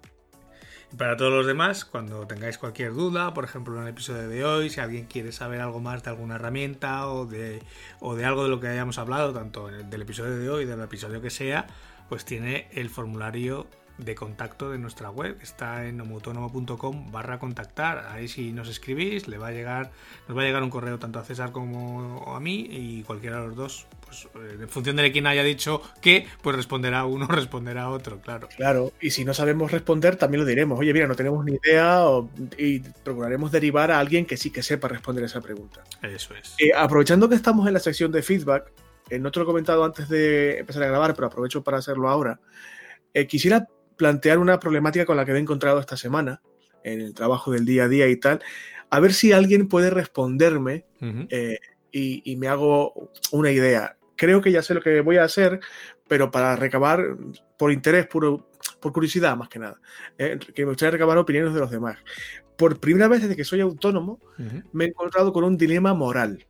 Para 0.98 1.16
todos 1.16 1.32
los 1.32 1.48
demás, 1.48 1.86
cuando 1.86 2.28
tengáis 2.28 2.58
cualquier 2.58 2.94
duda, 2.94 3.34
por 3.34 3.46
ejemplo 3.46 3.78
en 3.78 3.84
el 3.84 3.90
episodio 3.90 4.28
de 4.28 4.44
hoy, 4.44 4.70
si 4.70 4.82
alguien 4.82 5.06
quiere 5.06 5.32
saber 5.32 5.62
algo 5.62 5.80
más 5.80 6.04
de 6.04 6.10
alguna 6.10 6.36
herramienta 6.36 7.08
o 7.08 7.26
de, 7.26 7.64
o 8.02 8.16
de 8.16 8.26
algo 8.26 8.44
de 8.44 8.50
lo 8.50 8.60
que 8.60 8.68
hayamos 8.68 8.98
hablado, 8.98 9.32
tanto 9.32 9.68
del 9.68 10.02
episodio 10.02 10.38
de 10.38 10.50
hoy, 10.50 10.66
del 10.66 10.82
episodio 10.82 11.22
que 11.22 11.30
sea, 11.30 11.68
pues 12.10 12.26
tiene 12.26 12.68
el 12.74 12.90
formulario 12.90 13.68
de 13.98 14.16
contacto 14.16 14.72
de 14.72 14.78
nuestra 14.78 15.10
web. 15.10 15.38
Está 15.42 15.86
en 15.86 16.02
homoautónomo.com 16.02 17.12
barra 17.12 17.40
contactar. 17.40 18.08
Ahí 18.10 18.28
si 18.28 18.52
nos 18.52 18.70
escribís, 18.70 19.28
le 19.28 19.38
va 19.38 19.48
a 19.48 19.52
llegar, 19.52 19.92
nos 20.28 20.38
va 20.38 20.42
a 20.42 20.46
llegar 20.46 20.64
un 20.64 20.70
correo 20.70 21.00
tanto 21.00 21.20
a 21.20 21.24
César 21.24 21.52
como 21.52 22.36
a 22.36 22.40
mí 22.40 22.68
y 22.70 23.04
cualquiera 23.04 23.42
de 23.42 23.48
los 23.48 23.56
dos, 23.56 23.88
pues 24.06 24.28
eh, 24.36 24.58
en 24.62 24.70
función 24.70 24.96
de 24.96 25.12
quien 25.12 25.28
haya 25.28 25.44
dicho 25.44 25.82
que, 26.02 26.28
pues 26.42 26.56
responderá 26.56 27.06
uno, 27.06 27.28
responderá 27.30 27.90
otro, 27.90 28.20
claro. 28.20 28.50
Claro, 28.56 28.92
y 29.02 29.12
si 29.12 29.26
no 29.26 29.34
sabemos 29.34 29.72
responder, 29.72 30.16
también 30.16 30.42
lo 30.42 30.48
diremos. 30.48 30.80
Oye, 30.80 30.94
mira, 30.94 31.08
no 31.08 31.16
tenemos 31.16 31.44
ni 31.46 31.54
idea 31.64 32.06
y 32.58 32.80
procuraremos 32.80 33.52
derivar 33.52 33.92
a 33.92 34.00
alguien 34.00 34.26
que 34.26 34.38
sí 34.38 34.52
que 34.52 34.64
sepa 34.64 34.88
responder 34.88 35.24
esa 35.24 35.42
pregunta. 35.42 35.84
Eso 36.02 36.34
es. 36.36 36.56
Eh, 36.60 36.72
aprovechando 36.76 37.30
que 37.30 37.36
estamos 37.36 37.68
en 37.68 37.74
la 37.74 37.80
sección 37.80 38.12
de 38.12 38.22
feedback, 38.22 38.72
eh, 39.10 39.20
no 39.20 39.32
te 39.32 39.40
lo 39.40 39.44
he 39.44 39.48
comentado 39.48 39.84
antes 39.84 40.08
de 40.10 40.60
empezar 40.60 40.84
a 40.84 40.88
grabar, 40.88 41.14
pero 41.14 41.28
aprovecho 41.28 41.64
para 41.64 41.78
hacerlo 41.78 42.10
ahora. 42.10 42.40
quisiera 43.28 43.68
plantear 44.02 44.40
una 44.40 44.60
problemática 44.60 45.06
con 45.06 45.16
la 45.16 45.26
que 45.26 45.32
he 45.32 45.38
encontrado 45.38 45.80
esta 45.80 45.96
semana 45.96 46.42
en 46.84 47.02
el 47.02 47.14
trabajo 47.14 47.52
del 47.52 47.66
día 47.66 47.84
a 47.84 47.88
día 47.88 48.08
y 48.08 48.16
tal, 48.16 48.42
a 48.90 49.00
ver 49.00 49.14
si 49.14 49.32
alguien 49.32 49.68
puede 49.68 49.92
responderme 49.92 50.86
eh, 51.30 51.60
y, 51.92 52.36
me 52.38 52.48
hago 52.48 53.12
una 53.32 53.52
idea. 53.52 53.98
Creo 54.16 54.42
que 54.42 54.52
ya 54.52 54.64
sé 54.64 54.74
lo 54.74 54.82
que 54.82 55.02
voy 55.02 55.18
a 55.18 55.24
hacer, 55.24 55.60
pero 56.08 56.32
para 56.32 56.56
recabar, 56.56 57.16
por 57.60 57.72
interés, 57.72 58.08
puro, 58.08 58.50
por 58.80 58.92
curiosidad 58.92 59.38
más 59.38 59.50
que 59.50 59.60
nada, 59.60 59.80
eh, 60.18 60.40
que 60.40 60.64
me 60.64 60.72
gustaría 60.72 60.94
recabar 60.94 61.20
opiniones 61.20 61.54
de 61.54 61.60
los 61.60 61.70
demás. 61.70 62.00
Por 62.58 62.80
primera 62.80 63.08
vez 63.08 63.22
desde 63.22 63.36
que 63.36 63.44
soy 63.44 63.62
autónomo, 63.62 64.20
me 64.74 64.86
he 64.86 64.88
encontrado 64.88 65.32
con 65.32 65.44
un 65.44 65.58
dilema 65.58 65.94
moral. 65.94 66.48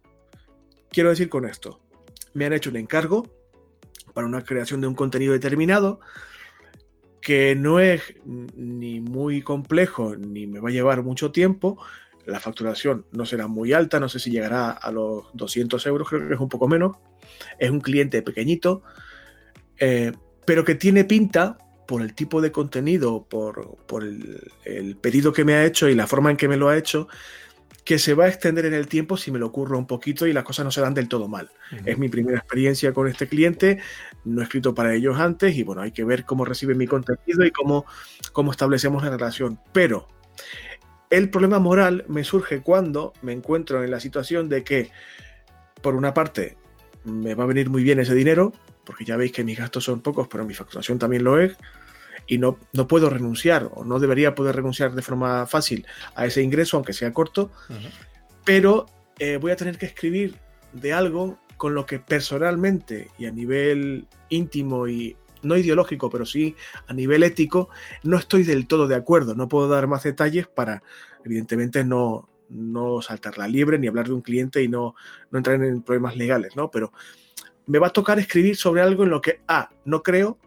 Quiero 0.90 1.10
decir 1.10 1.28
con 1.28 1.44
esto, 1.44 1.82
me 2.34 2.46
han 2.46 2.54
hecho 2.54 2.70
un 2.70 2.78
encargo 2.78 3.28
para 4.14 4.26
una 4.26 4.42
creación 4.42 4.80
de 4.80 4.88
un 4.88 4.96
contenido 4.96 5.34
determinado, 5.34 6.00
que 7.22 7.56
no 7.56 7.80
es 7.80 8.02
ni 8.26 9.00
muy 9.00 9.42
complejo 9.42 10.16
ni 10.16 10.48
me 10.48 10.60
va 10.60 10.70
a 10.70 10.74
llevar 10.74 11.04
mucho 11.04 11.32
tiempo. 11.32 11.78
La 12.26 12.40
facturación 12.40 13.06
no 13.12 13.26
será 13.26 13.48
muy 13.48 13.74
alta, 13.74 14.00
no 14.00 14.10
sé 14.10 14.20
si 14.20 14.32
llegará 14.32 14.72
a 14.72 14.92
los 14.92 15.26
200 15.34 15.86
euros, 15.86 16.10
creo 16.10 16.28
que 16.28 16.34
es 16.34 16.40
un 16.40 16.50
poco 16.50 16.68
menos. 16.68 16.98
Es 17.60 17.70
un 17.70 17.80
cliente 17.80 18.22
pequeñito, 18.22 18.84
eh, 19.78 20.12
pero 20.46 20.66
que 20.66 20.76
tiene 20.76 21.06
pinta 21.06 21.58
por 21.88 22.02
el 22.02 22.14
tipo 22.14 22.42
de 22.42 22.52
contenido, 22.52 23.28
por, 23.28 23.78
el, 24.04 24.96
pedido 24.96 25.34
que 25.34 25.44
me 25.44 25.56
ha 25.56 25.66
hecho 25.66 25.90
y 25.90 25.96
la 25.96 26.08
forma 26.08 26.32
en 26.32 26.38
que 26.38 26.48
me 26.48 26.58
lo 26.58 26.70
ha 26.70 26.78
hecho, 26.78 27.08
que 27.92 28.00
se 28.00 28.14
va 28.14 28.24
a 28.24 28.30
extender 28.30 28.64
en 28.64 28.74
el 28.74 28.88
tiempo 28.88 29.18
si 29.18 29.32
me 29.32 29.38
lo 29.38 29.48
ocurro 29.48 29.78
un 29.78 29.86
poquito 29.86 30.26
y 30.26 30.32
las 30.32 30.46
cosas 30.46 30.64
no 30.64 30.72
se 30.72 30.80
dan 30.80 30.94
del 30.94 31.10
todo 31.10 31.28
mal. 31.28 31.52
Es 31.84 31.98
mi 31.98 32.08
primera 32.08 32.38
experiencia 32.38 32.94
con 32.94 33.06
este 33.10 33.28
cliente, 33.28 33.80
no 34.24 34.40
he 34.40 34.46
escrito 34.46 34.74
para 34.74 34.94
ellos 34.94 35.20
antes 35.20 35.58
y 35.58 35.64
bueno, 35.64 35.82
hay 35.82 35.92
que 35.92 36.06
ver 36.06 36.24
cómo 36.24 36.46
reciben 36.46 36.78
mi 36.78 36.88
contenido 36.88 37.44
y 37.44 37.52
cómo, 37.52 37.86
cómo 38.32 38.52
establecemos 38.52 39.04
la 39.04 39.10
relación. 39.10 39.60
Pero 39.74 40.08
el 41.10 41.30
problema 41.30 41.60
moral 41.60 42.06
me 42.08 42.24
surge 42.24 42.62
cuando 42.62 43.12
me 43.24 43.34
encuentro 43.34 43.84
en 43.84 43.92
la 43.92 44.00
situación 44.00 44.48
de 44.48 44.64
que, 44.64 44.90
por 45.82 45.94
una 45.96 46.14
parte, 46.14 46.56
me 47.04 47.36
va 47.36 47.44
a 47.44 47.48
venir 47.48 47.70
muy 47.70 47.84
bien 47.84 48.00
ese 48.00 48.16
dinero, 48.16 48.54
porque 48.86 49.04
ya 49.04 49.18
veis 49.18 49.34
que 49.34 49.44
mis 49.44 49.60
gastos 49.60 49.84
son 49.84 50.00
pocos, 50.00 50.30
pero 50.30 50.46
mi 50.46 50.54
facturación 50.54 50.98
también 50.98 51.26
lo 51.26 51.42
es 51.42 51.58
y 52.28 52.38
no, 52.38 52.58
no 52.74 52.88
puedo 52.88 53.10
renunciar 53.10 53.70
o 53.74 53.84
no 53.84 54.00
debería 54.00 54.36
poder 54.36 54.56
renunciar 54.56 54.94
de 54.94 55.02
forma 55.02 55.46
fácil 55.48 55.86
a 56.16 56.26
ese 56.26 56.42
ingreso, 56.42 56.78
aunque 56.78 56.94
sea 56.94 57.14
corto, 57.14 57.52
pero 58.44 58.86
eh, 59.20 59.38
voy 59.38 59.52
a 59.52 59.56
tener 59.56 59.78
que 59.78 59.86
escribir 59.86 60.36
de 60.74 60.94
algo 60.94 61.38
con 61.58 61.76
lo 61.76 61.86
que 61.86 62.00
personalmente 62.00 63.10
y 63.18 63.26
a 63.26 63.32
nivel 63.32 64.08
íntimo 64.30 64.88
y 64.88 65.16
no 65.44 65.58
ideológico, 65.58 66.10
pero 66.10 66.26
sí 66.26 66.56
a 66.88 66.94
nivel 66.94 67.24
ético, 67.24 67.70
no 68.04 68.18
estoy 68.18 68.44
del 68.44 68.68
todo 68.68 68.88
de 68.88 68.96
acuerdo. 68.96 69.36
No 69.36 69.48
puedo 69.48 69.68
dar 69.68 69.88
más 69.88 70.04
detalles 70.04 70.48
para, 70.48 70.84
evidentemente, 71.26 71.84
no, 71.84 72.30
no 72.50 73.02
saltar 73.02 73.38
la 73.38 73.48
liebre 73.48 73.80
ni 73.80 73.88
hablar 73.88 74.08
de 74.08 74.14
un 74.14 74.22
cliente 74.22 74.64
y 74.64 74.68
no, 74.68 74.96
no 75.32 75.38
entrar 75.38 75.62
en 75.64 75.82
problemas 75.82 76.16
legales, 76.16 76.56
¿no? 76.56 76.70
Pero 76.70 76.92
me 77.68 77.80
va 77.80 77.88
a 77.88 77.94
tocar 77.94 78.20
escribir 78.20 78.56
sobre 78.56 78.82
algo 78.82 79.04
en 79.04 79.10
lo 79.10 79.22
que 79.22 79.42
A, 79.48 79.70
no 79.86 80.04
creo, 80.04 80.38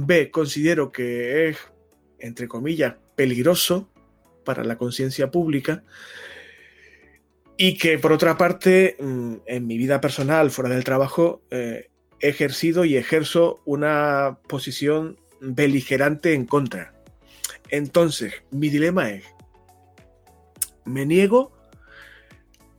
B, 0.00 0.30
considero 0.30 0.92
que 0.92 1.48
es, 1.48 1.58
entre 2.20 2.46
comillas, 2.46 2.94
peligroso 3.16 3.90
para 4.44 4.62
la 4.62 4.78
conciencia 4.78 5.32
pública 5.32 5.82
y 7.56 7.76
que 7.76 7.98
por 7.98 8.12
otra 8.12 8.38
parte, 8.38 8.96
mm, 9.00 9.34
en 9.44 9.66
mi 9.66 9.76
vida 9.76 10.00
personal, 10.00 10.52
fuera 10.52 10.70
del 10.70 10.84
trabajo, 10.84 11.42
eh, 11.50 11.90
he 12.20 12.28
ejercido 12.28 12.84
y 12.84 12.96
ejerzo 12.96 13.60
una 13.64 14.38
posición 14.48 15.18
beligerante 15.40 16.32
en 16.32 16.46
contra. 16.46 16.94
Entonces, 17.68 18.34
mi 18.52 18.68
dilema 18.68 19.10
es, 19.10 19.24
me 20.84 21.06
niego, 21.06 21.52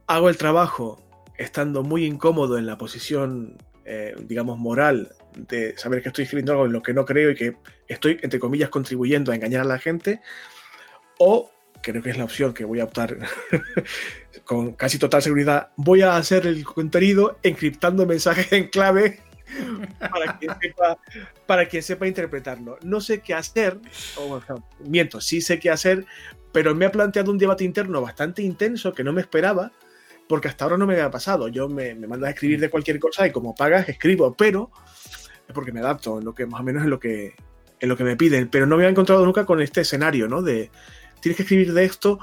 hago 0.08 0.30
el 0.30 0.38
trabajo 0.38 1.04
estando 1.38 1.84
muy 1.84 2.06
incómodo 2.06 2.58
en 2.58 2.66
la 2.66 2.78
posición, 2.78 3.58
eh, 3.92 4.14
digamos, 4.22 4.60
moral 4.60 5.16
de 5.36 5.76
saber 5.76 6.04
que 6.04 6.10
estoy 6.10 6.26
escribiendo 6.26 6.52
algo 6.52 6.68
en 6.68 6.74
lo 6.74 6.84
que 6.84 6.94
no 6.94 7.06
creo 7.06 7.32
y 7.32 7.36
que 7.36 7.56
estoy, 7.88 8.20
entre 8.22 8.40
comillas, 8.40 8.70
contribuyendo 8.70 9.32
a 9.32 9.36
engañar 9.36 9.62
a 9.62 9.66
la 9.66 9.80
gente, 9.80 10.22
o 11.18 11.50
creo 11.82 12.04
que 12.04 12.12
es 12.12 12.18
la 12.18 12.26
opción 12.26 12.54
que 12.54 12.66
voy 12.66 12.82
a 12.82 12.84
optar 12.84 13.18
con 14.44 14.74
casi 14.74 15.00
total 15.00 15.24
seguridad, 15.24 15.70
voy 15.76 16.04
a 16.04 16.18
hacer 16.18 16.46
el 16.46 16.64
contenido 16.64 17.40
encriptando 17.42 18.06
mensajes 18.06 18.52
en 18.52 18.68
clave 18.68 19.22
para 19.98 20.38
quien 20.38 20.52
sepa, 20.62 20.98
para 21.48 21.68
quien 21.68 21.82
sepa 21.82 22.08
interpretarlo. 22.08 22.78
No 22.84 23.02
sé 23.02 23.22
qué 23.22 23.34
hacer, 23.34 23.80
miento, 24.86 25.20
sí 25.20 25.42
sé 25.42 25.60
qué 25.60 25.72
hacer, 25.72 26.06
pero 26.52 26.76
me 26.76 26.86
ha 26.86 26.92
planteado 26.92 27.32
un 27.32 27.40
debate 27.40 27.64
interno 27.64 28.02
bastante 28.02 28.44
intenso 28.44 28.94
que 28.94 29.04
no 29.04 29.14
me 29.14 29.22
esperaba, 29.22 29.72
porque 30.30 30.48
hasta 30.48 30.64
ahora 30.64 30.78
no 30.78 30.86
me 30.86 30.94
había 30.94 31.10
pasado. 31.10 31.48
Yo 31.48 31.68
me, 31.68 31.96
me 31.96 32.06
mandas 32.06 32.28
a 32.28 32.32
escribir 32.32 32.60
de 32.60 32.70
cualquier 32.70 33.00
cosa 33.00 33.26
y 33.26 33.32
como 33.32 33.56
pagas, 33.56 33.90
escribo, 33.90 34.36
pero 34.36 34.70
es 35.48 35.56
porque 35.56 35.72
me 35.72 35.80
adapto, 35.80 36.20
en 36.20 36.26
lo 36.26 36.36
que 36.36 36.46
más 36.46 36.62
o 36.62 36.64
menos 36.64 36.84
es 36.84 36.90
lo 36.90 37.00
que, 37.00 37.34
en 37.80 37.90
lo 37.90 37.98
que 37.98 38.04
me 38.04 38.16
piden. 38.16 38.48
Pero 38.48 38.68
no 38.68 38.78
me 38.78 38.84
había 38.84 38.92
encontrado 38.92 39.26
nunca 39.26 39.48
con 39.48 39.60
este 39.60 39.82
escenario, 39.82 40.28
¿no? 40.28 40.44
De 40.44 40.70
tienes 41.20 41.36
que 41.36 41.42
escribir 41.42 41.74
de 41.74 41.84
esto 41.84 42.20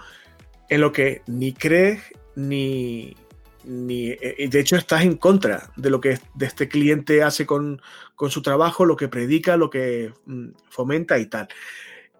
en 0.69 0.81
lo 0.81 0.93
que 0.93 1.23
ni 1.27 1.53
crees 1.53 2.01
ni, 2.37 3.17
ni 3.65 4.11
eh, 4.11 4.49
de 4.49 4.61
hecho 4.61 4.77
estás 4.77 5.03
en 5.03 5.17
contra 5.17 5.73
de 5.75 5.91
lo 5.91 6.01
que 6.01 6.21
de 6.35 6.47
este 6.47 6.69
cliente 6.69 7.25
hace 7.25 7.45
con, 7.45 7.83
su 8.29 8.41
trabajo, 8.41 8.85
lo 8.85 8.97
que 8.97 9.09
predica, 9.09 9.57
lo 9.57 9.69
que 9.69 10.13
mm, 10.27 10.51
fomenta 10.71 11.19
y 11.19 11.27
tal. 11.27 11.49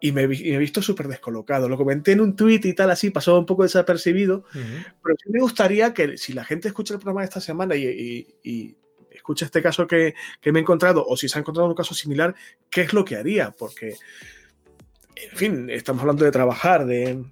Y 0.07 0.13
me, 0.13 0.23
he 0.23 0.59
visto 0.59 0.81
súper 0.81 1.09
descolocado. 1.09 1.69
Lo 1.69 1.77
comenté 1.77 2.13
en 2.13 2.21
un 2.21 2.37
tweet 2.37 2.61
y 2.63 2.75
tal, 2.75 2.93
así, 2.93 3.11
pasó 3.11 3.37
un 3.37 3.45
poco 3.45 3.65
desapercibido. 3.65 4.45
Pero 4.53 5.17
sí 5.21 5.31
me 5.31 5.41
gustaría 5.41 5.93
que 5.93 6.17
si 6.17 6.33
la 6.33 6.45
gente 6.45 6.69
escucha 6.69 6.95
el 6.95 7.01
programa 7.01 7.23
de 7.23 7.25
esta 7.25 7.41
semana 7.41 7.75
y, 7.75 8.77
escucha 9.11 9.47
este 9.47 9.63
caso 9.63 9.89
que, 9.89 10.15
me 10.45 10.61
he 10.61 10.63
encontrado, 10.63 11.05
o 11.05 11.17
si 11.17 11.29
se 11.29 11.39
ha 11.39 11.41
encontrado 11.41 11.69
un 11.69 11.75
caso 11.75 11.93
similar, 11.93 12.37
¿qué 12.71 12.83
es 12.83 12.93
lo 12.93 13.05
que 13.05 13.17
haría? 13.17 13.51
Porque, 13.51 13.97
en 15.17 15.37
fin, 15.37 15.71
estamos 15.71 16.03
hablando 16.03 16.25
de 16.25 16.31
trabajar, 16.31 16.87
de, 16.87 17.25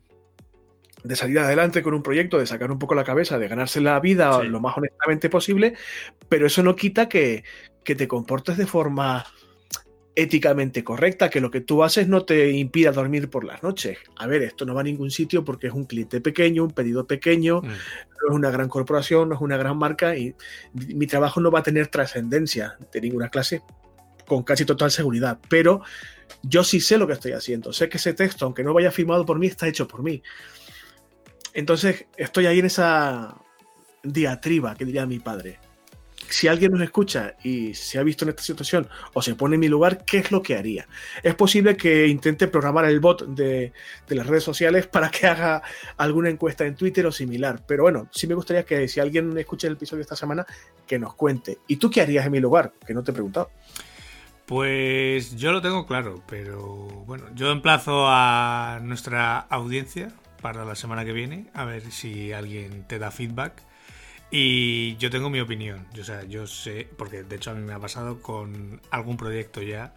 de 1.04 1.16
salir 1.16 1.38
adelante 1.38 1.80
con 1.80 1.94
un 1.94 2.02
proyecto, 2.02 2.40
de 2.40 2.46
sacar 2.46 2.72
un 2.72 2.80
poco 2.80 2.96
la 2.96 3.04
cabeza, 3.04 3.38
de 3.38 3.46
ganarse 3.46 3.80
la 3.80 4.00
vida 4.00 4.42
lo 4.42 4.58
más 4.58 4.76
honestamente 4.76 5.30
posible, 5.30 5.74
pero 6.28 6.48
eso 6.48 6.64
no 6.64 6.74
quita 6.74 7.08
que, 7.08 7.44
que 7.84 7.94
te 7.94 8.08
comportes 8.08 8.56
de 8.56 8.66
forma 8.66 9.24
éticamente 10.16 10.84
correcta, 10.84 11.28
que 11.28 11.40
lo 11.40 11.50
que 11.50 11.60
tú 11.60 11.82
haces 11.82 12.08
no 12.08 12.24
te 12.24 12.50
impida 12.52 12.92
dormir 12.92 13.28
por 13.28 13.44
las 13.44 13.62
noches. 13.62 13.98
A 14.16 14.26
ver, 14.26 14.42
esto 14.42 14.64
no 14.64 14.74
va 14.74 14.82
a 14.82 14.84
ningún 14.84 15.10
sitio 15.10 15.44
porque 15.44 15.66
es 15.66 15.72
un 15.72 15.84
cliente 15.84 16.20
pequeño, 16.20 16.64
un 16.64 16.70
pedido 16.70 17.06
pequeño, 17.06 17.60
mm. 17.60 17.66
no 17.66 18.28
es 18.28 18.34
una 18.34 18.50
gran 18.50 18.68
corporación, 18.68 19.28
no 19.28 19.34
es 19.34 19.40
una 19.40 19.56
gran 19.56 19.76
marca 19.76 20.16
y 20.16 20.34
mi 20.72 21.06
trabajo 21.06 21.40
no 21.40 21.50
va 21.50 21.60
a 21.60 21.62
tener 21.62 21.88
trascendencia 21.88 22.76
de 22.92 23.00
ninguna 23.00 23.28
clase 23.28 23.62
con 24.26 24.42
casi 24.42 24.64
total 24.64 24.90
seguridad, 24.90 25.38
pero 25.48 25.82
yo 26.42 26.64
sí 26.64 26.80
sé 26.80 26.96
lo 26.96 27.06
que 27.06 27.14
estoy 27.14 27.32
haciendo, 27.32 27.72
sé 27.72 27.88
que 27.88 27.98
ese 27.98 28.14
texto, 28.14 28.44
aunque 28.44 28.64
no 28.64 28.72
vaya 28.72 28.90
firmado 28.90 29.26
por 29.26 29.38
mí, 29.38 29.48
está 29.48 29.68
hecho 29.68 29.88
por 29.88 30.02
mí. 30.02 30.22
Entonces 31.52 32.06
estoy 32.16 32.46
ahí 32.46 32.60
en 32.60 32.66
esa 32.66 33.36
diatriba 34.02 34.74
que 34.76 34.84
diría 34.84 35.06
mi 35.06 35.18
padre 35.18 35.58
si 36.34 36.48
alguien 36.48 36.72
nos 36.72 36.80
escucha 36.80 37.36
y 37.44 37.74
se 37.74 37.96
ha 37.96 38.02
visto 38.02 38.24
en 38.24 38.30
esta 38.30 38.42
situación 38.42 38.88
o 39.12 39.22
se 39.22 39.36
pone 39.36 39.54
en 39.54 39.60
mi 39.60 39.68
lugar, 39.68 40.04
¿qué 40.04 40.18
es 40.18 40.32
lo 40.32 40.42
que 40.42 40.56
haría? 40.56 40.88
Es 41.22 41.36
posible 41.36 41.76
que 41.76 42.08
intente 42.08 42.48
programar 42.48 42.86
el 42.86 42.98
bot 42.98 43.24
de, 43.28 43.72
las 44.08 44.26
redes 44.26 44.42
sociales 44.42 44.88
para 44.88 45.12
que 45.12 45.28
haga 45.28 45.62
alguna 45.96 46.30
encuesta 46.30 46.66
en 46.66 46.74
Twitter 46.74 47.06
o 47.06 47.12
similar. 47.12 47.62
Pero 47.68 47.84
bueno, 47.84 48.08
sí 48.10 48.26
me 48.26 48.34
gustaría 48.34 48.64
que 48.64 48.88
si 48.88 48.98
alguien 48.98 49.38
escucha 49.38 49.68
el 49.68 49.74
episodio 49.74 50.02
esta 50.02 50.16
semana, 50.16 50.44
que 50.88 50.98
nos 50.98 51.14
cuente. 51.14 51.58
¿Y 51.68 51.76
tú 51.76 51.88
qué 51.88 52.00
harías 52.00 52.26
en 52.26 52.32
mi 52.32 52.40
lugar? 52.40 52.72
Que 52.84 52.94
no 52.94 53.04
te 53.04 53.12
he 53.12 53.14
preguntado. 53.14 53.50
Pues 54.44 55.36
yo 55.36 55.52
lo 55.52 55.62
tengo 55.62 55.86
claro, 55.86 56.20
pero 56.26 56.88
bueno, 57.06 57.26
yo 57.36 57.52
emplazo 57.52 58.06
a 58.08 58.80
nuestra 58.82 59.38
audiencia 59.38 60.10
para 60.42 60.64
la 60.64 60.74
semana 60.74 61.04
que 61.04 61.12
viene, 61.12 61.46
a 61.54 61.64
ver 61.64 61.92
si 61.92 62.32
alguien 62.32 62.82
te 62.88 62.98
da 62.98 63.12
feedback 63.12 63.62
y 64.36 64.96
yo 64.96 65.10
tengo 65.10 65.30
mi 65.30 65.38
opinión. 65.38 65.86
O 65.98 66.02
sea, 66.02 66.24
yo 66.24 66.48
sé, 66.48 66.88
porque 66.96 67.22
de 67.22 67.36
hecho 67.36 67.52
a 67.52 67.54
mí 67.54 67.62
me 67.62 67.72
ha 67.72 67.78
pasado 67.78 68.20
con 68.20 68.80
algún 68.90 69.16
proyecto 69.16 69.62
ya. 69.62 69.94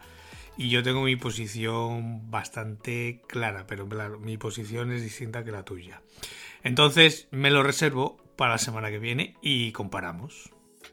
Y 0.55 0.69
yo 0.69 0.83
tengo 0.83 1.01
mi 1.01 1.15
posición 1.15 2.29
bastante 2.29 3.23
clara, 3.27 3.65
pero 3.65 3.89
claro, 3.89 4.19
mi 4.19 4.37
posición 4.37 4.91
es 4.91 5.01
distinta 5.01 5.43
que 5.43 5.51
la 5.51 5.63
tuya. 5.63 6.03
Entonces 6.63 7.27
me 7.31 7.49
lo 7.49 7.63
reservo 7.63 8.17
para 8.35 8.51
la 8.51 8.57
semana 8.59 8.91
que 8.91 8.99
viene 8.99 9.35
y 9.41 9.71
comparamos. 9.71 10.51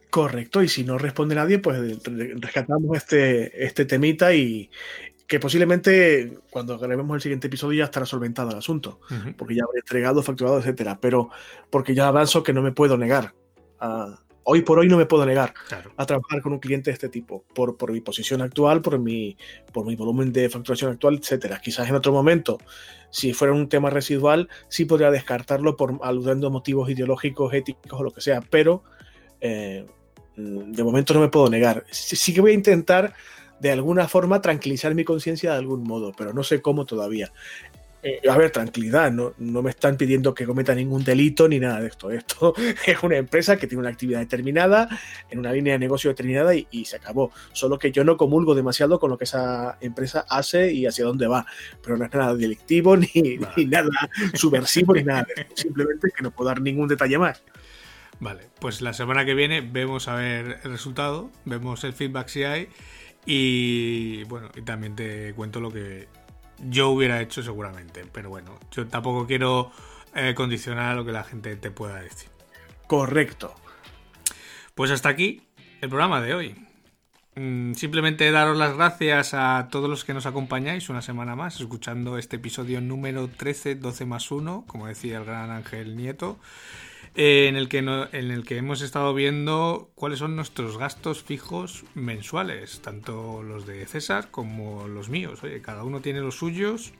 Correcto, 0.08 0.62
y 0.62 0.68
si 0.68 0.82
no 0.82 0.96
responde 0.96 1.34
nadie, 1.34 1.58
pues 1.58 2.02
rescatamos 2.36 2.96
este, 2.96 3.62
este 3.62 3.84
temita 3.84 4.32
y 4.32 4.70
que 5.26 5.40
posiblemente 5.40 6.38
cuando 6.50 6.78
grabemos 6.78 7.14
el 7.14 7.20
siguiente 7.22 7.46
episodio 7.46 7.78
ya 7.78 7.84
estará 7.84 8.04
solventado 8.04 8.50
el 8.50 8.58
asunto, 8.58 9.00
porque 9.36 9.54
ya 9.54 9.64
habré 9.64 9.80
entregado, 9.80 10.22
facturado, 10.22 10.58
etcétera, 10.58 10.98
pero 11.00 11.30
porque 11.70 11.94
ya 11.94 12.08
avanzo 12.08 12.42
que 12.42 12.52
no 12.52 12.62
me 12.62 12.72
puedo 12.72 12.98
negar. 12.98 13.34
hoy 14.42 14.60
por 14.60 14.78
hoy 14.78 14.88
no 14.88 14.98
me 14.98 15.06
puedo 15.06 15.24
negar 15.24 15.54
a 15.96 16.04
trabajar 16.04 16.42
con 16.42 16.52
un 16.52 16.58
cliente 16.58 16.90
de 16.90 16.94
este 16.94 17.08
tipo, 17.08 17.44
por, 17.54 17.76
por 17.78 17.92
mi 17.92 18.02
posición 18.02 18.42
actual, 18.42 18.82
por 18.82 18.98
mi, 18.98 19.38
por 19.72 19.86
mi 19.86 19.96
volumen 19.96 20.30
de 20.30 20.50
facturación 20.50 20.92
actual, 20.92 21.18
etcétera. 21.22 21.58
Quizás 21.62 21.88
en 21.88 21.94
otro 21.94 22.12
momento, 22.12 22.58
si 23.10 23.32
fuera 23.32 23.54
un 23.54 23.68
tema 23.70 23.88
residual, 23.88 24.50
sí 24.68 24.84
podría 24.84 25.10
descartarlo 25.10 25.76
por 25.76 25.98
aludiendo 26.02 26.48
a 26.48 26.50
motivos 26.50 26.90
ideológicos, 26.90 27.54
éticos 27.54 27.98
o 27.98 28.02
lo 28.02 28.10
que 28.10 28.20
sea, 28.20 28.42
pero 28.42 28.84
eh, 29.40 29.86
de 30.36 30.84
momento 30.84 31.14
no 31.14 31.20
me 31.20 31.28
puedo 31.28 31.48
negar. 31.48 31.86
Sí 31.90 32.34
que 32.34 32.42
voy 32.42 32.50
a 32.50 32.54
intentar 32.54 33.14
de 33.64 33.72
alguna 33.72 34.08
forma 34.08 34.42
tranquilizar 34.42 34.94
mi 34.94 35.04
conciencia 35.04 35.52
de 35.52 35.56
algún 35.56 35.84
modo, 35.84 36.12
pero 36.14 36.34
no 36.34 36.42
sé 36.42 36.60
cómo 36.60 36.84
todavía. 36.84 37.32
Eh, 38.02 38.20
a 38.28 38.36
ver, 38.36 38.50
tranquilidad, 38.50 39.10
no, 39.10 39.32
no, 39.38 39.62
me 39.62 39.70
están 39.70 39.96
pidiendo 39.96 40.34
que 40.34 40.44
cometa 40.44 40.74
ningún 40.74 41.02
delito 41.02 41.48
ni 41.48 41.58
nada 41.58 41.80
de 41.80 41.86
esto. 41.86 42.10
Esto 42.10 42.52
es 42.86 43.02
una 43.02 43.16
empresa 43.16 43.56
que 43.56 43.66
tiene 43.66 43.80
una 43.80 43.88
actividad 43.88 44.20
determinada, 44.20 44.86
en 45.30 45.38
una 45.38 45.50
línea 45.50 45.72
de 45.72 45.78
negocio 45.78 46.10
determinada 46.10 46.54
y, 46.54 46.84
se 46.84 46.96
acabó. 46.96 47.32
Solo 47.54 47.78
que 47.78 47.90
yo 47.90 48.04
no 48.04 48.18
comulgo 48.18 48.54
demasiado 48.54 49.00
con 49.00 49.08
lo 49.08 49.16
que 49.16 49.24
esa 49.24 49.78
empresa 49.80 50.26
hace 50.28 50.70
y 50.74 50.84
hacia 50.84 51.06
dónde 51.06 51.26
va. 51.26 51.46
Pero 51.82 51.96
no 51.96 52.04
es 52.04 52.12
nada 52.12 52.34
delictivo 52.34 52.98
ni, 52.98 53.08
ni 53.56 53.64
nada 53.64 53.88
subversivo 54.34 54.92
ni 54.92 55.04
nada. 55.04 55.26
Simplemente 55.54 56.10
que 56.14 56.22
no 56.22 56.32
puedo 56.32 56.48
dar 56.48 56.60
ningún 56.60 56.86
detalle 56.86 57.16
más. 57.16 57.42
Vale, 58.20 58.42
pues 58.60 58.82
la 58.82 58.92
semana 58.92 59.24
que 59.24 59.32
viene 59.32 59.62
vemos 59.62 60.08
a 60.08 60.16
ver 60.16 60.58
el 60.62 60.70
resultado, 60.70 61.30
vemos 61.46 61.82
el 61.84 61.94
feedback 61.94 62.28
si 62.28 62.44
hay 62.44 62.68
y 63.26 64.24
bueno, 64.24 64.48
y 64.54 64.62
también 64.62 64.94
te 64.96 65.32
cuento 65.34 65.60
lo 65.60 65.70
que 65.70 66.08
yo 66.68 66.90
hubiera 66.90 67.20
hecho 67.20 67.42
seguramente, 67.42 68.04
pero 68.12 68.28
bueno, 68.30 68.58
yo 68.70 68.86
tampoco 68.86 69.26
quiero 69.26 69.72
eh, 70.14 70.34
condicionar 70.34 70.96
lo 70.96 71.04
que 71.04 71.12
la 71.12 71.24
gente 71.24 71.56
te 71.56 71.70
pueda 71.70 72.00
decir. 72.00 72.28
Correcto. 72.86 73.54
Pues 74.74 74.90
hasta 74.90 75.08
aquí 75.08 75.42
el 75.80 75.88
programa 75.88 76.20
de 76.20 76.34
hoy. 76.34 76.54
Mm, 77.36 77.74
simplemente 77.74 78.30
daros 78.30 78.56
las 78.56 78.76
gracias 78.76 79.34
a 79.34 79.68
todos 79.70 79.90
los 79.90 80.04
que 80.04 80.14
nos 80.14 80.26
acompañáis 80.26 80.88
una 80.88 81.02
semana 81.02 81.34
más, 81.34 81.60
escuchando 81.60 82.16
este 82.16 82.36
episodio 82.36 82.80
número 82.80 83.28
13, 83.28 83.74
12 83.74 84.04
más 84.06 84.30
1, 84.30 84.64
como 84.68 84.86
decía 84.86 85.18
el 85.18 85.24
gran 85.24 85.50
Ángel 85.50 85.96
Nieto. 85.96 86.38
Eh, 87.16 87.46
en, 87.48 87.54
el 87.54 87.68
que 87.68 87.78
en 87.78 88.30
el 88.30 88.44
que 88.44 88.56
hemos 88.56 88.82
estado 88.82 89.14
viendo 89.14 89.90
cuáles 89.94 90.18
son 90.18 90.34
nuestros 90.34 90.78
gastos 90.78 91.22
fijos 91.22 91.84
mensuales, 91.94 92.80
tanto 92.80 93.42
los 93.44 93.66
de 93.66 93.86
César 93.86 94.30
como 94.32 94.88
los 94.88 95.08
míos. 95.08 95.42
Oye, 95.44 95.62
cada 95.62 95.84
uno 95.84 96.00
tiene 96.00 96.20
los 96.20 96.36
suyos. 96.36 96.92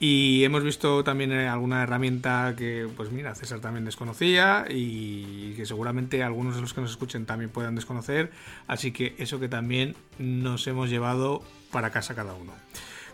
Y 0.00 0.42
hemos 0.44 0.64
visto 0.64 1.04
también 1.04 1.32
eh, 1.32 1.48
alguna 1.48 1.82
herramienta 1.82 2.54
que, 2.56 2.88
pues 2.96 3.10
mira, 3.12 3.34
César 3.34 3.60
también 3.60 3.84
desconocía 3.84 4.66
y 4.68 5.54
que 5.54 5.66
seguramente 5.66 6.22
algunos 6.22 6.56
de 6.56 6.60
los 6.60 6.74
que 6.74 6.80
nos 6.80 6.90
escuchen 6.90 7.26
también 7.26 7.50
puedan 7.50 7.74
desconocer. 7.74 8.30
Así 8.66 8.92
que 8.92 9.14
eso 9.18 9.40
que 9.40 9.48
también 9.48 9.94
nos 10.18 10.66
hemos 10.66 10.90
llevado 10.90 11.42
para 11.70 11.90
casa 11.90 12.14
cada 12.14 12.34
uno. 12.34 12.52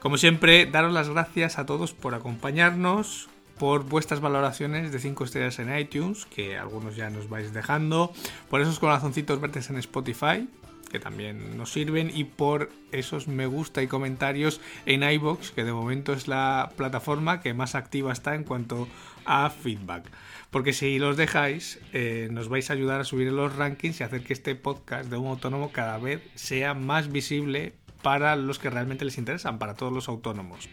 Como 0.00 0.16
siempre, 0.16 0.66
daros 0.66 0.92
las 0.92 1.10
gracias 1.10 1.58
a 1.58 1.66
todos 1.66 1.92
por 1.92 2.14
acompañarnos, 2.14 3.28
por 3.60 3.84
vuestras 3.84 4.22
valoraciones 4.22 4.90
de 4.90 4.98
5 4.98 5.22
estrellas 5.22 5.58
en 5.58 5.76
iTunes, 5.76 6.24
que 6.24 6.56
algunos 6.56 6.96
ya 6.96 7.10
nos 7.10 7.28
vais 7.28 7.52
dejando, 7.52 8.10
por 8.48 8.62
esos 8.62 8.78
corazoncitos 8.78 9.38
verdes 9.38 9.68
en 9.68 9.76
Spotify, 9.76 10.48
que 10.90 10.98
también 10.98 11.58
nos 11.58 11.70
sirven, 11.70 12.10
y 12.12 12.24
por 12.24 12.70
esos 12.90 13.28
me 13.28 13.44
gusta 13.44 13.82
y 13.82 13.86
comentarios 13.86 14.62
en 14.86 15.02
iBox, 15.02 15.50
que 15.50 15.64
de 15.64 15.74
momento 15.74 16.14
es 16.14 16.26
la 16.26 16.72
plataforma 16.74 17.42
que 17.42 17.52
más 17.52 17.74
activa 17.74 18.14
está 18.14 18.34
en 18.34 18.44
cuanto 18.44 18.88
a 19.26 19.50
feedback. 19.50 20.10
Porque 20.50 20.72
si 20.72 20.98
los 20.98 21.18
dejáis, 21.18 21.80
eh, 21.92 22.28
nos 22.30 22.48
vais 22.48 22.70
a 22.70 22.72
ayudar 22.72 23.02
a 23.02 23.04
subir 23.04 23.30
los 23.30 23.56
rankings 23.56 24.00
y 24.00 24.04
hacer 24.04 24.22
que 24.22 24.32
este 24.32 24.54
podcast 24.54 25.10
de 25.10 25.18
un 25.18 25.26
autónomo 25.26 25.70
cada 25.70 25.98
vez 25.98 26.22
sea 26.34 26.72
más 26.72 27.12
visible 27.12 27.74
para 28.00 28.36
los 28.36 28.58
que 28.58 28.70
realmente 28.70 29.04
les 29.04 29.18
interesan, 29.18 29.58
para 29.58 29.74
todos 29.74 29.92
los 29.92 30.08
autónomos 30.08 30.70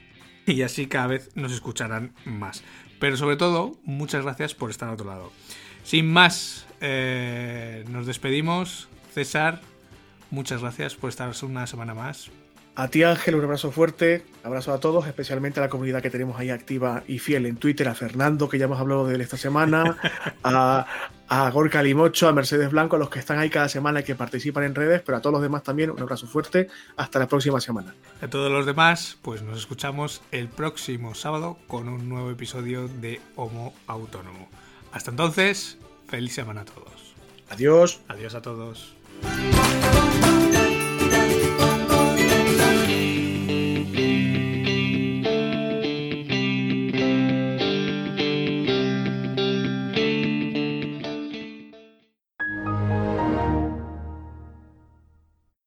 y 0.54 0.62
así 0.62 0.88
cada 0.88 1.08
vez 1.08 1.30
nos 1.36 1.52
escucharán 1.52 2.14
más. 2.26 2.64
Pero 3.00 3.18
sobre 3.18 3.36
todo, 3.36 3.78
muchas 3.84 4.24
gracias 4.24 4.56
por 4.56 4.72
estar 4.72 4.90
a 4.90 4.94
otro 4.94 5.06
lado. 5.06 5.32
Sin 5.84 6.12
más, 6.12 6.66
eh, 6.82 7.86
nos 7.90 8.08
despedimos. 8.08 8.88
César, 9.14 9.62
muchas 10.32 10.62
gracias 10.62 10.96
por 10.96 11.10
estar 11.10 11.32
una 11.44 11.68
semana 11.68 11.94
más. 11.94 12.32
A 12.78 12.90
ti 12.90 13.02
Ángel, 13.02 13.34
un 13.34 13.44
abrazo 13.44 13.72
fuerte, 13.72 14.24
abrazo 14.44 14.72
a 14.72 14.80
todos, 14.80 15.08
especialmente 15.08 15.60
a 15.60 15.64
la 15.64 15.68
comunidad 15.70 16.04
que 16.04 16.12
tenemos 16.12 16.40
ahí 16.40 16.52
activa 16.52 17.02
y 17.08 17.18
fiel 17.18 17.48
en 17.48 17.58
Twitter, 17.58 17.88
a 17.88 17.96
Fernando, 17.96 18.48
que 18.48 18.60
ya 18.60 18.66
hemos 18.66 18.80
hablado 18.80 19.08
de 19.08 19.16
él 19.16 19.22
esta 19.22 19.36
semana, 19.36 19.98
a, 20.44 20.86
a 21.28 21.50
Gorka 21.50 21.82
Limocho, 21.82 22.28
a 22.28 22.34
Mercedes 22.34 22.70
Blanco, 22.70 22.96
a 22.96 23.00
los 23.00 23.10
que 23.10 23.18
están 23.18 23.40
ahí 23.40 23.50
cada 23.50 23.68
semana 23.68 24.02
y 24.02 24.04
que 24.04 24.14
participan 24.14 24.64
en 24.64 24.76
redes, 24.76 25.02
pero 25.04 25.18
a 25.18 25.22
todos 25.22 25.34
los 25.34 25.42
demás 25.42 25.64
también 25.64 25.90
un 25.90 26.00
abrazo 26.00 26.28
fuerte, 26.28 26.68
hasta 26.98 27.18
la 27.18 27.28
próxima 27.28 27.60
semana. 27.60 27.96
A 28.22 28.28
todos 28.28 28.52
los 28.52 28.68
demás, 28.68 29.18
pues 29.24 29.42
nos 29.42 29.58
escuchamos 29.58 30.22
el 30.32 30.48
próximo 30.48 31.16
sábado 31.16 31.58
con 31.66 31.90
un 31.90 32.08
nuevo 32.08 32.30
episodio 32.30 32.88
de 32.88 33.20
Homo 33.36 33.74
Autónomo. 33.88 34.50
Hasta 34.92 35.10
entonces, 35.10 35.80
feliz 36.08 36.36
semana 36.36 36.62
a 36.62 36.66
todos. 36.66 37.16
Adiós. 37.50 38.02
Adiós 38.08 38.36
a 38.36 38.44
todos. 38.44 38.94